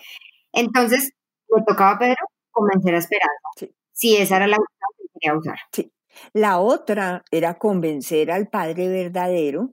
Entonces, 0.53 1.13
le 1.49 1.63
tocaba 1.65 1.93
a 1.93 1.99
Pedro 1.99 2.17
convencer 2.55 2.95
a 2.95 2.99
Esperanza. 2.99 3.49
Sí. 3.57 3.71
Si 3.93 4.17
esa 4.17 4.37
era 4.37 4.47
la 4.47 4.57
que 4.57 5.09
quería 5.13 5.39
usar. 5.39 5.59
Sí. 5.73 5.93
La 6.33 6.61
otra 6.61 7.25
era 7.31 7.59
convencer 7.59 8.31
al 8.31 8.49
padre 8.49 8.89
verdadero 8.89 9.73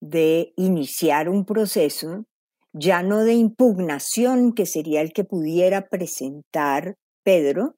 de 0.00 0.52
iniciar 0.56 1.28
un 1.28 1.44
proceso 1.44 2.24
ya 2.72 3.02
no 3.02 3.24
de 3.24 3.34
impugnación, 3.34 4.54
que 4.54 4.66
sería 4.66 5.02
el 5.02 5.12
que 5.12 5.24
pudiera 5.24 5.88
presentar 5.88 6.96
Pedro, 7.22 7.76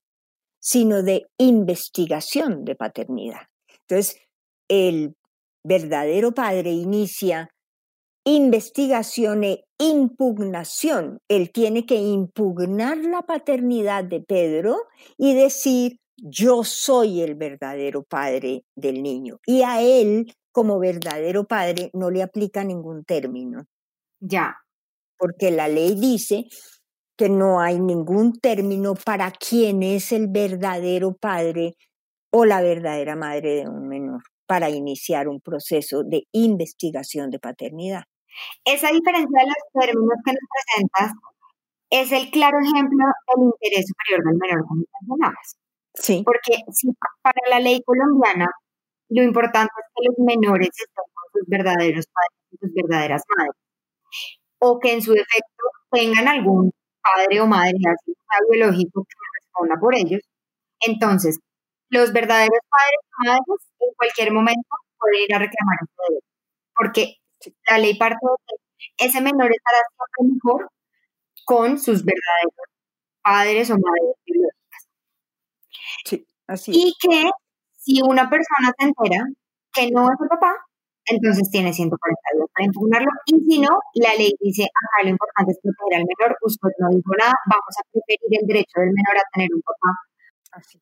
sino 0.60 1.02
de 1.02 1.26
investigación 1.38 2.64
de 2.64 2.76
paternidad. 2.76 3.42
Entonces, 3.88 4.20
el 4.68 5.14
verdadero 5.64 6.32
padre 6.32 6.70
inicia 6.70 7.50
investigación 8.24 9.44
e 9.44 9.64
impugnación. 9.78 11.18
Él 11.28 11.50
tiene 11.52 11.86
que 11.86 11.96
impugnar 11.96 12.98
la 12.98 13.22
paternidad 13.22 14.04
de 14.04 14.20
Pedro 14.20 14.76
y 15.18 15.34
decir, 15.34 15.98
yo 16.16 16.64
soy 16.64 17.20
el 17.22 17.34
verdadero 17.34 18.02
padre 18.02 18.64
del 18.74 19.02
niño. 19.02 19.38
Y 19.46 19.62
a 19.62 19.82
él, 19.82 20.32
como 20.52 20.78
verdadero 20.78 21.44
padre, 21.44 21.90
no 21.92 22.10
le 22.10 22.22
aplica 22.22 22.64
ningún 22.64 23.04
término. 23.04 23.66
Ya. 24.20 24.56
Porque 25.18 25.50
la 25.50 25.68
ley 25.68 25.94
dice 25.94 26.46
que 27.16 27.28
no 27.28 27.60
hay 27.60 27.78
ningún 27.78 28.32
término 28.40 28.94
para 28.94 29.30
quién 29.30 29.82
es 29.82 30.12
el 30.12 30.28
verdadero 30.28 31.14
padre 31.14 31.74
o 32.32 32.44
la 32.44 32.60
verdadera 32.60 33.16
madre 33.16 33.54
de 33.56 33.68
un 33.68 33.88
menor 33.88 34.22
para 34.46 34.70
iniciar 34.70 35.28
un 35.28 35.40
proceso 35.40 36.02
de 36.04 36.24
investigación 36.32 37.30
de 37.30 37.38
paternidad. 37.38 38.04
Esa 38.64 38.88
diferencia 38.88 39.38
de 39.40 39.46
los 39.46 39.62
términos 39.72 40.18
que 40.24 40.32
nos 40.32 40.48
presentas 40.50 41.12
es 41.90 42.12
el 42.12 42.30
claro 42.30 42.58
ejemplo 42.58 43.04
del 43.34 43.44
interés 43.46 43.86
superior 43.86 44.24
del 44.26 44.38
menor, 44.38 44.66
como 44.66 44.82
mencionabas. 45.00 45.56
Sí. 45.94 46.22
Porque 46.24 46.62
si 46.72 46.88
para 47.22 47.40
la 47.50 47.60
ley 47.60 47.80
colombiana 47.84 48.48
lo 49.10 49.22
importante 49.22 49.72
es 49.78 49.86
que 49.94 50.08
los 50.08 50.18
menores 50.26 50.68
estén 50.68 51.04
con 51.14 51.24
sus 51.32 51.48
verdaderos 51.48 52.06
padres 52.06 52.40
y 52.50 52.56
sus 52.56 52.74
verdaderas 52.74 53.22
madres, 53.36 53.56
o 54.58 54.78
que 54.80 54.92
en 54.94 55.02
su 55.02 55.12
defecto 55.12 55.64
tengan 55.90 56.26
algún 56.28 56.72
padre 57.02 57.40
o 57.40 57.46
madre 57.46 57.76
así 57.86 58.14
biológico 58.50 59.04
que 59.04 59.14
responda 59.40 59.76
por 59.80 59.94
ellos, 59.94 60.20
entonces 60.80 61.38
los 61.90 62.12
verdaderos 62.12 62.58
padres 62.68 63.00
o 63.04 63.24
madres 63.24 63.68
en 63.80 63.94
cualquier 63.96 64.32
momento 64.32 64.68
pueden 64.98 65.22
ir 65.22 65.34
a 65.34 65.38
reclamar 65.38 65.78
ese 65.82 65.94
derecho, 66.08 66.26
porque 66.74 67.16
la 67.70 67.78
ley 67.78 67.96
parte 67.96 68.18
de 68.22 68.56
que 68.96 69.06
ese 69.06 69.20
menor 69.20 69.50
estará 69.50 69.78
siempre 69.88 70.34
mejor 70.34 70.70
con 71.44 71.78
sus 71.78 72.04
verdaderos 72.04 72.68
padres 73.22 73.70
o 73.70 73.74
madres 73.74 74.16
biológicas. 74.26 74.88
Sí, 76.04 76.26
así 76.46 76.70
es. 76.70 76.76
Y 76.76 76.94
que 77.00 77.30
si 77.76 78.00
una 78.02 78.28
persona 78.28 78.72
se 78.78 78.86
entera 78.86 79.24
que 79.72 79.90
no 79.90 80.04
es 80.04 80.16
su 80.18 80.28
papá, 80.28 80.54
entonces 81.06 81.50
tiene 81.50 81.72
140 81.72 82.20
días 82.34 82.48
para 82.54 82.66
impugnarlo. 82.66 83.10
Y 83.26 83.40
si 83.40 83.60
no, 83.60 83.78
la 83.94 84.14
ley 84.14 84.32
dice, 84.40 84.64
acá 84.64 85.04
lo 85.04 85.10
importante 85.10 85.52
es 85.52 85.58
proteger 85.60 86.00
al 86.00 86.06
menor, 86.08 86.36
usted 86.42 86.68
no 86.78 86.88
dijo 86.90 87.12
nada, 87.18 87.34
vamos 87.46 87.74
a 87.76 87.82
preferir 87.92 88.40
el 88.40 88.46
derecho 88.46 88.80
del 88.80 88.92
menor 88.92 89.16
a 89.18 89.28
tener 89.32 89.50
un 89.52 89.62
papá, 89.62 89.90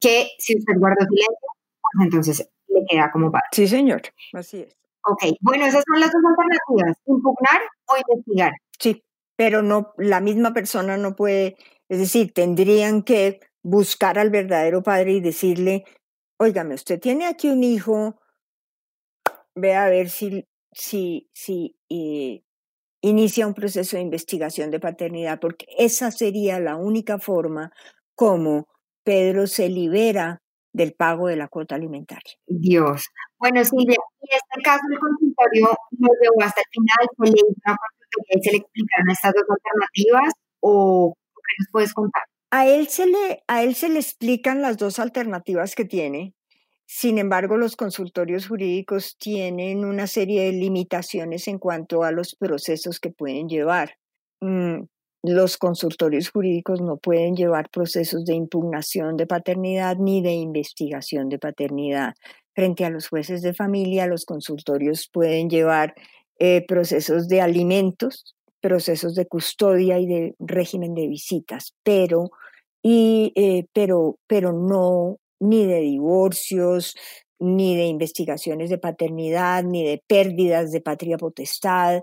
que 0.01 0.29
si 0.39 0.57
usted 0.57 0.75
guardó 0.79 1.05
silencio, 1.07 1.49
pues 1.81 2.05
entonces 2.05 2.49
le 2.69 2.85
queda 2.89 3.11
como 3.11 3.31
padre. 3.33 3.49
Sí, 3.53 3.67
señor, 3.67 4.03
así 4.33 4.63
es. 4.63 4.82
Ok, 5.05 5.25
bueno, 5.41 5.67
esas 5.67 5.85
son 5.87 6.01
las 6.01 6.11
dos 6.13 6.23
alternativas, 6.25 6.97
impugnar 7.07 7.61
o 7.87 7.95
investigar. 7.97 8.53
Sí, 8.79 9.03
pero 9.37 9.63
no, 9.63 9.93
la 9.99 10.21
misma 10.21 10.53
persona 10.53 10.97
no 10.97 11.17
puede, 11.17 11.57
es 11.89 11.99
decir, 11.99 12.33
tendrían 12.33 13.03
que 13.03 13.41
buscar 13.63 14.19
al 14.19 14.31
verdadero 14.31 14.83
padre 14.83 15.13
y 15.13 15.21
decirle, 15.21 15.85
óigame, 16.39 16.75
usted 16.75 17.01
tiene 17.01 17.27
aquí 17.27 17.49
un 17.49 17.65
hijo, 17.65 18.17
ve 19.55 19.75
a 19.75 19.89
ver 19.89 20.09
si 20.09 20.47
si, 20.73 21.29
si 21.33 21.77
eh, 21.91 22.43
inicia 23.03 23.47
un 23.47 23.55
proceso 23.55 23.97
de 23.97 24.03
investigación 24.03 24.71
de 24.71 24.81
paternidad, 24.81 25.39
porque 25.41 25.67
esa 25.79 26.11
sería 26.11 26.59
la 26.61 26.77
única 26.77 27.19
forma 27.19 27.73
como 28.15 28.69
Pedro 29.05 29.47
se 29.47 29.69
libera 29.69 30.43
del 30.73 30.95
pago 30.95 31.29
de 31.29 31.37
la 31.37 31.49
cuota 31.49 31.75
alimentaria. 31.75 32.35
Dios. 32.47 33.05
Bueno, 33.43 33.65
Silvia, 33.65 33.97
en 34.21 34.29
este 34.31 34.63
caso 34.63 34.83
el 34.89 34.99
consultorio 35.01 35.67
lo 35.99 36.09
llevó 36.23 36.43
hasta 36.45 36.61
el 36.61 36.67
final, 36.71 37.09
se 37.19 37.25
le 37.25 37.41
hizo 37.41 37.77
y 38.31 38.41
se 38.41 38.51
le 38.53 38.59
explicaron 38.59 39.11
estas 39.11 39.33
dos 39.35 39.45
alternativas 39.51 40.33
o 40.61 41.17
qué 41.35 41.55
nos 41.59 41.69
puedes 41.73 41.93
contar? 41.93 42.23
A 42.53 42.69
él, 42.69 42.87
se 42.87 43.07
le, 43.07 43.43
a 43.49 43.65
él 43.65 43.75
se 43.75 43.89
le 43.89 43.99
explican 43.99 44.63
las 44.63 44.77
dos 44.77 45.01
alternativas 45.01 45.75
que 45.75 45.85
tiene. 45.85 46.35
Sin 46.87 47.19
embargo, 47.19 47.57
los 47.57 47.75
consultorios 47.75 48.47
jurídicos 48.47 49.17
tienen 49.19 49.85
una 49.85 50.07
serie 50.07 50.45
de 50.45 50.53
limitaciones 50.53 51.49
en 51.49 51.59
cuanto 51.59 52.05
a 52.05 52.13
los 52.13 52.37
procesos 52.37 53.01
que 53.01 53.11
pueden 53.11 53.49
llevar. 53.49 53.97
Mm, 54.41 54.85
los 55.25 55.57
consultorios 55.57 56.31
jurídicos 56.31 56.81
no 56.81 56.97
pueden 56.97 57.35
llevar 57.35 57.71
procesos 57.71 58.25
de 58.25 58.35
impugnación 58.35 59.17
de 59.17 59.27
paternidad 59.27 59.97
ni 59.97 60.21
de 60.21 60.33
investigación 60.33 61.29
de 61.29 61.39
paternidad. 61.39 62.15
Frente 62.55 62.85
a 62.85 62.91
los 62.91 63.09
jueces 63.09 63.43
de 63.43 63.55
familia, 63.55 64.07
los 64.07 64.25
consultorios 64.25 65.09
pueden 65.13 65.49
llevar 65.49 65.95
eh, 66.39 66.65
procesos 66.67 67.29
de 67.29 67.41
alimentos, 67.41 68.35
procesos 68.61 69.15
de 69.15 69.27
custodia 69.27 69.99
y 69.99 70.07
de 70.07 70.35
régimen 70.39 70.95
de 70.95 71.09
visitas, 71.09 71.75
pero, 71.83 72.31
y, 72.83 73.33
eh, 73.37 73.67
pero, 73.73 74.19
pero 74.27 74.53
no 74.53 75.19
ni 75.41 75.67
de 75.67 75.81
divorcios, 75.81 76.95
ni 77.39 77.77
de 77.77 77.87
investigaciones 77.87 78.71
de 78.71 78.79
paternidad, 78.79 79.65
ni 79.65 79.85
de 79.85 80.03
pérdidas 80.07 80.71
de 80.71 80.81
patria 80.81 81.19
potestad. 81.19 82.03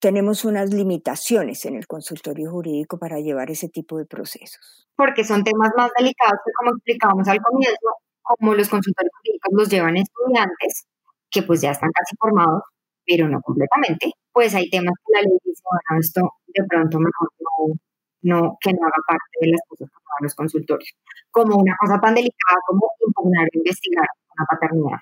Tenemos 0.00 0.44
unas 0.44 0.74
limitaciones 0.74 1.64
en 1.64 1.76
el 1.76 1.86
consultorio 1.86 2.50
jurídico 2.50 2.98
para 2.98 3.20
llevar 3.20 3.50
ese 3.50 3.68
tipo 3.68 3.98
de 3.98 4.06
procesos. 4.06 4.88
Porque 4.96 5.22
son 5.24 5.44
temas 5.44 5.70
más 5.76 5.90
delicados 5.96 6.40
que, 6.44 6.52
como 6.58 6.72
explicábamos 6.72 7.28
al 7.28 7.40
comienzo, 7.40 7.88
como 8.22 8.54
los 8.54 8.68
consultorios 8.68 9.12
jurídicos 9.18 9.52
los 9.52 9.68
llevan 9.68 9.96
estudiantes 9.96 10.86
que 11.30 11.42
pues 11.42 11.60
ya 11.60 11.70
están 11.70 11.90
casi 11.92 12.16
formados, 12.16 12.62
pero 13.06 13.28
no 13.28 13.40
completamente, 13.40 14.12
pues 14.32 14.54
hay 14.54 14.68
temas 14.68 14.94
que 15.04 15.12
la 15.14 15.22
ley 15.22 15.38
dice, 15.44 15.62
bueno, 15.64 16.00
esto 16.00 16.20
de 16.48 16.64
pronto 16.68 16.98
mejor 16.98 17.28
no, 17.40 17.74
no, 18.22 18.58
que 18.60 18.72
no 18.72 18.78
haga 18.82 19.02
parte 19.06 19.36
de 19.40 19.50
las 19.52 19.60
cosas 19.68 19.88
que 19.88 19.96
hagan 19.96 20.22
los 20.22 20.34
consultorios, 20.34 20.92
como 21.30 21.56
una 21.56 21.76
cosa 21.80 22.00
tan 22.00 22.14
delicada 22.14 22.58
como 22.66 22.90
impugnar 23.06 23.44
o 23.44 23.58
investigar 23.58 24.06
una 24.36 24.46
paternidad. 24.46 24.98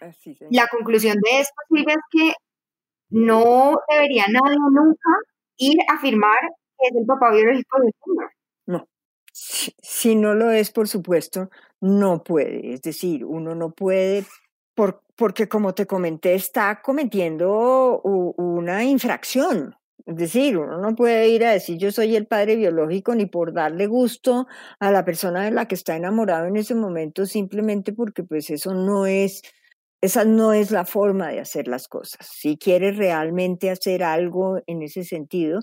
La 0.51 0.69
conclusión 0.69 1.17
de 1.23 1.41
esto, 1.41 1.55
Silvia, 1.69 1.95
es 1.95 2.05
que 2.11 2.33
no 3.11 3.79
debería 3.89 4.25
nadie 4.31 4.59
nunca 4.71 5.11
ir 5.57 5.79
a 5.89 5.95
afirmar 5.95 6.39
que 6.79 6.89
es 6.89 6.97
el 6.97 7.07
papá 7.07 7.33
biológico 7.33 7.79
del 7.81 7.93
niño. 8.07 8.29
No. 8.67 8.89
Si 9.33 10.15
no 10.15 10.35
lo 10.35 10.51
es, 10.51 10.71
por 10.71 10.89
supuesto, 10.89 11.51
no 11.81 12.23
puede. 12.23 12.75
Es 12.75 12.83
decir, 12.83 13.25
uno 13.25 13.55
no 13.55 13.73
puede 13.73 14.25
porque 15.17 15.49
como 15.49 15.75
te 15.75 15.87
comenté, 15.87 16.35
está 16.35 16.81
cometiendo 16.83 18.01
una 18.03 18.85
infracción. 18.85 19.75
Es 20.07 20.17
decir, 20.17 20.57
uno 20.57 20.79
no 20.79 20.95
puede 20.95 21.29
ir 21.29 21.45
a 21.45 21.53
decir 21.53 21.77
yo 21.77 21.91
soy 21.91 22.17
el 22.17 22.27
padre 22.27 22.57
biológico 22.57 23.15
ni 23.15 23.27
por 23.27 23.53
darle 23.53 23.87
gusto 23.87 24.47
a 24.79 24.91
la 24.91 25.05
persona 25.05 25.45
de 25.45 25.51
la 25.51 25.67
que 25.67 25.75
está 25.75 25.97
enamorado 25.97 26.47
en 26.47 26.57
ese 26.57 26.75
momento, 26.75 27.27
simplemente 27.27 27.93
porque 27.93 28.23
pues 28.23 28.49
eso 28.51 28.73
no 28.73 29.07
es, 29.07 29.43
esa 30.01 30.25
no 30.25 30.53
es 30.53 30.71
la 30.71 30.87
forma 30.87 31.29
de 31.29 31.41
hacer 31.41 31.69
las 31.69 31.89
cosas. 31.89 32.27
Si 32.31 32.57
quiere 32.57 32.93
realmente 32.93 33.71
hacer 33.71 34.03
algo 34.03 34.61
en 34.67 34.83
ese 34.83 35.05
sentido, 35.05 35.61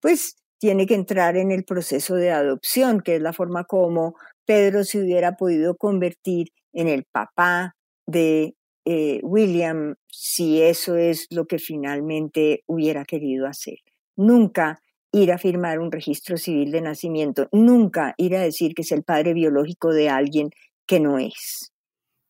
pues 0.00 0.36
tiene 0.58 0.86
que 0.86 0.94
entrar 0.94 1.36
en 1.36 1.52
el 1.52 1.64
proceso 1.64 2.16
de 2.16 2.32
adopción, 2.32 3.00
que 3.00 3.16
es 3.16 3.22
la 3.22 3.32
forma 3.32 3.64
como 3.64 4.16
Pedro 4.46 4.84
se 4.84 5.00
hubiera 5.00 5.36
podido 5.36 5.76
convertir 5.76 6.48
en 6.72 6.88
el 6.88 7.04
papá 7.04 7.76
de 8.06 8.54
eh, 8.84 9.20
William 9.22 9.96
si 10.08 10.62
eso 10.62 10.96
es 10.96 11.26
lo 11.30 11.46
que 11.46 11.58
finalmente 11.58 12.62
hubiera 12.66 13.04
querido 13.04 13.46
hacer. 13.46 13.78
Nunca 14.14 14.80
ir 15.12 15.32
a 15.32 15.38
firmar 15.38 15.78
un 15.80 15.90
registro 15.90 16.36
civil 16.36 16.70
de 16.70 16.80
nacimiento, 16.80 17.48
nunca 17.52 18.14
ir 18.16 18.36
a 18.36 18.40
decir 18.40 18.74
que 18.74 18.82
es 18.82 18.92
el 18.92 19.02
padre 19.02 19.34
biológico 19.34 19.92
de 19.92 20.08
alguien 20.08 20.50
que 20.86 21.00
no 21.00 21.18
es. 21.18 21.72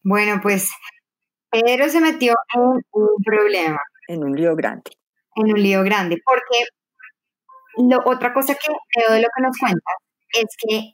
Bueno, 0.02 0.40
pues 0.42 0.70
Pedro 1.50 1.88
se 1.88 2.00
metió 2.00 2.34
en 2.54 2.60
un 2.92 3.22
problema. 3.24 3.80
En 4.08 4.24
un 4.24 4.36
lío 4.36 4.54
grande. 4.54 4.92
En 5.34 5.52
un 5.52 5.62
lío 5.62 5.82
grande, 5.82 6.18
porque 6.24 6.64
lo, 7.76 7.98
otra 8.04 8.32
cosa 8.32 8.54
que 8.54 8.72
veo 9.00 9.12
de 9.12 9.20
lo 9.20 9.28
que 9.34 9.42
nos 9.42 9.58
cuentas 9.58 9.94
es 10.32 10.46
que 10.58 10.92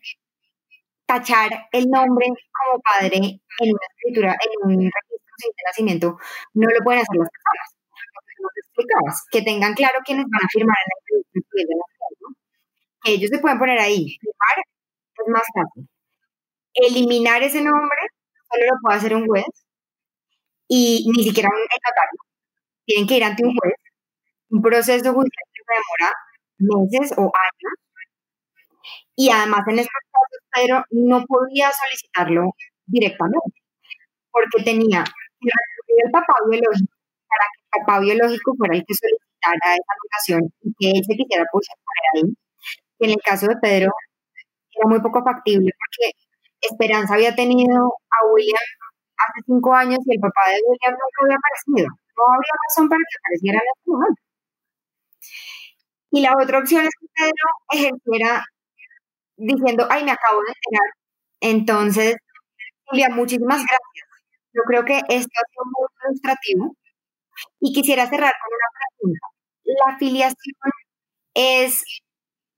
tachar 1.12 1.50
el 1.72 1.84
nombre 1.90 2.26
como 2.26 2.80
padre 2.80 3.16
en 3.16 3.70
una 3.70 3.86
escritura, 3.90 4.36
en 4.40 4.70
un 4.70 4.78
registro 4.80 5.48
de 5.56 5.64
nacimiento, 5.66 6.18
no 6.54 6.68
lo 6.68 6.84
pueden 6.84 7.00
hacer 7.00 7.16
las 7.16 7.28
personas. 7.28 7.68
Te 8.54 8.60
explicabas, 8.60 9.24
que 9.30 9.42
tengan 9.42 9.74
claro 9.74 10.00
quiénes 10.04 10.24
van 10.28 10.44
a 10.44 10.48
firmar 10.48 10.76
en 11.14 11.32
que 13.04 13.12
ellos 13.12 13.30
se 13.30 13.38
pueden 13.40 13.58
poner 13.58 13.78
ahí. 13.78 14.16
Firmar 14.20 14.56
es 14.58 15.28
más 15.28 15.42
fácil. 15.54 15.88
Eliminar 16.74 17.42
ese 17.42 17.62
nombre 17.62 17.98
solo 18.50 18.66
lo 18.66 18.78
puede 18.82 18.96
hacer 18.98 19.14
un 19.14 19.26
juez 19.26 19.46
y 20.68 21.10
ni 21.14 21.24
siquiera 21.24 21.48
un 21.48 21.60
notario. 21.60 22.20
Tienen 22.86 23.06
que 23.06 23.16
ir 23.16 23.24
ante 23.24 23.44
un 23.44 23.54
juez. 23.56 23.74
Un 24.50 24.62
proceso 24.62 25.12
judicial 25.12 25.46
que 25.52 25.62
demora 25.68 26.14
meses 26.58 27.12
o 27.16 27.22
años. 27.22 27.74
Y 29.16 29.30
además 29.30 29.60
en 29.68 29.78
estos 29.80 29.92
pero 30.54 30.84
no 30.90 31.24
podía 31.26 31.70
solicitarlo 31.72 32.54
directamente, 32.86 33.60
porque 34.30 34.62
tenía 34.64 35.00
al 35.00 36.10
papá 36.10 36.34
biológico 36.48 36.94
para 37.28 37.44
que 37.52 37.60
el 37.60 37.80
papá 37.80 38.00
biológico 38.00 38.54
fuera 38.56 38.74
el 38.76 38.84
que 38.86 38.94
solicitara 38.94 39.74
esa 39.74 39.92
educación 39.96 40.42
y 40.62 40.72
que 40.78 40.98
él 40.98 41.04
se 41.04 41.16
quisiera 41.16 41.44
poner 41.52 42.04
ahí. 42.14 42.34
en 43.00 43.10
el 43.10 43.22
caso 43.24 43.46
de 43.46 43.56
Pedro 43.56 43.90
era 44.74 44.88
muy 44.88 45.00
poco 45.00 45.22
factible 45.22 45.70
porque 45.72 46.12
Esperanza 46.60 47.14
había 47.14 47.34
tenido 47.34 47.76
a 47.76 48.26
William 48.32 48.66
hace 49.18 49.40
cinco 49.46 49.74
años 49.74 49.98
y 50.06 50.14
el 50.14 50.20
papá 50.20 50.42
de 50.48 50.60
William 50.66 50.92
nunca 50.94 51.18
había 51.22 51.36
aparecido. 51.36 51.88
No 52.16 52.22
habría 52.34 52.54
razón 52.68 52.88
para 52.88 53.00
que 53.00 53.18
apareciera 53.18 53.58
este 53.58 53.90
momento. 53.90 54.22
Y 56.12 56.20
la 56.20 56.32
otra 56.40 56.58
opción 56.58 56.84
es 56.84 56.94
que 57.00 57.06
Pedro 57.14 57.46
ejerciera 57.72 58.44
diciendo, 59.42 59.86
ay, 59.90 60.04
me 60.04 60.12
acabo 60.12 60.40
de 60.40 60.52
enterar. 60.52 60.90
Entonces, 61.40 62.16
Julia, 62.84 63.08
muchísimas 63.10 63.58
gracias. 63.58 64.06
Yo 64.54 64.62
creo 64.66 64.84
que 64.84 64.96
esto 64.98 65.30
ha 65.34 65.46
sido 65.50 65.64
muy 65.66 65.88
ilustrativo 66.04 66.76
y 67.60 67.72
quisiera 67.72 68.08
cerrar 68.08 68.32
con 68.40 68.54
una 68.54 68.70
pregunta. 68.78 69.26
La 69.64 69.94
afiliación 69.94 70.72
es 71.34 71.82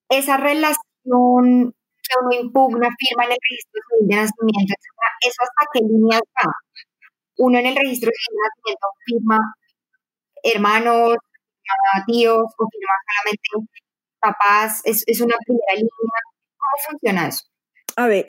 esa 0.08 0.36
relación 0.36 1.74
que 2.02 2.14
uno 2.20 2.32
impugna, 2.40 2.88
firma 2.98 3.24
en 3.24 3.32
el 3.32 3.38
registro 3.50 3.80
civil 3.88 4.08
de 4.08 4.16
nacimiento, 4.16 4.74
etc. 4.74 5.28
¿Eso 5.28 5.42
hasta 5.42 5.70
qué 5.72 5.80
línea 5.80 6.18
está? 6.18 6.50
Uno 7.38 7.58
en 7.58 7.66
el 7.66 7.76
registro 7.76 8.10
civil 8.12 8.36
de 8.36 8.48
nacimiento 8.48 8.86
firma 9.06 9.38
hermanos, 10.44 11.16
tíos 12.06 12.44
o 12.58 12.68
firma 12.70 12.94
solamente 13.08 13.74
papás, 14.20 14.80
es, 14.84 15.04
es 15.06 15.20
una 15.20 15.36
primera 15.46 15.74
línea 15.74 15.90
funciona 16.88 17.28
eso? 17.28 17.44
A 17.96 18.06
ver, 18.06 18.26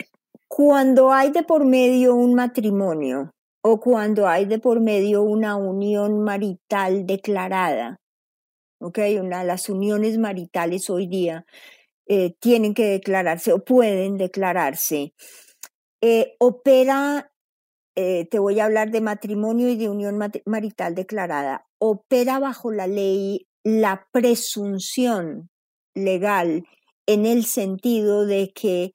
cuando 0.48 1.12
hay 1.12 1.30
de 1.30 1.42
por 1.42 1.64
medio 1.64 2.14
un 2.14 2.34
matrimonio 2.34 3.32
o 3.62 3.80
cuando 3.80 4.28
hay 4.28 4.44
de 4.44 4.58
por 4.58 4.80
medio 4.80 5.22
una 5.22 5.56
unión 5.56 6.22
marital 6.22 7.04
declarada, 7.06 7.96
¿ok? 8.80 8.98
Una, 9.20 9.42
las 9.42 9.68
uniones 9.68 10.18
maritales 10.18 10.88
hoy 10.88 11.08
día 11.08 11.44
eh, 12.08 12.34
tienen 12.38 12.74
que 12.74 12.84
declararse 12.84 13.52
o 13.52 13.64
pueden 13.64 14.16
declararse. 14.16 15.14
Eh, 16.00 16.36
opera, 16.38 17.32
eh, 17.96 18.28
te 18.30 18.38
voy 18.38 18.60
a 18.60 18.66
hablar 18.66 18.90
de 18.90 19.00
matrimonio 19.00 19.68
y 19.68 19.76
de 19.76 19.88
unión 19.88 20.16
marital 20.44 20.94
declarada, 20.94 21.66
opera 21.80 22.38
bajo 22.38 22.70
la 22.70 22.86
ley 22.86 23.48
la 23.64 24.06
presunción 24.12 25.50
legal 25.94 26.64
en 27.06 27.26
el 27.26 27.44
sentido 27.44 28.26
de 28.26 28.52
que 28.52 28.92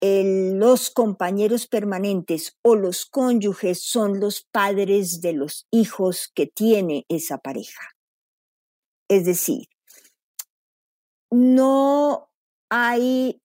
los 0.00 0.90
compañeros 0.90 1.68
permanentes 1.68 2.58
o 2.62 2.74
los 2.74 3.06
cónyuges 3.06 3.84
son 3.84 4.18
los 4.18 4.42
padres 4.50 5.20
de 5.20 5.32
los 5.32 5.68
hijos 5.70 6.30
que 6.34 6.46
tiene 6.46 7.04
esa 7.08 7.38
pareja. 7.38 7.90
Es 9.08 9.24
decir, 9.24 9.68
no 11.30 12.30
hay 12.68 13.40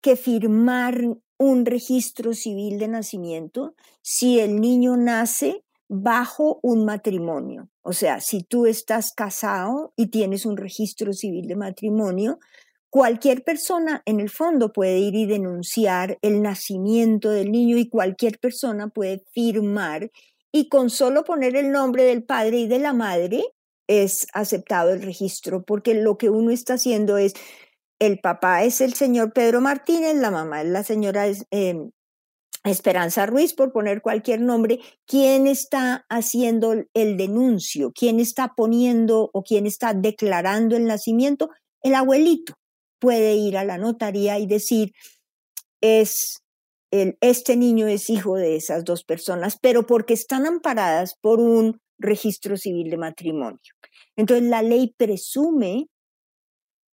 que 0.00 0.16
firmar 0.16 1.18
un 1.38 1.66
registro 1.66 2.32
civil 2.32 2.78
de 2.78 2.88
nacimiento 2.88 3.74
si 4.02 4.40
el 4.40 4.60
niño 4.60 4.96
nace 4.96 5.64
bajo 5.88 6.60
un 6.62 6.84
matrimonio. 6.84 7.68
O 7.82 7.92
sea, 7.92 8.20
si 8.20 8.42
tú 8.42 8.66
estás 8.66 9.12
casado 9.12 9.92
y 9.96 10.08
tienes 10.08 10.46
un 10.46 10.56
registro 10.56 11.12
civil 11.12 11.46
de 11.46 11.56
matrimonio, 11.56 12.38
cualquier 12.90 13.44
persona 13.44 14.02
en 14.06 14.20
el 14.20 14.30
fondo 14.30 14.72
puede 14.72 14.98
ir 14.98 15.14
y 15.14 15.26
denunciar 15.26 16.18
el 16.22 16.42
nacimiento 16.42 17.30
del 17.30 17.52
niño 17.52 17.76
y 17.76 17.88
cualquier 17.88 18.38
persona 18.38 18.88
puede 18.88 19.22
firmar 19.32 20.10
y 20.52 20.68
con 20.68 20.90
solo 20.90 21.24
poner 21.24 21.56
el 21.56 21.70
nombre 21.70 22.04
del 22.04 22.24
padre 22.24 22.58
y 22.58 22.68
de 22.68 22.78
la 22.78 22.94
madre 22.94 23.44
es 23.86 24.26
aceptado 24.32 24.92
el 24.92 25.02
registro, 25.02 25.64
porque 25.64 25.94
lo 25.94 26.18
que 26.18 26.30
uno 26.30 26.50
está 26.50 26.74
haciendo 26.74 27.16
es, 27.18 27.34
el 27.98 28.20
papá 28.20 28.64
es 28.64 28.80
el 28.80 28.94
señor 28.94 29.32
Pedro 29.32 29.60
Martínez, 29.60 30.14
la 30.16 30.30
mamá 30.30 30.62
es 30.62 30.68
la 30.68 30.84
señora 30.84 31.26
em, 31.50 31.90
Esperanza 32.64 33.26
Ruiz, 33.26 33.54
por 33.54 33.72
poner 33.72 34.02
cualquier 34.02 34.40
nombre, 34.40 34.80
¿quién 35.06 35.46
está 35.46 36.04
haciendo 36.08 36.74
el 36.92 37.16
denuncio? 37.16 37.92
¿Quién 37.92 38.20
está 38.20 38.54
poniendo 38.56 39.30
o 39.32 39.42
quién 39.42 39.66
está 39.66 39.94
declarando 39.94 40.76
el 40.76 40.84
nacimiento? 40.84 41.50
El 41.82 41.94
abuelito 41.94 42.54
puede 42.98 43.34
ir 43.34 43.56
a 43.56 43.64
la 43.64 43.78
notaría 43.78 44.38
y 44.38 44.46
decir, 44.46 44.92
es 45.80 46.42
este 46.90 47.56
niño 47.56 47.86
es 47.86 48.08
hijo 48.08 48.36
de 48.36 48.56
esas 48.56 48.84
dos 48.84 49.04
personas, 49.04 49.58
pero 49.60 49.86
porque 49.86 50.14
están 50.14 50.46
amparadas 50.46 51.14
por 51.20 51.38
un 51.40 51.80
registro 51.98 52.56
civil 52.56 52.90
de 52.90 52.96
matrimonio. 52.96 53.58
Entonces 54.16 54.48
la 54.48 54.62
ley 54.62 54.94
presume 54.96 55.88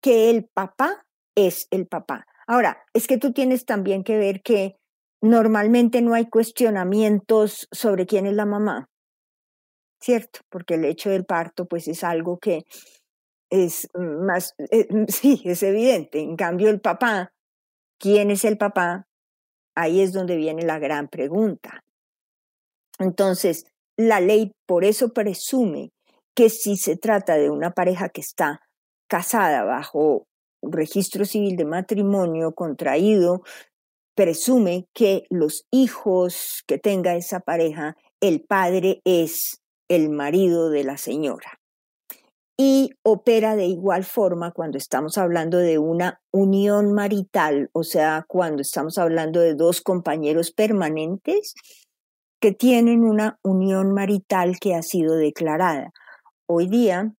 que 0.01 0.29
el 0.29 0.45
papá 0.45 1.05
es 1.35 1.67
el 1.71 1.87
papá. 1.87 2.25
Ahora, 2.47 2.83
es 2.93 3.07
que 3.07 3.17
tú 3.17 3.33
tienes 3.33 3.65
también 3.65 4.03
que 4.03 4.17
ver 4.17 4.41
que 4.41 4.75
normalmente 5.21 6.01
no 6.01 6.13
hay 6.13 6.29
cuestionamientos 6.29 7.67
sobre 7.71 8.05
quién 8.05 8.27
es 8.27 8.33
la 8.33 8.45
mamá, 8.45 8.89
¿cierto? 9.99 10.41
Porque 10.49 10.75
el 10.75 10.85
hecho 10.85 11.09
del 11.09 11.25
parto 11.25 11.65
pues 11.65 11.87
es 11.87 12.03
algo 12.03 12.37
que 12.37 12.65
es 13.49 13.87
más, 13.93 14.53
eh, 14.71 14.87
sí, 15.07 15.41
es 15.45 15.63
evidente. 15.63 16.19
En 16.19 16.35
cambio, 16.35 16.69
el 16.69 16.81
papá, 16.81 17.31
¿quién 17.99 18.31
es 18.31 18.45
el 18.45 18.57
papá? 18.57 19.07
Ahí 19.75 20.01
es 20.01 20.13
donde 20.13 20.35
viene 20.35 20.63
la 20.63 20.79
gran 20.79 21.07
pregunta. 21.07 21.81
Entonces, 22.99 23.65
la 23.97 24.19
ley 24.19 24.51
por 24.65 24.85
eso 24.85 25.13
presume 25.13 25.91
que 26.35 26.49
si 26.49 26.77
se 26.77 26.97
trata 26.97 27.35
de 27.35 27.49
una 27.49 27.71
pareja 27.71 28.09
que 28.09 28.21
está 28.21 28.61
casada 29.07 29.63
bajo 29.63 30.25
registro 30.61 31.25
civil 31.25 31.55
de 31.55 31.65
matrimonio 31.65 32.53
contraído 32.53 33.43
presume 34.15 34.87
que 34.93 35.25
los 35.29 35.65
hijos 35.71 36.63
que 36.67 36.77
tenga 36.77 37.15
esa 37.15 37.41
pareja, 37.41 37.97
el 38.21 38.41
padre 38.41 39.01
es 39.03 39.61
el 39.89 40.09
marido 40.09 40.69
de 40.69 40.83
la 40.85 40.97
señora. 40.97 41.59
Y 42.57 42.91
opera 43.03 43.55
de 43.55 43.65
igual 43.65 44.05
forma 44.05 44.51
cuando 44.51 44.77
estamos 44.77 45.17
hablando 45.17 45.57
de 45.57 45.77
una 45.77 46.21
unión 46.31 46.93
marital, 46.93 47.69
o 47.73 47.83
sea, 47.83 48.23
cuando 48.27 48.61
estamos 48.61 48.97
hablando 48.97 49.41
de 49.41 49.55
dos 49.55 49.81
compañeros 49.81 50.51
permanentes 50.51 51.53
que 52.39 52.53
tienen 52.53 53.03
una 53.03 53.39
unión 53.43 53.93
marital 53.93 54.57
que 54.59 54.73
ha 54.73 54.83
sido 54.83 55.15
declarada. 55.15 55.91
Hoy 56.47 56.67
día, 56.67 57.13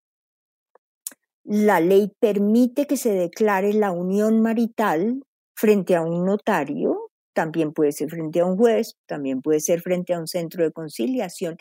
la 1.45 1.80
ley 1.80 2.12
permite 2.18 2.87
que 2.87 2.97
se 2.97 3.12
declare 3.12 3.72
la 3.72 3.93
unión 3.93 4.41
marital 4.41 5.22
frente 5.55 5.95
a 5.95 6.03
un 6.03 6.24
notario, 6.24 7.11
también 7.34 7.72
puede 7.72 7.93
ser 7.93 8.11
frente 8.11 8.41
a 8.41 8.47
un 8.47 8.57
juez, 8.57 8.97
también 9.07 9.43
puede 9.43 9.61
ser 9.61 9.80
frente 9.80 10.14
a 10.14 10.18
un 10.18 10.26
centro 10.26 10.64
de 10.64 10.72
conciliación 10.72 11.57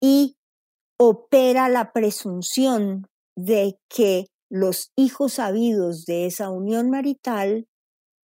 y 0.00 0.37
opera 0.98 1.68
la 1.68 1.92
presunción 1.92 3.06
de 3.36 3.78
que 3.88 4.26
los 4.50 4.90
hijos 4.96 5.38
habidos 5.38 6.04
de 6.04 6.26
esa 6.26 6.50
unión 6.50 6.90
marital 6.90 7.66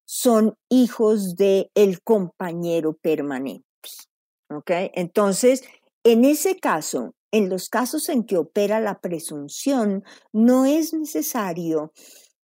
son 0.07 0.55
hijos 0.69 1.37
del 1.37 1.71
el 1.75 2.03
compañero 2.03 2.95
permanente. 2.95 3.65
¿Ok? 4.51 4.71
Entonces, 4.95 5.65
en 6.05 6.25
ese 6.25 6.57
caso, 6.57 7.15
en 7.33 7.49
los 7.49 7.69
casos 7.69 8.09
en 8.09 8.25
que 8.25 8.37
opera 8.37 8.81
la 8.81 9.01
presunción, 9.01 10.05
no 10.33 10.65
es 10.65 10.93
necesario 10.93 11.93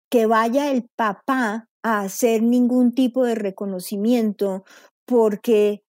que 0.09 0.25
vaya 0.25 0.71
el 0.71 0.87
papá 0.95 1.67
a 1.81 2.01
hacer 2.01 2.43
ningún 2.43 2.93
tipo 2.93 3.25
de 3.25 3.35
reconocimiento 3.35 4.63
porque 5.05 5.83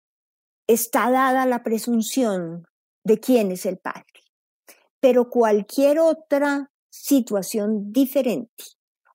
está 0.68 1.10
dada 1.10 1.46
la 1.46 1.62
presunción 1.62 2.64
de 3.04 3.20
quién 3.20 3.52
es 3.52 3.66
el 3.66 3.78
padre. 3.78 4.23
Pero 5.04 5.28
cualquier 5.28 5.98
otra 5.98 6.72
situación 6.88 7.92
diferente, 7.92 8.64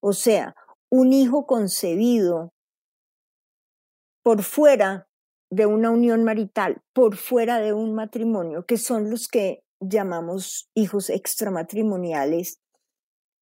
o 0.01 0.13
sea, 0.13 0.55
un 0.91 1.13
hijo 1.13 1.47
concebido 1.47 2.53
por 4.21 4.43
fuera 4.43 5.07
de 5.49 5.65
una 5.65 5.89
unión 5.89 6.23
marital, 6.23 6.83
por 6.93 7.15
fuera 7.15 7.59
de 7.59 7.73
un 7.73 7.95
matrimonio, 7.95 8.67
que 8.67 8.77
son 8.77 9.09
los 9.09 9.27
que 9.27 9.63
llamamos 9.79 10.69
hijos 10.75 11.09
extramatrimoniales, 11.09 12.59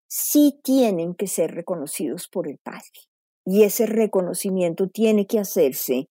sí 0.08 0.58
tienen 0.64 1.16
que 1.16 1.28
ser 1.28 1.54
reconocidos 1.54 2.30
por 2.30 2.48
el 2.48 2.60
padre. 2.60 3.10
Y 3.46 3.64
ese 3.64 3.88
reconocimiento 3.88 4.88
tiene 4.88 5.28
que 5.28 5.40
hacerse 5.40 6.08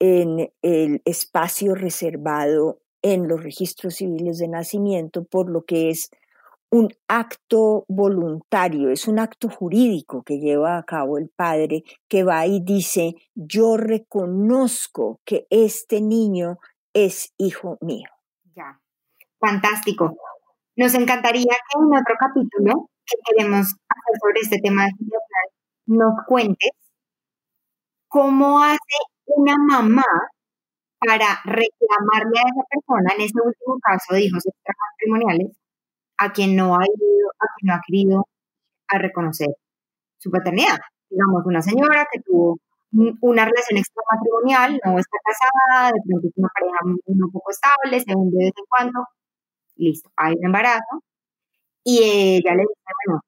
en 0.00 0.50
el 0.62 1.02
espacio 1.04 1.74
reservado 1.74 2.80
en 3.04 3.28
los 3.28 3.42
registros 3.42 3.96
civiles 3.96 4.38
de 4.38 4.48
nacimiento, 4.48 5.24
por 5.24 5.50
lo 5.50 5.62
que 5.64 5.90
es 5.90 6.10
un 6.70 6.88
acto 7.06 7.84
voluntario, 7.86 8.88
es 8.88 9.06
un 9.06 9.18
acto 9.18 9.50
jurídico 9.50 10.22
que 10.22 10.38
lleva 10.38 10.78
a 10.78 10.82
cabo 10.84 11.18
el 11.18 11.28
padre 11.28 11.84
que 12.08 12.24
va 12.24 12.46
y 12.46 12.60
dice, 12.60 13.14
yo 13.34 13.76
reconozco 13.76 15.20
que 15.26 15.46
este 15.50 16.00
niño 16.00 16.58
es 16.94 17.34
hijo 17.36 17.76
mío. 17.82 18.08
Ya, 18.56 18.80
fantástico. 19.38 20.16
Nos 20.74 20.94
encantaría 20.94 21.44
que 21.44 21.78
en 21.78 21.94
otro 21.94 22.14
capítulo 22.18 22.88
que 23.04 23.16
queremos 23.28 23.66
hacer 23.66 24.14
sobre 24.20 24.40
este 24.40 24.58
tema 24.60 24.88
nos 25.86 26.14
cuentes 26.26 26.70
cómo 28.08 28.62
hace 28.62 28.96
una 29.26 29.56
mamá 29.58 30.04
para 31.06 31.40
reclamarle 31.44 32.38
a 32.40 32.48
esa 32.48 32.64
persona, 32.70 33.12
en 33.16 33.20
ese 33.22 33.38
último 33.44 33.78
caso 33.82 34.14
de 34.14 34.22
hijos 34.22 34.42
extramatrimoniales, 34.46 35.56
a 36.18 36.32
quien 36.32 36.56
no 36.56 36.74
ha 36.76 36.84
ido, 36.84 37.28
a 37.40 37.46
quien 37.56 37.68
no 37.68 37.74
ha 37.74 37.80
querido 37.86 38.28
a 38.88 38.98
reconocer 38.98 39.48
su 40.18 40.30
paternidad. 40.30 40.78
Digamos, 41.10 41.44
una 41.46 41.62
señora 41.62 42.06
que 42.12 42.20
tuvo 42.20 42.58
una 42.92 43.44
relación 43.44 43.78
extramatrimonial, 43.78 44.80
no 44.84 44.98
está 44.98 45.18
casada, 45.24 45.92
de 45.92 46.00
pronto 46.06 46.28
es 46.28 46.32
una 46.36 46.48
pareja 46.54 46.78
un 47.06 47.32
poco 47.32 47.50
estable, 47.50 48.00
se 48.00 48.14
hunde 48.14 48.38
de 48.38 48.44
vez 48.46 48.54
en 48.56 48.64
cuando, 48.68 49.06
listo, 49.76 50.10
hay 50.16 50.34
un 50.34 50.46
embarazo, 50.46 51.02
y 51.84 51.98
ella 52.02 52.54
le 52.54 52.62
dice, 52.62 52.92
bueno, 53.06 53.20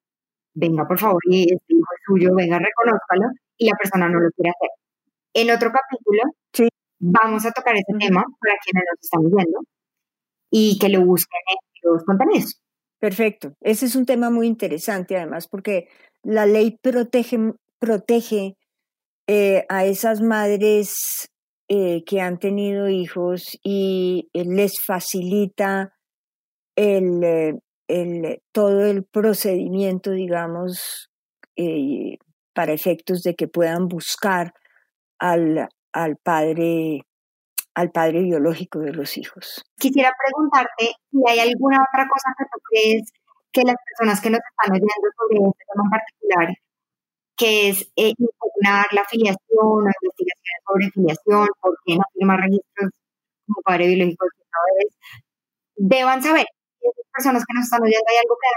venga 0.54 0.86
por 0.88 0.98
favor 0.98 1.20
y 1.30 1.52
este 1.52 1.74
hijo 1.74 1.88
es 1.94 2.00
suyo, 2.06 2.30
venga, 2.34 2.58
reconózcalo, 2.58 3.28
y 3.58 3.66
la 3.68 3.76
persona 3.76 4.08
no 4.08 4.20
lo 4.20 4.30
quiere 4.32 4.50
hacer. 4.50 4.70
En 5.34 5.50
otro 5.50 5.70
capítulo 5.72 6.22
sí. 6.52 6.68
Vamos 6.98 7.44
a 7.46 7.52
tocar 7.52 7.74
ese 7.76 7.92
tema 7.98 8.24
para 8.40 8.54
quienes 8.64 8.84
nos 8.90 9.00
están 9.02 9.30
viendo 9.30 9.60
y 10.50 10.78
que 10.78 10.88
lo 10.88 11.04
busquen 11.04 11.40
en 11.50 11.90
los 11.92 12.04
contenidos. 12.04 12.60
Perfecto. 12.98 13.54
Ese 13.60 13.86
es 13.86 13.96
un 13.96 14.06
tema 14.06 14.30
muy 14.30 14.46
interesante 14.46 15.16
además 15.16 15.48
porque 15.48 15.88
la 16.22 16.46
ley 16.46 16.78
protege, 16.80 17.38
protege 17.78 18.56
eh, 19.28 19.66
a 19.68 19.84
esas 19.84 20.20
madres 20.22 21.28
eh, 21.68 22.04
que 22.04 22.20
han 22.20 22.38
tenido 22.38 22.88
hijos 22.88 23.58
y 23.62 24.28
eh, 24.32 24.44
les 24.44 24.80
facilita 24.84 25.92
el, 26.76 27.60
el, 27.88 28.42
todo 28.52 28.86
el 28.86 29.04
procedimiento, 29.04 30.12
digamos, 30.12 31.10
para 32.54 32.72
efectos 32.72 33.22
de 33.22 33.34
que 33.34 33.48
puedan 33.48 33.88
buscar 33.88 34.52
al, 35.18 35.68
al 35.96 36.16
padre 36.16 37.02
al 37.74 37.90
padre 37.90 38.22
biológico 38.22 38.78
de 38.78 38.92
los 38.92 39.18
hijos. 39.18 39.62
Quisiera 39.78 40.10
preguntarte 40.24 40.92
si 41.10 41.18
hay 41.28 41.40
alguna 41.40 41.76
otra 41.76 42.08
cosa 42.08 42.32
que 42.38 42.44
tú 42.44 42.58
crees 42.70 43.12
que 43.52 43.62
las 43.64 43.76
personas 43.84 44.20
que 44.20 44.30
nos 44.30 44.40
están 44.40 44.72
oyendo 44.72 45.08
sobre 45.18 45.48
este 45.48 45.64
tema 45.68 45.84
en 45.84 45.90
particular, 45.90 46.48
que 47.36 47.68
es 47.68 47.82
eh, 47.96 48.14
impugnar 48.16 48.86
la 48.92 49.04
filiación 49.04 49.38
o 49.50 49.80
investigaciones 49.82 50.60
sobre 50.66 50.90
filiación, 50.90 51.48
por 51.60 51.76
qué 51.84 51.96
no 51.96 52.04
firma 52.14 52.36
registros 52.38 52.90
como 53.46 53.60
padre 53.62 53.88
biológico 53.88 54.24
de 54.24 54.86
deban 55.76 56.22
saber 56.22 56.46
personas 57.16 57.44
que 57.46 57.54
nos 57.54 57.64
están 57.64 57.82
oyendo 57.82 58.04
hay 58.08 58.16
algo 58.16 58.36
que 58.40 58.48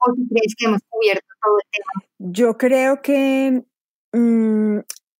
o 0.00 0.14
si 0.14 0.28
crees 0.28 0.54
que 0.56 0.64
hemos 0.66 0.80
cubierto 0.88 1.26
todo 1.42 1.56
el 1.58 1.68
tema? 1.72 1.92
Yo 2.18 2.56
creo 2.56 3.02
que 3.02 3.64
mm, 4.12 4.47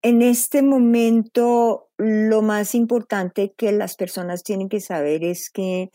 en 0.03 0.23
este 0.23 0.63
momento 0.63 1.89
lo 1.97 2.43
más 2.43 2.75
importante 2.75 3.55
que 3.57 3.73
las 3.73 3.97
personas 3.97 4.43
tienen 4.43 4.69
que 4.69 4.81
saber 4.81 5.25
es 5.25 5.51
que 5.51 5.91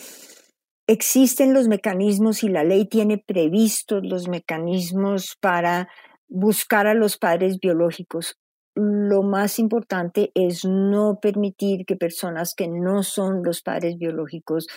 existen 0.88 1.54
los 1.54 1.68
mecanismos 1.68 2.44
y 2.44 2.50
la 2.50 2.64
ley 2.64 2.86
tiene 2.86 3.18
previstos 3.18 4.04
los 4.04 4.28
mecanismos 4.28 5.38
para 5.40 5.88
buscar 6.28 6.88
a 6.88 6.94
los 6.94 7.18
padres 7.18 7.60
biológicos. 7.60 8.38
Lo 8.76 9.22
más 9.24 9.60
importante 9.60 10.32
es 10.34 10.66
no 10.66 11.20
permitir 11.22 11.86
que 11.86 11.96
personas 11.96 12.54
que 12.56 12.68
no 12.68 13.04
son 13.04 13.44
los 13.44 13.62
padres 13.62 13.98
biológicos 13.98 14.68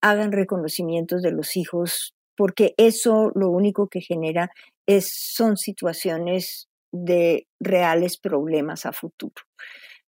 hagan 0.00 0.30
reconocimientos 0.30 1.22
de 1.22 1.32
los 1.32 1.56
hijos, 1.56 2.14
porque 2.36 2.74
eso 2.76 3.32
lo 3.34 3.50
único 3.50 3.88
que 3.88 4.02
genera 4.02 4.50
es, 4.86 5.10
son 5.10 5.56
situaciones 5.56 6.68
de 7.04 7.46
reales 7.60 8.18
problemas 8.18 8.86
a 8.86 8.92
futuro. 8.92 9.42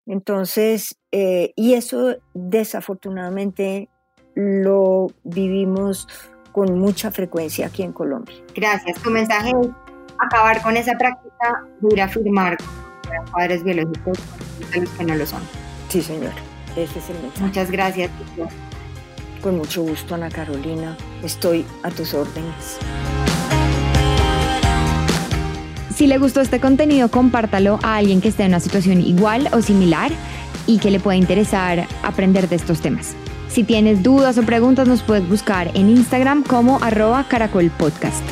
Entonces, 0.07 0.97
eh, 1.13 1.53
y 1.55 1.75
eso 1.75 2.17
desafortunadamente 2.33 3.89
lo 4.35 5.09
vivimos 5.25 6.09
con 6.53 6.79
mucha 6.79 7.11
frecuencia 7.11 7.67
aquí 7.67 7.83
en 7.83 7.93
Colombia. 7.93 8.35
Gracias. 8.55 9.01
Tu 9.03 9.11
mensaje 9.11 9.51
es 9.51 9.69
acabar 10.19 10.63
con 10.63 10.77
esa 10.77 10.97
práctica 10.97 11.67
de 11.81 12.01
afirmar 12.01 12.57
padres 13.33 13.63
biológicos 13.63 14.19
a 14.75 14.79
los 14.79 14.91
que 14.91 15.05
no 15.05 15.15
lo 15.15 15.27
son. 15.27 15.43
Sí, 15.89 16.03
señor. 16.03 16.33
Ese 16.77 16.99
es 16.99 17.11
el 17.11 17.21
mensaje. 17.21 17.45
Muchas 17.45 17.71
gracias. 17.71 18.11
Con 19.43 19.57
mucho 19.57 19.83
gusto, 19.83 20.15
Ana 20.15 20.31
Carolina. 20.31 20.97
Estoy 21.23 21.65
a 21.83 21.91
tus 21.91 22.15
órdenes. 22.15 22.79
Si 25.99 26.07
le 26.07 26.19
gustó 26.19 26.41
este 26.41 26.61
contenido, 26.61 27.11
compártalo 27.11 27.81
a 27.83 27.97
alguien 27.97 28.21
que 28.21 28.29
esté 28.29 28.45
en 28.45 28.51
una 28.51 28.61
situación 28.61 29.01
igual 29.01 29.49
o 29.53 29.63
similar 29.63 30.13
y 30.65 30.79
que 30.79 30.93
le 30.93 31.01
pueda 31.01 31.17
interesar 31.17 31.89
aprender 32.05 32.49
de 32.49 32.55
estos 32.55 32.81
temas. 32.81 33.17
Si 33.49 33.65
tienes 33.65 34.05
dudas 34.05 34.39
o 34.39 34.45
preguntas, 34.45 34.87
nos 34.87 35.03
puedes 35.03 35.29
buscar 35.29 35.73
en 35.75 35.91
Instagram 35.91 36.45
como 36.45 36.79
arroba 36.85 37.25
caracolpodcast. 37.25 38.23